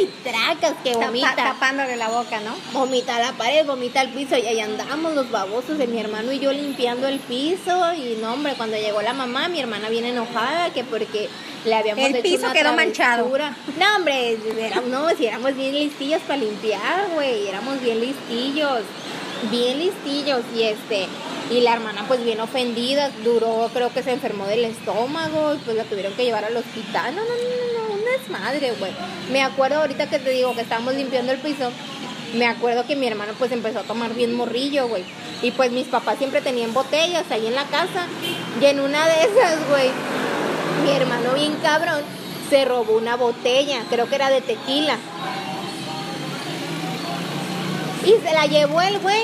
y 0.00 0.06
tracas 0.22 0.74
que 0.82 0.94
vomita. 0.94 1.34
tapándole 1.34 1.96
la 1.96 2.08
boca, 2.08 2.40
¿no? 2.40 2.54
Vomita 2.72 3.18
la 3.18 3.32
pared, 3.32 3.66
vomita 3.66 4.02
el 4.02 4.10
piso 4.10 4.36
y 4.36 4.46
ahí 4.46 4.60
andamos 4.60 5.14
los 5.14 5.30
babosos 5.30 5.78
de 5.78 5.86
mi 5.86 6.00
hermano 6.00 6.32
y 6.32 6.38
yo 6.38 6.52
limpiando 6.52 7.08
el 7.08 7.18
piso 7.20 7.92
y 7.94 8.18
no, 8.20 8.32
hombre, 8.32 8.54
cuando 8.56 8.76
llegó 8.76 9.02
la 9.02 9.12
mamá, 9.12 9.48
mi 9.48 9.60
hermana 9.60 9.88
viene 9.88 10.10
enojada 10.10 10.72
que 10.72 10.84
porque 10.84 11.28
le 11.64 11.74
habíamos 11.74 12.04
el 12.04 12.16
hecho 12.16 12.22
piso 12.22 12.44
una 12.44 12.52
quedó 12.52 12.72
manchado. 12.74 13.28
No, 13.78 13.96
hombre, 13.96 14.38
no, 14.88 15.10
si 15.16 15.26
éramos 15.26 15.54
bien 15.56 15.74
listillos 15.74 16.20
para 16.22 16.38
limpiar, 16.38 17.08
güey, 17.14 17.46
éramos 17.48 17.80
bien 17.80 18.00
listillos, 18.00 18.80
bien 19.50 19.78
listillos 19.78 20.40
y 20.54 20.62
este 20.64 21.08
y 21.50 21.60
la 21.60 21.74
hermana 21.74 22.04
pues 22.08 22.24
bien 22.24 22.40
ofendida, 22.40 23.10
duró, 23.24 23.68
creo 23.72 23.92
que 23.92 24.02
se 24.02 24.12
enfermó 24.12 24.46
del 24.46 24.64
estómago 24.64 25.54
y 25.54 25.58
pues 25.58 25.76
la 25.76 25.84
tuvieron 25.84 26.14
que 26.14 26.24
llevar 26.24 26.44
al 26.44 26.56
hospital. 26.56 27.14
No, 27.14 27.22
no, 27.22 27.28
no, 27.28 27.88
no, 27.88 27.91
desmadre, 28.04 28.72
güey. 28.78 28.92
Me 29.30 29.42
acuerdo 29.42 29.80
ahorita 29.80 30.08
que 30.08 30.18
te 30.18 30.30
digo 30.30 30.54
que 30.54 30.62
estábamos 30.62 30.94
limpiando 30.94 31.32
el 31.32 31.38
piso, 31.38 31.70
me 32.34 32.46
acuerdo 32.46 32.86
que 32.86 32.96
mi 32.96 33.06
hermano 33.06 33.32
pues 33.38 33.52
empezó 33.52 33.80
a 33.80 33.82
tomar 33.82 34.14
bien 34.14 34.34
morrillo, 34.34 34.88
güey. 34.88 35.04
Y 35.42 35.50
pues 35.50 35.70
mis 35.72 35.86
papás 35.88 36.18
siempre 36.18 36.40
tenían 36.40 36.72
botellas 36.72 37.24
ahí 37.30 37.46
en 37.46 37.54
la 37.54 37.64
casa 37.64 38.06
y 38.60 38.64
en 38.64 38.80
una 38.80 39.06
de 39.06 39.14
esas, 39.24 39.68
güey, 39.68 39.90
mi 40.84 40.90
hermano 40.90 41.34
bien 41.34 41.54
cabrón 41.62 42.02
se 42.48 42.64
robó 42.64 42.96
una 42.96 43.16
botella, 43.16 43.82
creo 43.90 44.08
que 44.08 44.14
era 44.14 44.30
de 44.30 44.40
tequila. 44.40 44.96
Y 48.04 48.14
se 48.26 48.32
la 48.32 48.46
llevó 48.46 48.80
el 48.80 48.98
güey. 48.98 49.22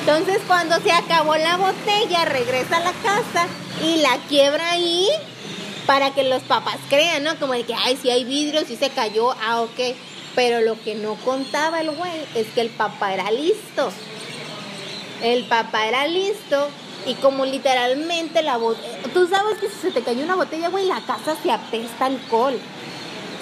Entonces 0.00 0.38
cuando 0.46 0.78
se 0.80 0.92
acabó 0.92 1.36
la 1.36 1.56
botella, 1.56 2.24
regresa 2.24 2.76
a 2.76 2.80
la 2.80 2.92
casa 2.92 3.46
y 3.84 3.96
la 3.98 4.16
quiebra 4.28 4.70
ahí 4.70 5.08
para 5.86 6.10
que 6.12 6.24
los 6.24 6.42
papás 6.42 6.78
crean, 6.88 7.24
¿no? 7.24 7.38
Como 7.38 7.52
de 7.52 7.64
que, 7.64 7.74
ay, 7.74 7.96
si 8.00 8.10
hay 8.10 8.24
vidrio, 8.24 8.64
si 8.66 8.76
se 8.76 8.90
cayó, 8.90 9.32
ah, 9.42 9.62
ok. 9.62 9.96
Pero 10.34 10.60
lo 10.60 10.80
que 10.82 10.94
no 10.94 11.14
contaba 11.16 11.80
el 11.80 11.90
güey 11.92 12.12
es 12.34 12.46
que 12.48 12.60
el 12.60 12.70
papá 12.70 13.14
era 13.14 13.30
listo. 13.30 13.90
El 15.22 15.44
papá 15.44 15.86
era 15.86 16.06
listo 16.06 16.68
y 17.06 17.14
como 17.14 17.46
literalmente 17.46 18.42
la 18.42 18.56
botella... 18.56 18.98
Tú 19.14 19.26
sabes 19.28 19.58
que 19.58 19.68
si 19.68 19.76
se 19.76 19.90
te 19.92 20.02
cayó 20.02 20.24
una 20.24 20.34
botella, 20.34 20.68
güey, 20.68 20.86
la 20.86 21.00
casa 21.00 21.36
se 21.42 21.50
apesta 21.50 22.06
alcohol. 22.06 22.58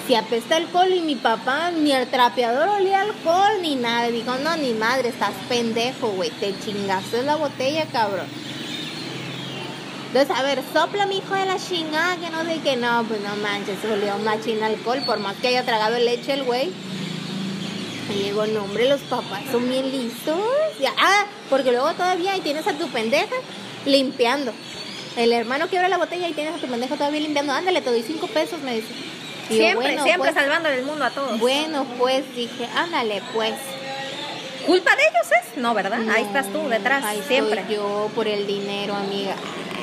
Se 0.07 0.15
apesta 0.15 0.55
alcohol 0.55 0.93
y 0.93 1.01
mi 1.01 1.15
papá 1.15 1.71
ni 1.71 1.91
el 1.91 2.07
trapeador 2.07 2.69
olía 2.69 3.01
alcohol 3.01 3.61
ni 3.61 3.75
nada. 3.75 4.07
Dijo, 4.07 4.35
no, 4.37 4.55
ni 4.55 4.73
madre, 4.73 5.09
estás 5.09 5.33
pendejo, 5.49 6.09
güey. 6.09 6.29
Te 6.29 6.53
chingaste 6.59 7.23
la 7.23 7.35
botella, 7.35 7.85
cabrón. 7.91 8.27
Entonces, 10.15 10.37
a 10.37 10.43
ver, 10.43 10.61
sopla 10.71 11.05
mi 11.07 11.17
hijo 11.17 11.35
de 11.35 11.45
la 11.45 11.57
chingada, 11.57 12.15
que 12.15 12.29
no 12.29 12.45
sé 12.45 12.61
qué. 12.63 12.77
No, 12.77 13.03
pues 13.03 13.19
no 13.19 13.35
manches, 13.35 13.83
olió 13.83 14.17
machín 14.19 14.63
alcohol, 14.63 15.03
por 15.05 15.19
más 15.19 15.35
que 15.35 15.49
haya 15.49 15.65
tragado 15.65 15.99
leche 15.99 16.31
el 16.31 16.45
güey. 16.45 16.71
Y 18.09 18.23
digo, 18.23 18.45
no, 18.47 18.63
hombre, 18.63 18.87
los 18.87 19.01
papás 19.01 19.41
son 19.51 19.67
bien 19.67 19.91
listos. 19.91 20.39
Ya, 20.79 20.93
ah, 20.97 21.25
porque 21.49 21.73
luego 21.73 21.91
todavía 21.95 22.31
ahí 22.31 22.39
tienes 22.39 22.65
a 22.65 22.71
tu 22.77 22.87
pendeja 22.87 23.35
limpiando. 23.85 24.53
El 25.17 25.33
hermano 25.33 25.67
quiebra 25.67 25.89
la 25.89 25.97
botella 25.97 26.29
y 26.29 26.33
tienes 26.33 26.55
a 26.55 26.59
tu 26.59 26.67
pendeja 26.67 26.95
todavía 26.95 27.19
limpiando. 27.19 27.51
Ándale, 27.51 27.81
te 27.81 27.89
doy 27.89 28.01
cinco 28.01 28.27
pesos, 28.27 28.61
me 28.61 28.75
dice. 28.75 28.93
Y 29.49 29.57
Siempre, 29.57 29.75
bueno, 29.75 30.03
siempre 30.03 30.31
pues, 30.31 30.41
salvando 30.41 30.69
el 30.69 30.85
mundo 30.85 31.03
a 31.03 31.09
todos. 31.09 31.37
Bueno, 31.41 31.85
pues 31.97 32.23
dije, 32.33 32.69
ándale, 32.73 33.21
pues. 33.33 33.55
¿Culpa 34.65 34.95
de 34.95 35.01
ellos 35.01 35.27
es? 35.43 35.57
No, 35.57 35.73
¿verdad? 35.73 35.99
Ahí 36.09 36.23
estás 36.23 36.47
tú, 36.53 36.69
detrás, 36.69 37.03
Ahí 37.03 37.21
siempre. 37.27 37.65
yo 37.69 38.09
por 38.15 38.29
el 38.29 38.47
dinero, 38.47 38.95
amiga. 38.95 39.35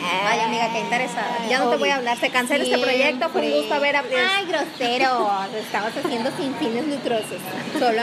Ay, 0.05 0.41
amiga, 0.41 0.73
qué 0.73 0.81
interesada. 0.81 1.39
Ya 1.49 1.59
no 1.59 1.71
te 1.71 1.77
voy 1.77 1.89
a 1.91 1.97
hablar, 1.97 2.19
se 2.19 2.31
cancela 2.31 2.65
este 2.65 2.79
proyecto, 2.79 3.29
fue 3.29 3.43
un 3.43 3.51
gusto 3.53 3.75
haber 3.75 3.97
hablado. 3.97 4.29
Ay, 4.37 4.47
grosero. 4.47 5.31
Lo 5.53 5.59
estabas 5.59 5.97
haciendo 5.97 6.31
sin 6.37 6.55
fines 6.57 6.87
lucrosos. 6.87 7.39
Solo, 7.79 8.03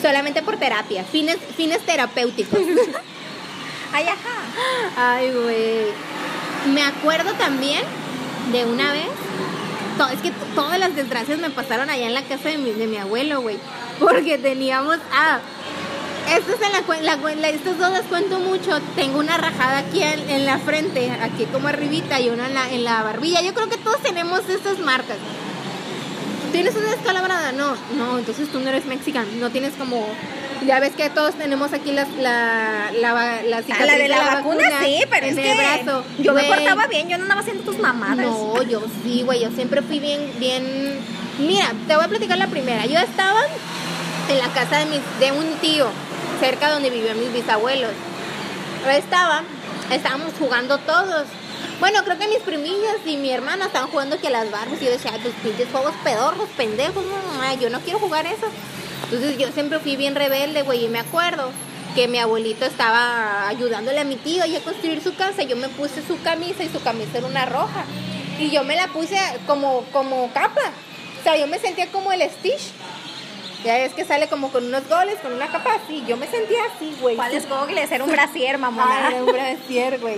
solamente 0.00 0.42
por 0.42 0.56
terapia. 0.56 1.04
Fines, 1.04 1.38
fines 1.56 1.80
terapéuticos. 1.80 2.60
Ay, 3.92 4.06
ajá. 4.06 4.86
Ay, 4.96 5.30
güey. 5.30 5.86
Me 6.72 6.82
acuerdo 6.82 7.32
también 7.34 7.82
de 8.52 8.64
una 8.64 8.92
vez. 8.92 9.08
es 10.12 10.20
que 10.20 10.32
todas 10.54 10.78
las 10.78 10.94
desgracias 10.96 11.38
me 11.38 11.50
pasaron 11.50 11.90
allá 11.90 12.06
en 12.06 12.14
la 12.14 12.22
casa 12.22 12.48
de 12.48 12.58
mi, 12.58 12.72
de 12.72 12.86
mi 12.86 12.96
abuelo, 12.96 13.42
güey. 13.42 13.58
Porque 13.98 14.38
teníamos. 14.38 14.98
Ah, 15.12 15.40
esto 16.30 16.52
es 16.52 16.60
en 16.62 16.72
la, 16.72 17.16
la 17.16 17.34
la- 17.34 17.48
estos 17.48 17.78
dos 17.78 17.90
las 17.90 18.02
cuento 18.02 18.38
mucho. 18.38 18.80
Tengo 18.96 19.18
una 19.18 19.36
rajada 19.36 19.78
aquí 19.78 20.02
en, 20.02 20.28
en 20.30 20.46
la 20.46 20.58
frente, 20.58 21.10
aquí 21.10 21.44
como 21.46 21.68
arribita, 21.68 22.20
y 22.20 22.30
una 22.30 22.46
en 22.46 22.54
la, 22.54 22.70
en 22.70 22.84
la 22.84 23.02
barbilla. 23.02 23.40
Yo 23.42 23.54
creo 23.54 23.68
que 23.68 23.76
todos 23.78 24.00
tenemos 24.02 24.40
estas 24.48 24.78
marcas. 24.78 25.16
¿Tienes 26.52 26.74
una 26.76 26.90
descalabrada? 26.90 27.52
No, 27.52 27.74
no, 27.96 28.18
entonces 28.18 28.50
tú 28.50 28.60
no 28.60 28.68
eres 28.68 28.84
mexicano. 28.86 29.26
No 29.38 29.50
tienes 29.50 29.72
como. 29.74 30.06
Ya 30.66 30.78
ves 30.78 30.92
que 30.96 31.10
todos 31.10 31.34
tenemos 31.34 31.72
aquí 31.72 31.90
las, 31.90 32.08
la, 32.20 32.92
la, 33.00 33.42
la 33.42 33.56
Ah, 33.56 33.62
cicatriz 33.62 33.86
la 33.86 33.98
de 33.98 34.08
la, 34.08 34.34
vacuna, 34.36 34.62
sí, 34.84 35.02
pero 35.10 35.26
en 35.26 35.32
es 35.32 35.38
el 35.38 35.42
que 35.44 35.54
brazo. 35.56 36.04
yo 36.20 36.34
me 36.34 36.46
Güey, 36.46 36.54
portaba 36.56 36.86
bien, 36.86 37.08
yo 37.08 37.16
no 37.16 37.24
andaba 37.24 37.40
haciendo 37.40 37.64
tus 37.64 37.78
mamadas. 37.78 38.18
No, 38.18 38.62
yo 38.62 38.80
sí, 39.02 39.22
güey, 39.22 39.40
yo 39.40 39.50
siempre 39.50 39.82
fui 39.82 39.98
bien, 39.98 40.20
bien... 40.38 41.00
Mira, 41.40 41.72
te 41.88 41.96
voy 41.96 42.04
a 42.04 42.08
platicar 42.08 42.38
la 42.38 42.46
primera. 42.46 42.86
Yo 42.86 42.96
estaba 43.00 43.40
en 44.28 44.38
la 44.38 44.46
casa 44.54 44.78
de, 44.78 44.86
mis, 44.86 45.00
de 45.18 45.32
un 45.32 45.46
tío, 45.60 45.88
cerca 46.42 46.72
donde 46.72 46.90
vivían 46.90 47.20
mis 47.20 47.32
bisabuelos. 47.32 47.92
Estaba, 48.90 49.44
estábamos 49.92 50.32
jugando 50.36 50.76
todos. 50.78 51.26
Bueno, 51.78 52.02
creo 52.02 52.18
que 52.18 52.26
mis 52.26 52.40
primillas 52.40 52.96
y 53.06 53.16
mi 53.16 53.30
hermana 53.30 53.66
estaban 53.66 53.88
jugando 53.88 54.18
que 54.18 54.26
a 54.26 54.30
las 54.30 54.50
Barbies 54.50 54.82
y 54.82 54.86
yo 54.86 54.90
decía, 54.90 55.12
"Ay, 55.14 55.20
tus 55.20 55.32
pinches 55.34 55.68
juegos 55.70 55.94
pedorros, 56.02 56.48
pendejos, 56.56 57.04
no, 57.04 57.60
yo 57.60 57.70
no 57.70 57.78
quiero 57.82 58.00
jugar 58.00 58.26
eso. 58.26 58.48
Entonces 59.04 59.38
yo 59.38 59.52
siempre 59.52 59.78
fui 59.78 59.94
bien 59.94 60.16
rebelde, 60.16 60.62
güey, 60.62 60.86
y 60.86 60.88
me 60.88 60.98
acuerdo 60.98 61.52
que 61.94 62.08
mi 62.08 62.18
abuelito 62.18 62.64
estaba 62.64 63.46
ayudándole 63.46 64.00
a 64.00 64.04
mi 64.04 64.16
tío 64.16 64.42
a 64.42 64.64
construir 64.64 65.00
su 65.00 65.14
casa. 65.14 65.44
Yo 65.44 65.54
me 65.54 65.68
puse 65.68 66.04
su 66.04 66.20
camisa 66.22 66.64
y 66.64 66.68
su 66.70 66.82
camisa 66.82 67.18
era 67.18 67.28
una 67.28 67.46
roja. 67.46 67.84
Y 68.40 68.50
yo 68.50 68.64
me 68.64 68.74
la 68.74 68.88
puse 68.88 69.16
como, 69.46 69.84
como 69.92 70.32
capa. 70.32 70.72
O 71.20 71.22
sea, 71.22 71.36
yo 71.36 71.46
me 71.46 71.60
sentía 71.60 71.86
como 71.92 72.10
el 72.10 72.22
Stitch. 72.22 72.72
Ya 73.64 73.74
ves 73.74 73.94
que 73.94 74.04
sale 74.04 74.28
como 74.28 74.50
con 74.50 74.66
unos 74.66 74.88
goles, 74.88 75.16
con 75.22 75.32
una 75.32 75.46
capa 75.46 75.76
así. 75.84 76.02
Yo 76.06 76.16
me 76.16 76.26
sentía 76.26 76.58
así, 76.74 76.96
güey. 77.00 77.14
¿Cuáles 77.14 77.48
gogles? 77.48 77.90
Era 77.92 78.02
un 78.02 78.10
brasier, 78.10 78.58
mamona. 78.58 79.08
Ay, 79.08 79.14
un 79.20 79.26
brasier, 79.26 80.00
güey. 80.00 80.16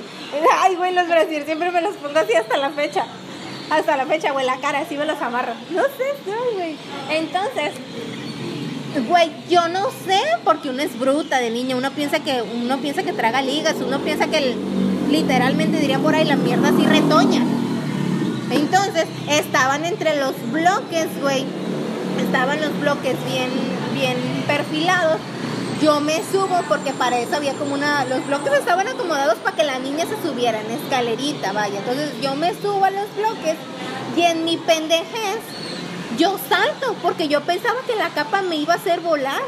Ay, 0.61 0.75
güey, 0.77 0.95
los 0.95 1.07
brasier 1.07 1.45
siempre 1.45 1.71
me 1.71 1.83
los 1.83 1.95
pongo 1.97 2.19
así 2.19 2.33
hasta 2.35 2.57
la 2.57 2.71
fecha. 2.71 3.05
Hasta 3.71 3.97
la 3.97 4.07
fecha, 4.07 4.33
güey, 4.33 4.47
la 4.47 4.59
cara, 4.61 4.81
así 4.81 4.97
me 4.97 5.05
los 5.05 5.21
amarro. 5.21 5.53
No 5.71 5.83
sé, 5.83 6.15
no, 6.27 6.57
güey. 6.57 6.77
Entonces, 7.11 7.73
güey, 9.09 9.31
yo 9.51 9.69
no 9.69 9.91
sé 9.91 10.21
porque 10.45 10.71
uno 10.71 10.83
es 10.83 10.99
bruta 10.99 11.39
de 11.39 11.51
niña. 11.51 11.77
Uno 11.77 11.91
piensa 11.91 12.21
que 12.21 12.43
uno 12.43 12.79
piensa 12.79 13.03
que 13.03 13.13
traga 13.13 13.43
ligas, 13.43 13.75
uno 13.85 13.99
piensa 14.01 14.27
que 14.29 14.55
literalmente 15.11 15.81
diría 15.81 15.99
por 15.99 16.15
ahí 16.15 16.25
la 16.25 16.37
mierda 16.37 16.69
así 16.69 16.87
retoña. 16.87 17.43
Entonces, 18.51 19.07
estaban 19.29 19.85
entre 19.85 20.17
los 20.17 20.35
bloques, 20.51 21.09
güey. 21.21 21.45
Estaban 22.19 22.61
los 22.61 22.79
bloques 22.81 23.17
bien, 23.27 23.51
bien 23.95 24.17
perfilados. 24.47 25.19
Yo 25.83 26.01
me 26.01 26.23
subo 26.31 26.63
porque 26.69 26.93
para 26.93 27.19
eso 27.19 27.37
había 27.37 27.55
como 27.55 27.75
una. 27.75 28.05
Los 28.05 28.27
bloques 28.27 28.53
estaban 28.55 28.89
acomodados 28.89 29.37
para 29.39 29.57
que 29.57 29.65
la 29.65 29.79
niña 29.79 30.05
se 30.07 30.17
subiera 30.27 30.61
en 30.61 30.71
escalerita, 30.71 31.53
vaya. 31.53 31.79
Entonces 31.79 32.13
yo 32.23 32.35
me 32.37 32.55
subo 32.55 32.85
a 32.85 32.91
los 32.91 33.15
bloques 33.17 33.57
y 34.17 34.23
en 34.23 34.45
mi 34.45 34.57
pendejez 34.57 35.41
yo 36.17 36.39
salto 36.49 36.95
porque 37.03 37.29
yo 37.29 37.41
pensaba 37.43 37.81
que 37.87 37.97
la 37.97 38.11
capa 38.11 38.43
me 38.43 38.57
iba 38.57 38.75
a 38.75 38.77
hacer 38.77 39.01
volar. 39.01 39.43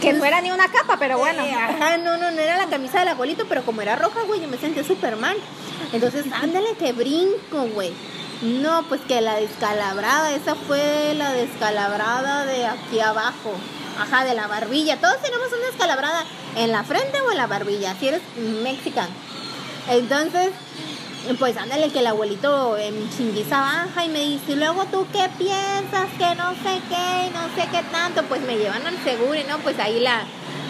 Que 0.00 0.12
no 0.12 0.24
era 0.24 0.40
ni 0.40 0.50
una 0.50 0.66
capa, 0.68 0.96
pero 0.98 1.18
bueno. 1.18 1.44
Eh, 1.44 1.52
ajá, 1.52 1.96
no, 1.96 2.16
no, 2.16 2.32
no 2.32 2.40
era 2.40 2.56
la 2.56 2.66
camisa 2.66 2.98
del 2.98 3.08
abuelito, 3.08 3.44
pero 3.48 3.62
como 3.64 3.82
era 3.82 3.94
roja, 3.94 4.22
güey, 4.26 4.40
yo 4.40 4.48
me 4.48 4.58
sentía 4.58 4.82
súper 4.82 5.16
mal. 5.16 5.36
Entonces, 5.92 6.24
ándale 6.32 6.74
que 6.74 6.92
brinco, 6.92 7.68
güey. 7.72 7.92
No, 8.42 8.82
pues 8.88 9.00
que 9.02 9.20
la 9.20 9.36
descalabrada, 9.36 10.32
esa 10.32 10.56
fue 10.56 11.14
la 11.16 11.32
descalabrada 11.32 12.44
de 12.44 12.66
aquí 12.66 12.98
abajo. 12.98 13.54
Ajá, 13.98 14.24
de 14.24 14.34
la 14.34 14.48
barbilla. 14.48 14.96
Todos 14.96 15.22
tenemos 15.22 15.46
una 15.46 15.66
descalabrada 15.66 16.24
en 16.56 16.72
la 16.72 16.82
frente 16.82 17.20
o 17.20 17.30
en 17.30 17.38
la 17.38 17.46
barbilla, 17.46 17.94
si 18.00 18.08
eres 18.08 18.22
mexicano. 18.64 19.12
Entonces, 19.88 20.50
pues 21.38 21.56
ándale 21.56 21.90
que 21.90 22.00
el 22.00 22.06
abuelito 22.08 22.76
en 22.78 23.08
chinguiza 23.16 23.60
baja 23.60 24.04
y 24.04 24.08
me 24.08 24.20
dice, 24.20 24.52
"¿Y 24.52 24.56
luego 24.56 24.86
tú 24.86 25.06
qué 25.12 25.28
piensas, 25.38 26.08
que 26.18 26.34
no 26.34 26.50
sé 26.50 26.80
qué, 26.88 27.30
no 27.32 27.44
sé 27.54 27.68
qué 27.70 27.82
tanto, 27.92 28.24
pues 28.24 28.40
me 28.42 28.56
llevan 28.56 28.84
al 28.84 28.98
seguro 29.04 29.36
y 29.36 29.44
no, 29.44 29.58
pues 29.58 29.78
ahí 29.78 30.00
la, 30.00 30.22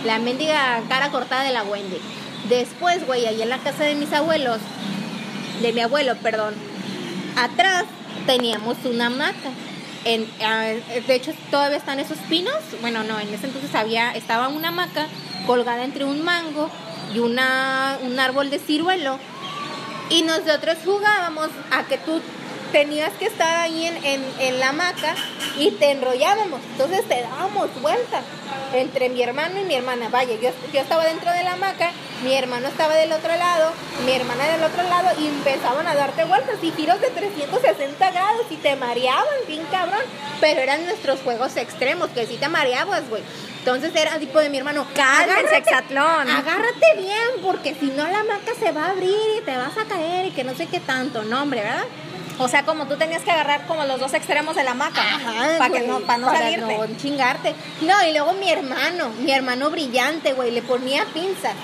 la 0.05 0.19
mendiga 0.19 0.83
cara 0.91 1.11
cortada 1.11 1.43
de 1.43 1.53
la 1.53 1.63
Wendy. 1.63 1.99
Después, 2.51 3.07
güey, 3.07 3.27
ahí 3.27 3.41
en 3.41 3.49
la 3.49 3.59
casa 3.59 3.85
de 3.85 3.95
mis 3.95 4.13
abuelos, 4.13 4.59
de 5.63 5.73
mi 5.73 5.81
abuelo, 5.81 6.17
perdón, 6.17 6.55
atrás 7.37 7.85
teníamos 8.27 8.77
una 8.85 9.07
hamaca. 9.07 9.51
Ah, 10.43 10.73
de 11.07 11.15
hecho, 11.15 11.33
todavía 11.51 11.77
están 11.77 12.01
esos 12.01 12.19
pinos. 12.29 12.57
Bueno, 12.81 13.03
no, 13.05 13.19
en 13.21 13.33
ese 13.33 13.47
entonces 13.47 13.75
había, 13.75 14.13
estaba 14.13 14.49
una 14.49 14.69
hamaca 14.69 15.07
colgada 15.47 15.85
entre 15.85 16.05
un 16.05 16.23
mango 16.23 16.71
y 17.15 17.19
una, 17.19 17.99
un 18.03 18.19
árbol 18.19 18.51
de 18.51 18.59
ciruelo. 18.59 19.19
Y 20.11 20.23
nosotros 20.23 20.79
jugábamos 20.85 21.49
a 21.71 21.85
que 21.85 21.99
tú 21.99 22.21
tenías 22.73 23.13
que 23.15 23.27
estar 23.27 23.57
ahí 23.57 23.87
en, 23.87 24.05
en, 24.05 24.25
en 24.41 24.59
la 24.59 24.71
hamaca 24.71 25.15
y 25.59 25.71
te 25.73 25.93
enrollábamos. 25.93 26.61
Entonces 26.73 27.07
te 27.09 27.23
dábamos 27.23 27.71
vueltas 27.81 28.25
entre 28.75 29.09
mi 29.09 29.23
hermano 29.23 29.61
y 29.61 29.65
mi 29.65 29.75
hermana. 29.75 30.09
Vaya, 30.11 30.35
yo, 30.41 30.51
yo 30.73 30.81
estaba 30.81 31.05
dentro 31.05 31.31
de 31.33 31.43
la 31.45 31.53
hamaca, 31.53 31.91
mi 32.23 32.35
hermano 32.35 32.69
estaba 32.69 32.95
del 32.95 33.13
otro 33.13 33.35
lado, 33.37 33.73
mi 34.05 34.13
hermana 34.13 34.45
del 34.45 34.63
otro 34.63 34.83
lado 34.85 35.11
y 35.21 35.27
empezaban 35.27 35.87
a 35.87 35.95
darte 35.95 36.25
vueltas 36.25 36.57
y 36.63 36.71
giros 36.73 37.01
de 37.01 37.09
360 37.09 38.11
grados 38.11 38.47
y 38.51 38.57
te 38.57 38.77
mareaban, 38.77 39.27
bien 39.47 39.65
cabrón. 39.71 40.03
Pero 40.41 40.61
eran 40.61 40.85
nuestros 40.85 41.21
juegos 41.21 41.57
extremos, 41.57 42.11
que 42.11 42.27
sí 42.27 42.37
te 42.37 42.49
mareabas, 42.49 43.09
güey. 43.09 43.23
Entonces 43.59 43.95
era 43.95 44.19
tipo 44.19 44.41
de 44.41 44.49
mi 44.49 44.59
hermano, 44.59 44.87
Cálmense, 44.95 45.57
Hexatlón. 45.57 46.29
agárrate 46.29 46.97
bien, 46.97 47.29
porque 47.43 47.77
si 47.79 47.87
no 47.87 48.07
la 48.09 48.21
hamaca 48.21 48.53
se 48.59 48.73
va 48.73 48.87
a 48.87 48.91
abrir 48.91 49.15
y 49.39 49.45
te 49.45 49.57
vas 49.57 49.77
a 49.79 49.85
caer 49.85 50.27
y 50.27 50.31
que 50.31 50.43
no 50.43 50.55
sé 50.57 50.67
qué 50.67 50.81
tanto, 50.81 51.23
no, 51.23 51.43
hombre, 51.43 51.63
¿verdad? 51.63 51.85
O 52.39 52.49
sea, 52.49 52.65
como 52.65 52.87
tú 52.87 52.97
tenías 52.97 53.23
que 53.23 53.31
agarrar 53.31 53.67
como 53.67 53.85
los 53.85 54.01
dos 54.01 54.15
extremos 54.15 54.57
de 54.57 54.65
la 54.65 54.73
hamaca. 54.73 55.03
para 55.59 55.71
que 55.71 55.87
no, 55.87 56.01
para 56.01 56.19
no 56.19 56.31
salirte. 56.31 56.79
no 56.79 56.97
chingarte. 56.97 57.55
No, 57.83 58.05
y 58.05 58.13
luego 58.13 58.33
mi 58.35 58.51
hermano, 58.51 59.11
mi 59.21 59.33
hermano 59.33 59.71
brillante, 59.71 60.33
güey, 60.33 60.51
le 60.51 60.63
ponía 60.63 61.05
pinzas. 61.13 61.55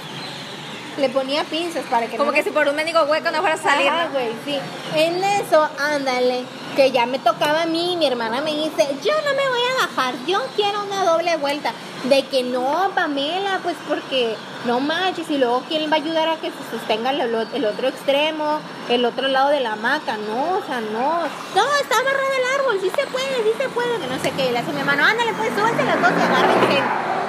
Le 0.98 1.08
ponía 1.08 1.44
pinzas 1.44 1.84
para 1.86 2.06
que 2.06 2.16
Como 2.16 2.32
no 2.32 2.34
que 2.34 2.42
si 2.42 2.50
por 2.50 2.66
un 2.68 2.74
mendigo 2.74 3.00
hueco 3.04 3.30
no 3.30 3.40
fueras 3.40 3.60
a 3.60 3.62
salir. 3.62 3.90
¿no? 3.90 4.10
güey, 4.10 4.30
sí. 4.44 4.58
En 4.96 5.22
eso, 5.22 5.68
ándale, 5.78 6.44
que 6.78 6.92
ya 6.92 7.06
me 7.06 7.18
tocaba 7.18 7.62
a 7.62 7.66
mí, 7.66 7.96
mi 7.98 8.06
hermana 8.06 8.40
me 8.40 8.54
dice, 8.54 8.86
yo 9.02 9.12
no 9.26 9.34
me 9.34 9.48
voy 9.48 9.60
a 9.68 9.86
bajar, 9.86 10.14
yo 10.28 10.38
quiero 10.54 10.84
una 10.84 11.02
doble 11.02 11.36
vuelta. 11.36 11.72
De 12.04 12.24
que 12.26 12.44
no, 12.44 12.92
Pamela, 12.94 13.58
pues 13.64 13.74
porque 13.88 14.36
no 14.64 14.78
manches, 14.78 15.28
y 15.28 15.38
luego 15.38 15.64
quién 15.66 15.90
va 15.90 15.96
a 15.96 15.98
ayudar 15.98 16.28
a 16.28 16.36
que 16.36 16.52
se 16.52 16.70
sostenga 16.70 17.10
el, 17.10 17.64
otro 17.64 17.88
extremo, 17.88 18.60
el 18.88 19.04
otro 19.04 19.26
lado 19.26 19.48
de 19.48 19.58
la 19.58 19.72
hamaca, 19.72 20.18
no, 20.18 20.58
o 20.58 20.62
sea, 20.64 20.80
no. 20.80 21.22
No, 21.56 21.74
está 21.82 21.98
amarrado 21.98 22.32
el 22.38 22.60
árbol, 22.60 22.78
sí 22.80 22.92
se 22.94 23.06
puede, 23.08 23.42
sí 23.42 23.50
se 23.58 23.68
puede, 23.70 23.98
que 23.98 24.06
no 24.06 24.22
sé 24.22 24.30
qué. 24.30 24.52
Le 24.52 24.60
hace 24.60 24.72
mi 24.72 24.78
hermano, 24.78 25.04
ándale, 25.04 25.32
pues 25.32 25.50
súbanse 25.56 25.82
las 25.82 26.00
dos 26.00 26.12
y 26.12 26.22
agárrense, 26.22 26.82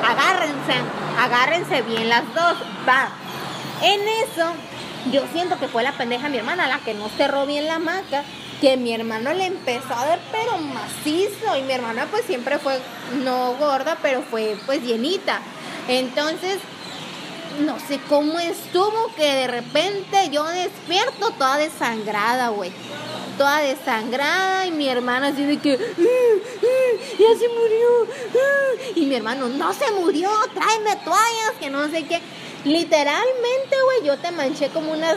agárrense, 0.07 0.73
agárrense 1.17 1.81
bien 1.81 2.07
las 2.07 2.35
dos, 2.35 2.53
va. 2.87 3.09
En 3.81 3.99
eso, 4.07 4.53
yo 5.11 5.23
siento 5.33 5.57
que 5.57 5.67
fue 5.67 5.81
la 5.81 5.93
pendeja 5.93 6.29
mi 6.29 6.37
hermana 6.37 6.67
la 6.67 6.77
que 6.77 6.93
no 6.93 7.09
cerró 7.09 7.47
bien 7.47 7.65
la 7.65 7.75
hamaca, 7.75 8.23
que 8.61 8.77
mi 8.77 8.93
hermano 8.93 9.33
le 9.33 9.45
empezó 9.45 9.93
a 9.93 10.05
dar 10.05 10.19
pero 10.31 10.57
macizo 10.57 11.55
y 11.57 11.61
mi 11.61 11.71
hermana 11.73 12.07
pues 12.11 12.25
siempre 12.25 12.59
fue 12.59 12.79
no 13.23 13.55
gorda, 13.55 13.97
pero 14.01 14.21
fue 14.21 14.57
pues 14.65 14.83
llenita. 14.83 15.39
Entonces, 15.87 16.57
no 17.65 17.77
sé 17.79 17.99
cómo 18.07 18.39
estuvo 18.39 19.11
que 19.15 19.23
de 19.23 19.47
repente 19.47 20.29
yo 20.31 20.45
despierto 20.45 21.31
toda 21.31 21.57
desangrada, 21.57 22.49
güey. 22.49 22.71
Toda 23.37 23.59
desangrada 23.59 24.65
y 24.65 24.71
mi 24.71 24.89
hermana 24.89 25.27
así 25.27 25.43
de 25.43 25.57
que, 25.57 25.73
"Ah, 25.73 26.01
ah, 26.61 27.03
ya 27.17 27.39
se 27.39 27.47
murió. 27.47 28.07
ah". 28.35 28.91
Y 28.95 29.05
mi 29.05 29.15
hermano, 29.15 29.47
no 29.47 29.73
se 29.73 29.89
murió, 29.91 30.29
tráeme 30.53 30.95
toallas, 31.03 31.53
que 31.59 31.69
no 31.69 31.89
sé 31.89 32.03
qué. 32.05 32.19
Literalmente, 32.65 33.75
güey, 33.85 34.05
yo 34.05 34.17
te 34.17 34.31
manché 34.31 34.67
como 34.69 34.91
unas 34.91 35.15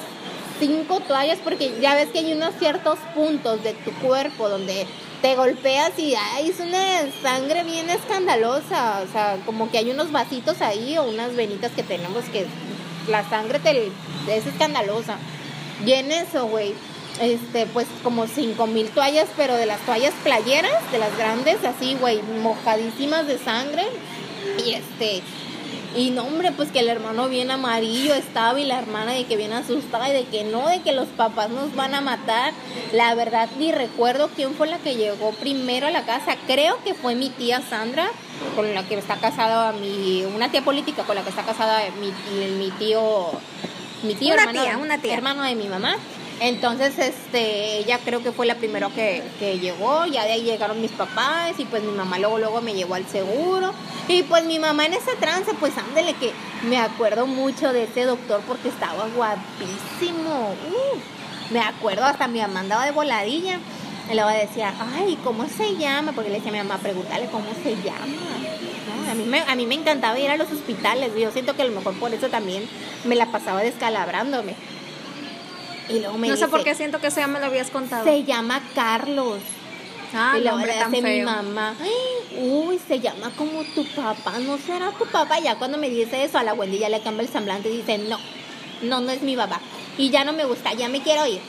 cinco 0.62 1.00
toallas 1.00 1.40
porque 1.42 1.72
ya 1.80 1.96
ves 1.96 2.10
que 2.10 2.20
hay 2.20 2.32
unos 2.32 2.54
ciertos 2.60 2.96
puntos 3.16 3.64
de 3.64 3.72
tu 3.72 3.90
cuerpo 3.94 4.48
donde 4.48 4.86
te 5.20 5.34
golpeas 5.34 5.98
y 5.98 6.14
ay, 6.14 6.50
es 6.50 6.60
una 6.60 7.10
sangre 7.20 7.64
bien 7.64 7.90
escandalosa, 7.90 9.02
o 9.02 9.10
sea, 9.10 9.38
como 9.44 9.72
que 9.72 9.78
hay 9.78 9.90
unos 9.90 10.12
vasitos 10.12 10.62
ahí 10.62 10.96
o 10.98 11.02
unas 11.02 11.34
venitas 11.34 11.72
que 11.72 11.82
tenemos 11.82 12.24
que 12.26 12.46
la 13.08 13.28
sangre 13.28 13.58
te, 13.58 13.88
es 14.28 14.46
escandalosa. 14.46 15.16
Y 15.84 15.92
en 15.94 16.12
eso, 16.12 16.46
güey, 16.46 16.74
este, 17.20 17.66
pues 17.66 17.88
como 18.04 18.28
cinco 18.28 18.68
mil 18.68 18.88
toallas, 18.90 19.28
pero 19.36 19.54
de 19.56 19.66
las 19.66 19.80
toallas 19.80 20.14
playeras, 20.22 20.92
de 20.92 20.98
las 20.98 21.16
grandes, 21.16 21.64
así, 21.64 21.96
güey, 22.00 22.22
mojadísimas 22.40 23.26
de 23.26 23.38
sangre. 23.38 23.82
Y 24.64 24.74
este, 24.74 25.22
y 25.96 26.10
no, 26.10 26.24
hombre, 26.24 26.52
pues 26.52 26.70
que 26.70 26.80
el 26.80 26.88
hermano 26.88 27.28
bien 27.28 27.50
amarillo 27.50 28.14
estaba 28.14 28.58
y 28.58 28.64
la 28.64 28.78
hermana 28.78 29.12
de 29.12 29.24
que 29.24 29.36
bien 29.36 29.52
asustada 29.52 30.08
y 30.08 30.12
de 30.12 30.24
que 30.24 30.44
no, 30.44 30.66
de 30.68 30.80
que 30.80 30.92
los 30.92 31.08
papás 31.08 31.50
nos 31.50 31.74
van 31.74 31.94
a 31.94 32.00
matar. 32.00 32.52
La 32.92 33.14
verdad 33.14 33.48
ni 33.58 33.72
recuerdo 33.72 34.30
quién 34.34 34.54
fue 34.54 34.66
la 34.68 34.78
que 34.78 34.96
llegó 34.96 35.32
primero 35.32 35.86
a 35.86 35.90
la 35.90 36.04
casa. 36.04 36.36
Creo 36.46 36.82
que 36.84 36.94
fue 36.94 37.14
mi 37.14 37.28
tía 37.30 37.60
Sandra, 37.60 38.08
con 38.56 38.72
la 38.74 38.82
que 38.88 38.94
está 38.96 39.16
casada 39.16 39.72
mi, 39.72 40.24
una 40.24 40.50
tía 40.50 40.62
política 40.62 41.02
con 41.02 41.14
la 41.16 41.22
que 41.22 41.30
está 41.30 41.42
casada 41.42 41.80
mi, 42.00 42.12
mi 42.58 42.70
tío, 42.72 43.30
mi 44.02 44.14
tío 44.14 44.32
Una 44.34 44.42
hermano, 44.44 44.62
tía, 44.62 44.78
una 44.78 44.98
tía. 44.98 45.14
hermano 45.14 45.42
de 45.42 45.54
mi 45.54 45.68
mamá. 45.68 45.96
Entonces, 46.44 46.98
este, 46.98 47.78
ella 47.78 48.00
creo 48.04 48.20
que 48.20 48.32
fue 48.32 48.46
la 48.46 48.56
primera 48.56 48.88
que, 48.88 49.22
que 49.38 49.60
llegó, 49.60 50.06
ya 50.06 50.24
de 50.24 50.32
ahí 50.32 50.42
llegaron 50.42 50.80
mis 50.80 50.90
papás 50.90 51.52
y 51.56 51.64
pues 51.64 51.84
mi 51.84 51.92
mamá 51.92 52.18
luego, 52.18 52.38
luego 52.38 52.60
me 52.60 52.74
llevó 52.74 52.96
al 52.96 53.06
seguro. 53.06 53.72
Y 54.08 54.24
pues 54.24 54.44
mi 54.44 54.58
mamá 54.58 54.86
en 54.86 54.94
ese 54.94 55.14
trance, 55.20 55.54
pues 55.60 55.78
ándele 55.78 56.14
que 56.14 56.32
me 56.68 56.78
acuerdo 56.78 57.28
mucho 57.28 57.72
de 57.72 57.84
ese 57.84 58.06
doctor 58.06 58.40
porque 58.48 58.70
estaba 58.70 59.06
guapísimo. 59.14 60.56
Uh, 60.68 61.52
me 61.54 61.60
acuerdo, 61.60 62.04
hasta 62.06 62.26
mi 62.26 62.40
mamá 62.40 62.58
andaba 62.58 62.86
de 62.86 62.90
voladilla. 62.90 63.60
Y 64.10 64.14
luego 64.14 64.30
decía, 64.30 64.74
ay, 64.96 65.16
¿cómo 65.22 65.46
se 65.48 65.76
llama? 65.76 66.10
Porque 66.10 66.30
le 66.30 66.38
decía 66.38 66.50
a 66.50 66.54
mi 66.54 66.58
mamá, 66.58 66.78
pregúntale 66.78 67.26
cómo 67.26 67.46
se 67.62 67.76
llama. 67.76 68.04
A, 69.08 69.14
mí 69.14 69.26
me, 69.26 69.42
a 69.42 69.54
mí 69.54 69.64
me 69.64 69.76
encantaba 69.76 70.18
ir 70.18 70.28
a 70.28 70.36
los 70.36 70.50
hospitales. 70.50 71.12
Yo 71.16 71.30
siento 71.30 71.54
que 71.54 71.62
a 71.62 71.66
lo 71.66 71.72
mejor 71.72 71.94
por 72.00 72.12
eso 72.12 72.28
también 72.30 72.68
me 73.04 73.14
la 73.14 73.26
pasaba 73.26 73.60
descalabrándome. 73.60 74.56
Y 75.92 76.00
luego 76.00 76.18
me 76.18 76.28
No 76.28 76.36
sé 76.36 76.48
por 76.48 76.62
qué 76.64 76.74
siento 76.74 77.00
que 77.00 77.08
eso 77.08 77.20
ya 77.20 77.26
me 77.26 77.38
lo 77.40 77.46
habías 77.46 77.70
contado. 77.70 78.04
se 78.04 78.24
llama 78.24 78.60
Carlos. 78.74 79.38
Ah, 80.14 80.34
y 80.36 80.42
luego 80.42 80.56
hombre 80.58 80.72
tan 80.74 80.88
hace 80.88 80.96
mi 81.02 81.08
feo. 81.08 81.24
mamá, 81.26 81.74
"Ay, 81.80 82.38
uy, 82.42 82.78
se 82.86 83.00
llama 83.00 83.30
como 83.36 83.64
tu 83.74 83.84
papá, 83.94 84.38
no 84.40 84.58
será 84.58 84.90
tu 84.92 85.06
papá. 85.06 85.38
Ya 85.40 85.56
cuando 85.56 85.78
me 85.78 85.88
dice 85.88 86.22
eso, 86.24 86.36
a 86.38 86.42
la 86.42 86.52
Wendy 86.52 86.78
ya 86.78 86.90
le 86.90 87.00
cambia 87.00 87.22
el 87.24 87.32
semblante 87.32 87.70
y 87.70 87.78
dice, 87.78 87.96
no, 87.98 88.18
no, 88.82 89.00
no 89.00 89.10
es 89.10 89.22
mi 89.22 89.36
papá. 89.36 89.60
Y 89.96 90.10
ya 90.10 90.24
no 90.24 90.32
me 90.34 90.44
gusta, 90.44 90.74
ya 90.74 90.88
me 90.90 91.00
quiero 91.00 91.26
ir. 91.26 91.40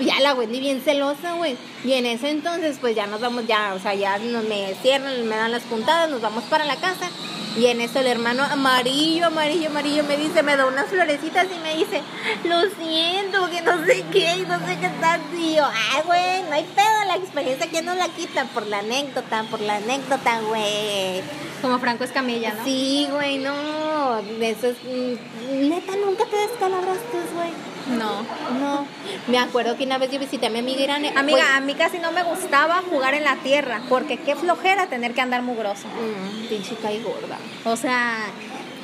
Ya 0.04 0.18
la 0.20 0.34
Wendy 0.34 0.60
bien 0.60 0.80
celosa, 0.82 1.34
güey. 1.34 1.56
Y 1.84 1.92
en 1.92 2.06
ese 2.06 2.30
entonces, 2.30 2.78
pues 2.80 2.96
ya 2.96 3.06
nos 3.06 3.20
vamos, 3.20 3.46
ya, 3.46 3.74
o 3.74 3.78
sea, 3.78 3.94
ya 3.94 4.18
nos 4.18 4.44
me 4.44 4.74
cierran, 4.82 5.28
me 5.28 5.36
dan 5.36 5.52
las 5.52 5.62
puntadas, 5.62 6.10
nos 6.10 6.20
vamos 6.20 6.44
para 6.44 6.64
la 6.64 6.76
casa. 6.76 7.08
Y 7.56 7.66
en 7.66 7.80
eso 7.80 7.98
el 7.98 8.06
hermano 8.06 8.44
amarillo, 8.44 9.26
amarillo, 9.26 9.70
amarillo 9.70 10.04
me 10.04 10.16
dice, 10.16 10.42
me 10.44 10.56
da 10.56 10.66
unas 10.66 10.86
florecitas 10.86 11.46
y 11.54 11.58
me 11.58 11.76
dice, 11.76 12.00
lo 12.44 12.60
siento, 12.82 13.50
que 13.50 13.60
no 13.60 13.84
sé 13.84 14.04
qué, 14.12 14.36
y 14.36 14.46
no 14.46 14.58
sé 14.60 14.78
qué 14.80 14.88
tanto. 15.00 15.36
Y 15.36 15.56
yo, 15.56 15.64
ay, 15.64 16.02
güey, 16.06 16.42
no 16.44 16.52
hay 16.54 16.62
pedo, 16.62 17.04
la 17.08 17.16
experiencia 17.16 17.68
que 17.68 17.82
no 17.82 17.94
la 17.94 18.08
quita 18.08 18.44
por 18.54 18.66
la 18.68 18.78
anécdota, 18.78 19.44
por 19.50 19.60
la 19.60 19.76
anécdota, 19.76 20.40
güey. 20.48 21.22
Como 21.60 21.78
Franco 21.80 22.04
Escamilla, 22.04 22.54
¿no? 22.54 22.64
Sí, 22.64 23.08
güey, 23.10 23.38
no. 23.38 24.18
Eso 24.40 24.68
es. 24.68 24.76
mm, 24.84 25.68
Neta, 25.68 25.96
nunca 25.96 26.24
te 26.26 26.36
descalabraste, 26.36 27.18
güey. 27.34 27.50
No. 27.98 28.22
No. 28.60 28.86
Me 29.26 29.38
acuerdo 29.38 29.76
que 29.76 29.84
una 29.84 29.98
vez 29.98 30.10
yo 30.10 30.18
visité 30.18 30.46
a 30.46 30.50
mi 30.50 30.58
amiga 30.60 30.80
Irane. 30.82 31.12
Amiga, 31.16 31.56
a 31.56 31.60
mí 31.60 31.74
casi 31.74 31.98
no 31.98 32.12
me 32.12 32.22
gustaba 32.22 32.82
jugar 32.90 33.14
en 33.14 33.24
la 33.24 33.36
tierra, 33.36 33.82
porque 33.88 34.18
qué 34.18 34.36
flojera 34.36 34.86
tener 34.86 35.12
que 35.14 35.20
andar 35.20 35.42
mugroso. 35.42 35.86
Mm, 35.88 36.46
pinche 36.48 36.74
caí 36.76 37.02
gorda. 37.02 37.38
O 37.64 37.76
sea, 37.76 38.18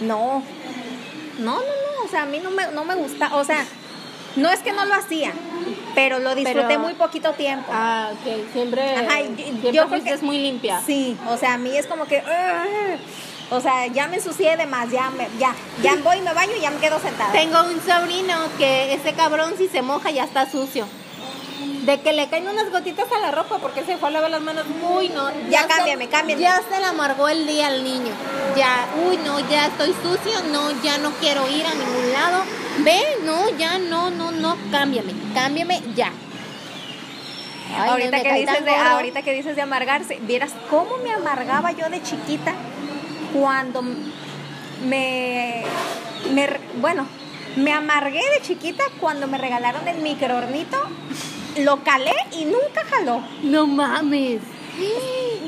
no. 0.01 0.43
No, 1.39 1.55
no, 1.55 1.61
no. 1.61 2.05
O 2.05 2.09
sea, 2.09 2.23
a 2.23 2.27
mí 2.27 2.39
no 2.43 2.51
me, 2.51 2.67
no 2.69 2.85
me 2.85 2.95
gusta. 2.95 3.35
O 3.37 3.45
sea, 3.45 3.65
no 4.37 4.51
es 4.51 4.61
que 4.61 4.73
no 4.73 4.85
lo 4.85 4.95
hacía, 4.95 5.33
pero 5.95 6.19
lo 6.19 6.35
disfruté 6.35 6.67
Pero- 6.69 6.81
muy 6.81 6.95
poquito 6.95 7.33
tiempo. 7.33 7.67
Ah, 7.73 8.11
ok. 8.13 8.53
Siempre. 8.53 8.97
Ajá, 8.97 9.21
y- 9.21 9.35
siempre 9.35 9.73
yo 9.73 9.89
creo 9.89 10.05
que- 10.05 10.17
muy 10.19 10.39
limpia. 10.39 10.81
Sí, 10.85 11.17
o 11.29 11.37
sea, 11.37 11.55
a 11.55 11.59
mí 11.59 11.77
es 11.77 11.87
como 11.87 12.05
que. 12.07 12.19
"Ugh". 12.19 12.99
O 13.51 13.61
sea, 13.61 13.87
ya 13.87 14.09
me 14.09 14.17
ensucié 14.17 14.57
de 14.57 14.67
más, 14.67 14.91
ya, 14.91 15.11
me, 15.11 15.29
ya, 15.39 15.55
ya 15.83 15.97
voy, 16.03 16.21
me 16.21 16.33
baño 16.35 16.53
y 16.57 16.61
ya 16.61 16.71
me 16.71 16.79
quedo 16.79 16.99
sentada. 17.01 17.33
Tengo 17.33 17.61
un 17.63 17.81
sobrino 17.81 18.35
que 18.59 18.93
ese 18.95 19.13
cabrón 19.15 19.55
si 19.57 19.69
se 19.69 19.83
moja 19.83 20.11
ya 20.11 20.25
está 20.25 20.51
sucio. 20.51 20.87
De 21.85 22.01
que 22.01 22.13
le 22.13 22.29
caen 22.29 22.49
unas 22.49 22.71
gotitas 22.73 23.07
a 23.13 23.19
la 23.21 23.31
ropa 23.31 23.59
porque 23.59 23.85
se 23.85 23.97
fue 23.97 24.09
a 24.09 24.13
lavar 24.13 24.31
las 24.31 24.41
manos. 24.41 24.65
Uy, 24.91 25.09
no. 25.11 25.31
Ya 25.49 25.63
se- 25.63 25.69
cámbiame, 25.69 26.09
cámbiame. 26.09 26.43
Ya 26.43 26.61
se 26.69 26.81
le 26.81 26.85
amargó 26.87 27.29
el 27.29 27.47
día 27.47 27.69
al 27.69 27.85
niño. 27.85 28.13
Ya, 28.57 28.87
uy, 29.09 29.17
no, 29.19 29.39
ya 29.49 29.67
estoy 29.67 29.95
sucio. 30.03 30.33
No, 30.51 30.71
ya 30.83 30.99
no 30.99 31.13
quiero 31.13 31.49
ir 31.49 31.65
a 31.65 31.75
ningún 31.75 32.13
lado. 32.13 32.43
Ve, 32.79 33.01
no, 33.23 33.49
ya, 33.57 33.79
no, 33.79 34.11
no, 34.11 34.33
no. 34.33 34.57
Cámbiame, 34.73 35.13
cámbiame 35.33 35.81
ya. 35.95 36.11
Ay, 37.79 37.89
ahorita, 37.91 38.21
que 38.23 38.33
dices 38.35 38.65
de, 38.65 38.75
ahorita 38.75 39.23
que 39.23 39.33
dices 39.33 39.57
de 39.57 39.63
amargarse, 39.63 40.19
vieras 40.23 40.53
cómo 40.71 40.99
me 40.99 41.13
amargaba 41.13 41.71
yo 41.73 41.89
de 41.89 42.03
chiquita 42.03 42.53
cuando 43.39 43.83
me, 43.83 45.65
me 46.33 46.49
bueno, 46.81 47.07
Me 47.57 47.73
amargué 47.73 48.21
de 48.35 48.43
chiquita 48.43 48.85
cuando 49.01 49.27
me 49.27 49.39
regalaron 49.39 49.89
el 49.89 50.03
microornito. 50.03 50.77
Lo 51.59 51.83
calé 51.83 52.13
y 52.33 52.45
nunca 52.45 52.85
jaló. 52.91 53.23
No 53.43 53.67
mames. 53.67 54.43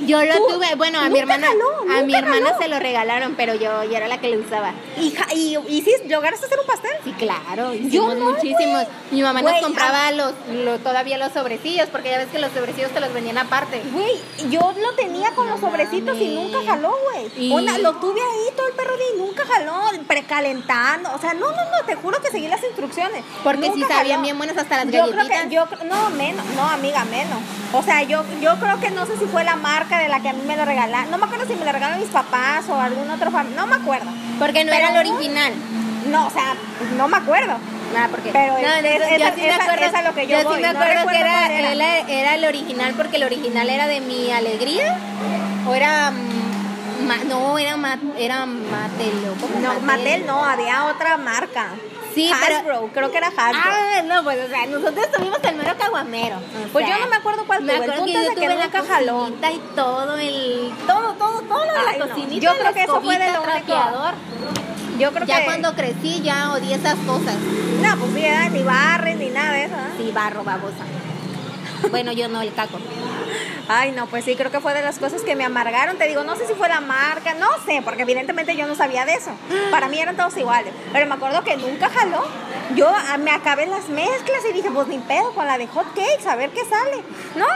Yo 0.07 0.25
lo 0.25 0.35
tuve, 0.47 0.75
bueno, 0.77 1.01
a 1.01 1.09
mi 1.11 1.19
hermana, 1.19 1.49
jaló, 1.49 1.93
a 1.99 2.03
mi 2.03 2.15
hermana 2.15 2.47
jaló. 2.47 2.59
se 2.63 2.69
lo 2.69 2.79
regalaron, 2.79 3.35
pero 3.37 3.55
yo, 3.55 3.85
yo 3.85 3.95
era 3.97 4.09
la 4.09 4.19
que 4.21 4.29
lo 4.35 4.41
usaba. 4.41 4.73
¿Y, 4.97 5.15
y, 5.35 5.59
y 5.69 5.83
sí, 5.83 5.93
lograste 6.09 6.47
hacer 6.47 6.59
un 6.59 6.67
pastel? 6.67 6.93
Sí, 7.05 7.13
claro, 7.19 7.75
hicimos 7.75 8.17
no, 8.17 8.31
muchísimos. 8.31 8.85
Mi 9.11 9.21
mamá 9.23 9.43
nos 9.43 9.61
compraba 9.61 10.11
los, 10.13 10.33
lo- 10.51 10.79
todavía 10.79 11.19
los 11.19 11.33
sobrecillos, 11.33 11.89
porque 11.91 12.11
ya 12.11 12.19
ves 12.19 12.29
que 12.29 12.39
los 12.39 12.51
sobrecillos 12.53 12.91
te 12.93 13.01
los 13.01 13.13
vendían 13.13 13.37
aparte. 13.37 13.83
Güey, 13.93 14.19
yo 14.51 14.73
lo 14.81 14.93
tenía 14.95 15.31
con 15.33 15.47
los 15.51 15.61
sobrecitos 15.61 16.17
y 16.19 16.29
nunca 16.29 16.59
jaló, 16.65 16.97
güey. 17.13 17.49
Lo 17.83 17.93
tuve 17.97 18.21
ahí 18.21 18.55
todo 18.57 18.67
el 18.67 18.73
perro 18.75 18.97
día 18.97 19.07
y 19.15 19.19
nunca 19.19 19.45
jaló, 19.45 19.75
precalentando. 20.07 21.11
O 21.15 21.19
sea, 21.19 21.35
no, 21.35 21.51
no, 21.51 21.57
no, 21.65 21.85
te 21.87 21.97
juro 21.97 22.21
que 22.23 22.31
seguí 22.31 22.49
las 22.49 22.63
instrucciones. 22.65 23.25
Porque 23.45 23.71
sí 23.75 23.83
sabían 23.83 24.07
jaló. 24.17 24.23
bien 24.23 24.39
buenas 24.39 24.57
hasta 24.57 24.77
las 24.85 24.87
Yo 24.87 25.05
creo 25.11 25.27
galletitas. 25.29 25.43
que, 25.49 25.55
yo, 25.55 25.67
no, 25.85 26.11
menos, 26.11 26.45
no, 26.57 26.63
amiga, 26.63 27.05
menos. 27.05 27.39
O 27.75 27.83
sea, 27.83 28.03
yo, 28.03 28.25
yo 28.41 28.57
creo 28.59 28.81
que 28.81 28.91
no 28.91 29.05
sé 29.05 29.18
si 29.19 29.27
fue 29.27 29.45
la 29.45 29.57
marca 29.57 29.99
de 29.99 30.09
la 30.09 30.21
que 30.21 30.29
a 30.29 30.33
mí 30.33 30.43
me 30.47 30.57
lo 30.57 30.65
regalaron. 30.65 31.11
No 31.11 31.19
me 31.19 31.25
acuerdo 31.27 31.47
si 31.47 31.55
me 31.55 31.65
lo 31.65 31.73
regalaron 31.73 32.01
mis 32.01 32.11
papás 32.11 32.69
o 32.69 32.81
algún 32.81 33.11
otro 33.11 33.31
familia. 33.31 33.61
No 33.61 33.67
me 33.67 33.77
acuerdo. 33.77 34.11
Porque 34.39 34.65
no 34.65 34.73
Pero 34.73 34.89
era 34.89 35.01
el 35.01 35.09
original. 35.09 35.53
No, 36.11 36.27
o 36.27 36.31
sea, 36.31 36.55
no 36.97 37.09
me 37.09 37.17
acuerdo. 37.17 37.55
Nada, 37.93 38.09
porque. 38.09 38.31
Pero 38.33 38.53
no, 38.55 38.59
es- 38.59 38.83
yo 39.11 39.17
esa- 39.17 39.35
sí 39.35 39.41
me 39.43 39.51
acuerdo, 39.55 39.85
esa 39.87 39.99
es 40.01 40.05
lo 40.07 40.15
que 40.15 40.27
yo 40.27 40.39
sí 40.39 40.45
voy, 40.45 40.61
me 40.61 40.73
no 40.73 40.81
que 40.81 41.17
era, 41.19 41.47
era. 41.53 41.73
era, 41.73 41.99
era 42.09 42.35
el 42.35 42.45
original, 42.45 42.95
porque 42.97 43.17
el 43.17 43.25
original 43.25 43.69
era 43.69 43.87
de 43.87 44.01
mi 44.01 44.31
alegría. 44.31 44.97
O 45.67 45.75
era. 45.75 46.11
mm, 46.11 47.07
ma- 47.07 47.25
no, 47.27 47.59
era, 47.59 47.77
ma- 47.77 47.99
era. 48.19 48.41
¿Cómo 49.41 49.61
No, 49.61 49.81
Mattel 49.81 50.27
no, 50.27 50.45
había 50.45 50.85
otra 50.87 51.17
marca. 51.17 51.69
Sí, 52.15 52.31
pero- 52.41 52.57
Hasbro, 52.57 52.91
creo 52.93 53.11
que 53.11 53.19
era 53.19 53.29
Hasbro. 53.29 53.61
Ah, 53.65 54.03
no, 54.05 54.25
pues, 54.25 54.39
o 54.45 54.49
sea, 54.49 54.67
nosotros 54.67 55.07
tuvimos 55.17 55.39
el 55.43 55.57
mero 55.57 55.75
caguamero. 55.79 56.37
O 56.37 56.69
Pues 56.73 56.87
sea, 56.87 56.97
yo 56.99 57.05
no 57.05 57.11
me 57.11 57.17
acuerdo 57.17 57.45
cuál 57.47 57.63
me 57.63 57.73
tuve, 57.75 57.77
el 57.85 57.91
acuerdo 57.91 58.05
punto 58.05 58.13
que 58.13 58.19
es 58.19 58.25
yo 58.25 58.29
de 58.35 58.41
que 58.41 58.47
tuve 58.47 58.55
la 58.59 58.65
nunca 58.65 58.83
jaló. 58.95 59.19
cocinita 59.19 59.53
y 59.53 59.59
todo 59.77 60.17
el... 60.19 60.73
Todo, 60.87 61.13
todo, 61.15 61.41
todo 61.43 61.65
lo 61.67 61.73
de 61.73 61.79
Ay, 61.87 61.99
la 61.99 62.07
no. 62.07 62.15
cocinita. 62.15 62.45
Yo 62.47 62.59
creo 62.59 62.75
que 62.75 62.83
eso 62.83 63.01
fue 63.01 63.19
de 63.19 63.33
lo 63.33 63.43
único-. 63.43 64.13
Yo 64.99 65.13
creo 65.13 65.27
Ya 65.27 65.39
que. 65.39 65.45
cuando 65.45 65.75
crecí 65.75 66.23
ya 66.23 66.53
odié 66.53 66.75
esas 66.75 66.97
cosas. 67.07 67.37
No, 67.83 67.97
pues 67.99 68.13
sí, 68.15 68.25
¿eh? 68.25 68.51
ni 68.51 68.63
barres 68.65 69.17
ni 69.17 69.29
nada 69.31 69.53
de 69.53 69.65
eso. 69.67 69.75
¿eh? 69.77 69.95
Sí, 69.99 70.11
barro, 70.13 70.43
babosa. 70.43 70.85
Bueno, 71.91 72.11
yo 72.11 72.27
no, 72.29 72.41
el 72.43 72.53
caco. 72.53 72.79
Ay, 73.69 73.93
no, 73.93 74.07
pues 74.07 74.25
sí, 74.25 74.35
creo 74.35 74.51
que 74.51 74.61
fue 74.61 74.75
de 74.75 74.83
las 74.83 74.99
cosas 74.99 75.23
que 75.23 75.37
me 75.37 75.45
amargaron. 75.45 75.99
Te 75.99 76.07
digo, 76.07 76.25
no 76.25 76.37
sé 76.37 76.47
si 76.47 76.55
fue 76.55 76.69
la 76.69 76.81
marca, 76.81 77.35
no 77.35 77.49
sé, 77.67 77.83
porque 77.85 78.03
evidentemente 78.03 78.57
yo 78.57 78.67
no 78.67 78.75
sabía 78.75 79.05
de 79.05 79.15
eso. 79.15 79.31
Para 79.71 79.89
mí 79.89 79.99
eran 80.01 80.17
todos 80.17 80.37
iguales. 80.37 80.73
Pero 80.93 81.07
me 81.07 81.15
acuerdo 81.15 81.45
que 81.45 81.57
nunca 81.57 81.89
jaló. 81.89 82.25
Yo 82.75 82.89
ah, 82.89 83.17
me 83.19 83.31
acabé 83.31 83.67
las 83.67 83.89
mezclas 83.89 84.45
y 84.49 84.53
dije, 84.53 84.71
pues 84.71 84.89
ni 84.89 84.99
pedo 84.99 85.33
con 85.33 85.47
la 85.47 85.59
de 85.59 85.67
hot 85.69 85.87
cakes, 85.95 86.29
a 86.29 86.37
ver 86.37 86.51
qué 86.51 86.65
sale. 86.65 87.03
No, 87.35 87.47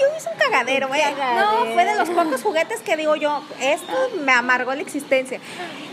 yo 0.00 0.16
hice 0.16 0.28
un 0.32 0.38
cagadero, 0.38 0.88
güey. 0.88 1.00
No, 1.36 1.72
fue 1.74 1.84
de 1.84 1.94
los 1.96 2.08
pocos 2.10 2.42
juguetes 2.42 2.80
que 2.80 2.96
digo 2.96 3.16
yo, 3.16 3.42
esto 3.60 3.92
me 4.20 4.32
amargó 4.32 4.74
la 4.74 4.82
existencia. 4.82 5.40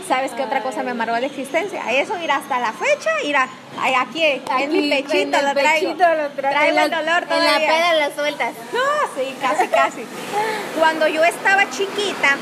¿Sabes 0.08 0.32
qué 0.32 0.42
otra 0.42 0.62
cosa 0.62 0.82
me 0.82 0.92
amargó 0.92 1.18
la 1.18 1.26
existencia? 1.26 1.82
Eso 1.92 2.16
ir 2.18 2.30
hasta 2.32 2.58
la 2.58 2.72
fecha, 2.72 3.10
ir 3.24 3.36
a, 3.36 3.46
aquí, 4.00 4.24
en 4.24 4.72
mi 4.72 4.88
pechito, 4.88 5.36
en 5.38 5.44
lo 5.44 5.52
traigo. 5.52 5.88
pechito 5.94 6.14
lo 6.14 6.28
traigo. 6.30 6.58
Traigo 6.58 6.78
En 6.78 6.84
el 6.84 6.90
la- 6.90 6.96
dolor 7.02 7.22
En 7.24 7.28
la 7.28 7.36
todavía. 7.36 7.68
peda 7.68 7.94
las 7.94 8.14
sueltas. 8.14 8.54
No, 8.72 8.80
sí, 9.22 9.34
casi, 9.40 9.68
casi. 9.68 10.04
Cuando 10.78 11.08
yo 11.08 11.22
estaba 11.24 11.68
chiquita, 11.70 12.36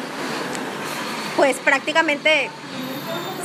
pues 1.37 1.57
prácticamente 1.59 2.51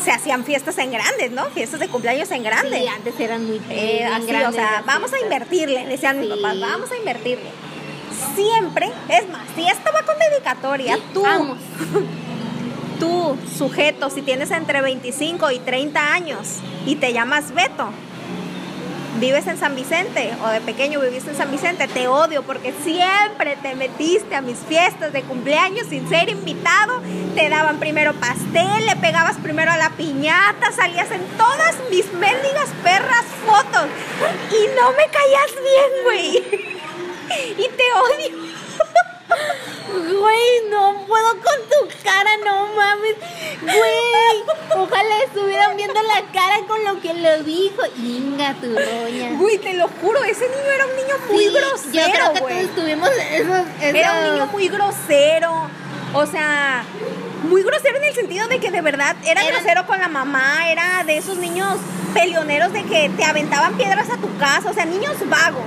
se 0.04 0.12
hacían 0.12 0.44
fiestas 0.46 0.78
en 0.78 0.92
grandes, 0.92 1.32
¿no? 1.32 1.46
Fiestas 1.52 1.80
de 1.80 1.88
cumpleaños 1.88 2.30
en 2.32 2.44
grande. 2.44 2.80
Sí, 2.80 2.88
antes 2.88 3.20
eran 3.20 3.46
muy 3.46 3.62
Eh, 3.70 4.04
así, 4.06 4.24
o 4.24 4.28
grandes 4.28 4.56
sea, 4.56 4.84
vamos 4.86 5.14
a 5.14 5.20
invertirle, 5.20 5.86
decían 5.86 6.20
mis 6.20 6.30
papás, 6.30 6.60
vamos 6.60 6.92
a 6.92 6.96
invertirle. 6.98 7.50
Siempre, 8.36 8.90
es 9.10 9.30
más, 9.30 9.48
si 9.56 9.68
esto 9.68 9.90
va 9.94 10.04
con 10.04 10.16
dedicatoria, 10.18 10.96
Sí, 10.96 11.04
tú, 11.14 11.22
vamos. 11.24 11.58
tú, 13.00 13.38
sujeto, 13.58 14.10
si 14.10 14.22
tienes 14.22 14.52
entre 14.52 14.82
25 14.82 15.52
y 15.52 15.60
30 15.60 16.14
años 16.14 16.48
y 16.86 16.96
te 16.96 17.14
llamas 17.14 17.54
Beto, 17.54 17.90
vives 19.20 19.46
en 19.48 19.58
San 19.58 19.76
Vicente 19.76 20.34
o 20.44 20.50
de 20.50 20.62
pequeño 20.62 21.00
viviste 21.00 21.32
en 21.32 21.38
San 21.38 21.52
Vicente, 21.52 21.88
te 21.88 22.08
odio 22.08 22.44
porque 22.44 22.74
siempre 22.84 23.58
te 23.62 23.76
metiste 23.76 24.36
a 24.36 24.42
mis 24.42 24.58
fiestas 24.58 25.14
de 25.14 25.22
cumpleaños 25.24 25.88
sin 25.88 26.08
ser 26.10 26.30
invitado, 26.30 27.02
te 27.36 27.50
daban 27.50 27.80
primero 27.80 28.14
pastel, 28.14 28.86
le 28.86 28.96
pegabas 28.96 29.38
primero 29.38 29.72
a 29.72 29.78
la 29.78 29.90
piñata, 29.92 30.72
salías 30.72 31.12
en 31.12 31.22
todas 31.38 31.76
mis 31.90 32.12
mendigas 32.14 32.70
perras 32.84 33.26
fotos 33.46 33.88
y 34.52 34.80
no 34.80 34.92
me 34.92 35.08
caías 35.08 35.52
bien, 35.64 36.04
güey. 36.04 36.81
Y 37.58 37.68
te 37.70 37.84
odio. 37.94 38.52
Güey, 40.20 40.70
no 40.70 41.06
puedo 41.08 41.30
con 41.32 41.42
tu 41.70 42.04
cara, 42.04 42.30
no 42.46 42.68
mames. 42.76 43.16
Güey, 43.62 44.44
ojalá 44.78 45.24
estuvieran 45.26 45.76
viendo 45.78 46.02
la 46.02 46.22
cara 46.34 46.60
con 46.68 46.84
lo 46.86 47.00
que 47.02 47.14
lo 47.14 47.44
dijo. 47.44 47.82
Inga, 47.98 48.54
tu 48.56 48.74
roña. 48.74 49.32
Güey, 49.38 49.58
te 49.58 49.74
lo 49.74 49.88
juro, 50.02 50.24
ese 50.24 50.48
niño 50.48 50.72
era 50.74 50.86
un 50.86 50.96
niño 50.96 51.16
muy 51.30 51.44
Sí, 51.46 51.54
grosero, 51.54 51.92
Yo 52.08 52.14
creo 52.14 52.34
que 52.34 52.40
güey. 52.42 52.62
todos 52.66 52.76
tuvimos 52.76 53.10
esos, 53.32 53.66
Era 53.82 54.14
un 54.14 54.34
niño 54.34 54.46
muy 54.48 54.68
grosero. 54.70 55.70
O 56.14 56.26
sea, 56.26 56.84
muy 57.44 57.64
grosero 57.64 57.98
en 57.98 58.04
el 58.04 58.14
sentido 58.14 58.48
de 58.48 58.60
que 58.60 58.70
de 58.72 58.82
verdad 58.82 59.16
era 59.26 59.44
Era- 59.46 59.56
grosero 59.58 59.86
con 59.88 59.98
la 60.00 60.08
mamá, 60.10 60.70
era 60.70 61.04
de 61.06 61.18
esos 61.18 61.38
niños 61.38 61.78
peleoneros 62.14 62.74
de 62.74 62.84
que 62.84 63.10
te 63.16 63.24
aventaban 63.24 63.76
piedras 63.78 64.10
a 64.10 64.18
tu 64.18 64.36
casa, 64.38 64.70
o 64.70 64.74
sea, 64.74 64.84
niños 64.86 65.16
vagos. 65.30 65.64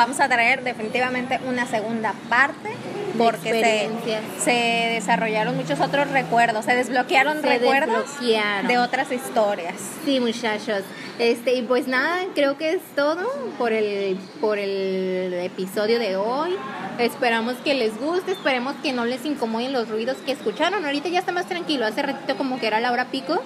Vamos 0.00 0.18
a 0.18 0.30
traer 0.30 0.64
definitivamente 0.64 1.38
una 1.46 1.66
segunda 1.66 2.14
parte 2.30 2.70
porque 3.18 3.90
se, 4.02 4.42
se 4.42 4.94
desarrollaron 4.94 5.54
muchos 5.54 5.78
otros 5.78 6.08
recuerdos, 6.08 6.64
se 6.64 6.74
desbloquearon 6.74 7.42
Se 7.42 7.46
recuerdos 7.46 8.06
desbloquearon. 8.06 8.66
de 8.66 8.78
otras 8.78 9.12
historias. 9.12 9.74
Sí, 10.06 10.18
muchachos. 10.18 10.84
Este, 11.18 11.52
y 11.52 11.60
pues 11.60 11.86
nada, 11.86 12.24
creo 12.34 12.56
que 12.56 12.70
es 12.70 12.80
todo 12.96 13.30
por 13.58 13.74
el, 13.74 14.16
por 14.40 14.58
el 14.58 15.34
episodio 15.34 15.98
de 15.98 16.16
hoy. 16.16 16.56
Esperamos 16.98 17.56
que 17.56 17.74
les 17.74 17.94
guste, 18.00 18.32
esperemos 18.32 18.76
que 18.82 18.94
no 18.94 19.04
les 19.04 19.26
incomoden 19.26 19.74
los 19.74 19.90
ruidos 19.90 20.16
que 20.24 20.32
escucharon. 20.32 20.82
Ahorita 20.86 21.10
ya 21.10 21.18
está 21.18 21.32
más 21.32 21.44
tranquilo. 21.44 21.84
Hace 21.84 22.00
ratito 22.00 22.38
como 22.38 22.58
que 22.58 22.68
era 22.68 22.80
la 22.80 22.90
hora 22.90 23.04
pico. 23.10 23.42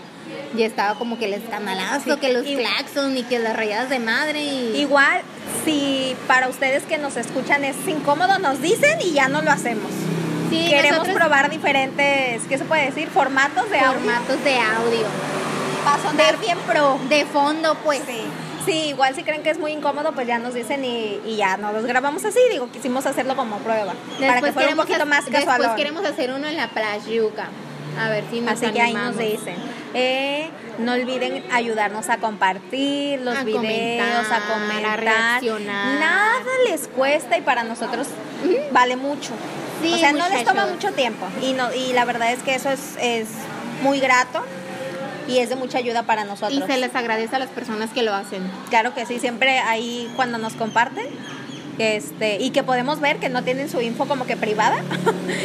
Ya 0.56 0.66
estaba 0.66 0.96
como 0.98 1.18
que 1.18 1.24
el 1.26 1.34
escandalazo, 1.34 2.14
Sí, 2.14 2.20
que 2.20 2.32
los 2.32 2.46
y- 2.46 2.56
claxons 2.56 3.16
y 3.18 3.22
que 3.24 3.38
las 3.38 3.56
rayadas 3.56 3.90
de 3.90 3.98
madre. 3.98 4.42
Y... 4.42 4.76
Igual, 4.76 5.22
si 5.64 6.16
para 6.26 6.48
ustedes 6.48 6.84
que 6.84 6.98
nos 6.98 7.16
escuchan 7.16 7.64
es 7.64 7.76
incómodo, 7.88 8.38
nos 8.38 8.60
dicen 8.62 8.98
y 9.00 9.12
ya 9.12 9.28
no 9.28 9.42
lo 9.42 9.50
hacemos. 9.50 9.90
Sí, 10.50 10.66
Queremos 10.68 10.98
nosotros- 11.00 11.16
probar 11.16 11.50
diferentes, 11.50 12.42
¿qué 12.48 12.58
se 12.58 12.64
puede 12.64 12.86
decir? 12.86 13.08
Formatos 13.08 13.68
de 13.70 13.78
audio. 13.78 13.92
formatos 14.00 14.44
de 14.44 14.58
audio. 14.58 15.06
Para 15.84 16.02
sonar 16.02 16.38
bien 16.38 16.58
pro. 16.66 16.98
De 17.08 17.24
fondo, 17.26 17.76
pues. 17.84 18.00
Sí. 18.06 18.20
Sí, 18.64 18.72
igual 18.88 19.14
si 19.14 19.22
creen 19.24 19.42
que 19.42 19.50
es 19.50 19.58
muy 19.58 19.72
incómodo, 19.72 20.12
pues 20.12 20.26
ya 20.26 20.38
nos 20.38 20.54
dicen 20.54 20.82
y, 20.86 21.20
y 21.26 21.36
ya 21.36 21.58
no 21.58 21.70
los 21.72 21.84
grabamos 21.84 22.24
así. 22.24 22.38
Digo, 22.50 22.70
quisimos 22.72 23.04
hacerlo 23.04 23.36
como 23.36 23.58
prueba. 23.58 23.92
para 24.20 24.40
que 24.40 24.52
fuera 24.52 24.70
un 24.70 24.76
poquito 24.76 25.04
más 25.04 25.26
casual. 25.26 25.58
Después 25.58 25.76
queremos 25.76 26.02
hacer 26.06 26.30
uno 26.32 26.46
en 26.48 26.56
la 26.56 26.68
playuca. 26.68 27.48
A 28.00 28.08
ver 28.08 28.24
si 28.30 28.40
nos 28.40 28.54
Así 28.54 28.72
que 28.72 28.80
ahí 28.80 28.94
nos 28.94 29.02
animamos. 29.18 29.18
dicen. 29.40 29.56
Eh, 29.94 30.50
no 30.78 30.92
olviden 30.92 31.44
ayudarnos 31.52 32.08
a 32.08 32.18
compartir 32.18 33.20
los 33.20 33.36
A 33.36 33.44
videos, 33.44 34.26
a 34.30 34.40
comentar, 34.40 34.42
a 34.42 34.52
comentar. 34.52 35.00
reaccionar. 35.00 36.00
Nada 36.00 36.50
les 36.68 36.88
cuesta 36.88 37.38
y 37.38 37.42
para 37.42 37.62
nosotros 37.62 38.08
vale 38.72 38.96
mucho. 38.96 39.32
Sí, 39.82 39.92
o 39.92 39.98
sea, 39.98 40.12
no 40.12 40.28
les 40.28 40.44
toma 40.44 40.66
mucho 40.66 40.92
tiempo. 40.92 41.26
Y, 41.42 41.52
no, 41.52 41.72
y 41.72 41.92
la 41.92 42.04
verdad 42.04 42.32
es 42.32 42.42
que 42.42 42.54
eso 42.54 42.70
es, 42.70 42.96
es 43.00 43.28
muy 43.82 44.00
grato 44.00 44.42
y 45.28 45.38
es 45.38 45.48
de 45.48 45.56
mucha 45.56 45.78
ayuda 45.78 46.02
para 46.04 46.24
nosotros. 46.24 46.52
Y 46.52 46.62
se 46.70 46.78
les 46.78 46.94
agradece 46.94 47.36
a 47.36 47.38
las 47.38 47.50
personas 47.50 47.90
que 47.90 48.02
lo 48.02 48.14
hacen. 48.14 48.42
Claro 48.70 48.94
que 48.94 49.06
sí, 49.06 49.18
siempre 49.20 49.58
ahí 49.58 50.10
cuando 50.16 50.38
nos 50.38 50.54
comparten. 50.54 51.06
Este, 51.78 52.36
y 52.40 52.50
que 52.50 52.62
podemos 52.62 53.00
ver 53.00 53.18
que 53.18 53.28
no 53.28 53.42
tienen 53.42 53.68
su 53.68 53.80
info 53.80 54.06
como 54.06 54.26
que 54.26 54.36
privada. 54.36 54.76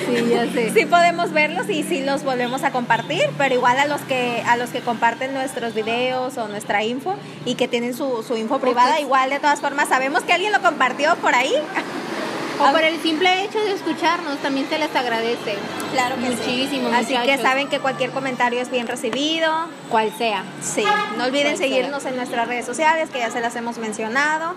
Sí, 0.07 0.29
ya 0.29 0.51
sé. 0.51 0.71
sí 0.73 0.85
podemos 0.85 1.31
verlos 1.31 1.69
y 1.69 1.83
sí 1.83 2.01
los 2.01 2.23
volvemos 2.23 2.63
a 2.63 2.71
compartir, 2.71 3.23
pero 3.37 3.55
igual 3.55 3.79
a 3.79 3.85
los 3.85 4.01
que 4.01 4.43
a 4.45 4.57
los 4.57 4.69
que 4.69 4.81
comparten 4.81 5.33
nuestros 5.33 5.73
videos 5.73 6.37
o 6.37 6.47
nuestra 6.47 6.83
info 6.83 7.15
y 7.45 7.55
que 7.55 7.67
tienen 7.67 7.95
su, 7.95 8.23
su 8.23 8.37
info 8.37 8.59
privada, 8.59 8.99
igual 8.99 9.29
de 9.29 9.39
todas 9.39 9.59
formas 9.59 9.89
sabemos 9.89 10.23
que 10.23 10.33
alguien 10.33 10.51
lo 10.51 10.61
compartió 10.61 11.15
por 11.17 11.33
ahí. 11.33 11.53
O 12.61 12.71
por 12.73 12.83
el 12.83 13.01
simple 13.01 13.45
hecho 13.45 13.57
de 13.59 13.71
escucharnos, 13.71 14.37
también 14.39 14.67
se 14.67 14.77
les 14.77 14.93
agradece. 14.93 15.55
Claro 15.93 16.15
que 16.17 16.27
sí. 16.27 16.35
Muchísimo, 16.35 16.89
Así 16.93 17.15
que 17.17 17.37
saben 17.37 17.69
que 17.69 17.79
cualquier 17.79 18.11
comentario 18.11 18.59
es 18.59 18.69
bien 18.69 18.85
recibido. 18.85 19.49
Cual 19.89 20.11
sea. 20.17 20.43
Sí, 20.61 20.83
no 21.17 21.23
olviden 21.23 21.53
Cual 21.53 21.57
sea. 21.57 21.67
seguirnos 21.67 22.05
en 22.05 22.17
nuestras 22.17 22.49
redes 22.49 22.65
sociales, 22.65 23.09
que 23.11 23.19
ya 23.19 23.31
se 23.31 23.39
las 23.39 23.55
hemos 23.55 23.77
mencionado. 23.77 24.55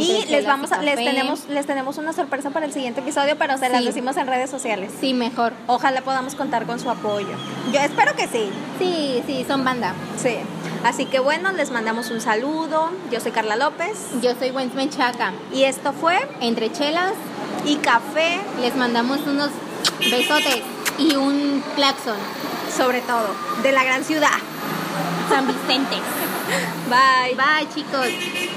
Y 0.00 0.24
les 0.28 0.46
vamos 0.46 0.72
a, 0.72 0.78
les 0.82 0.96
tenemos, 0.96 1.48
les 1.48 1.66
tenemos 1.66 1.98
una 1.98 2.12
sorpresa 2.12 2.50
para 2.50 2.66
el 2.66 2.72
siguiente 2.72 3.00
episodio, 3.00 3.36
pero 3.38 3.58
se 3.58 3.68
las 3.68 3.80
Sí. 3.80 3.86
decimos 3.86 4.16
en 4.16 4.26
redes 4.26 4.50
sociales. 4.50 4.92
Sí, 5.00 5.14
mejor. 5.14 5.52
Ojalá 5.66 6.00
podamos 6.02 6.34
contar 6.34 6.66
con 6.66 6.78
su 6.80 6.90
apoyo. 6.90 7.28
Yo 7.72 7.80
espero 7.80 8.14
que 8.16 8.26
sí. 8.28 8.50
Sí, 8.78 9.22
sí, 9.26 9.44
son 9.46 9.64
banda. 9.64 9.94
Sí. 10.22 10.36
Así 10.84 11.06
que 11.06 11.20
bueno, 11.20 11.52
les 11.52 11.70
mandamos 11.70 12.10
un 12.10 12.20
saludo. 12.20 12.90
Yo 13.10 13.20
soy 13.20 13.30
Carla 13.32 13.56
López. 13.56 13.96
Yo 14.20 14.34
soy 14.38 14.50
Wenz 14.50 14.74
Menchaca. 14.74 15.32
Y 15.52 15.64
esto 15.64 15.92
fue 15.92 16.18
Entre 16.40 16.72
chelas, 16.72 17.12
Y 17.64 17.76
Café, 17.76 18.40
les 18.60 18.74
mandamos 18.74 19.20
unos 19.26 19.50
besotes 20.10 20.62
y 20.98 21.14
un 21.14 21.62
claxon. 21.76 22.16
sobre 22.76 23.00
todo, 23.02 23.28
de 23.62 23.70
la 23.72 23.84
gran 23.84 24.02
ciudad. 24.04 24.28
San 25.28 25.46
Vicente. 25.46 25.96
Bye. 26.90 27.34
Bye, 27.36 27.68
chicos. 27.74 28.06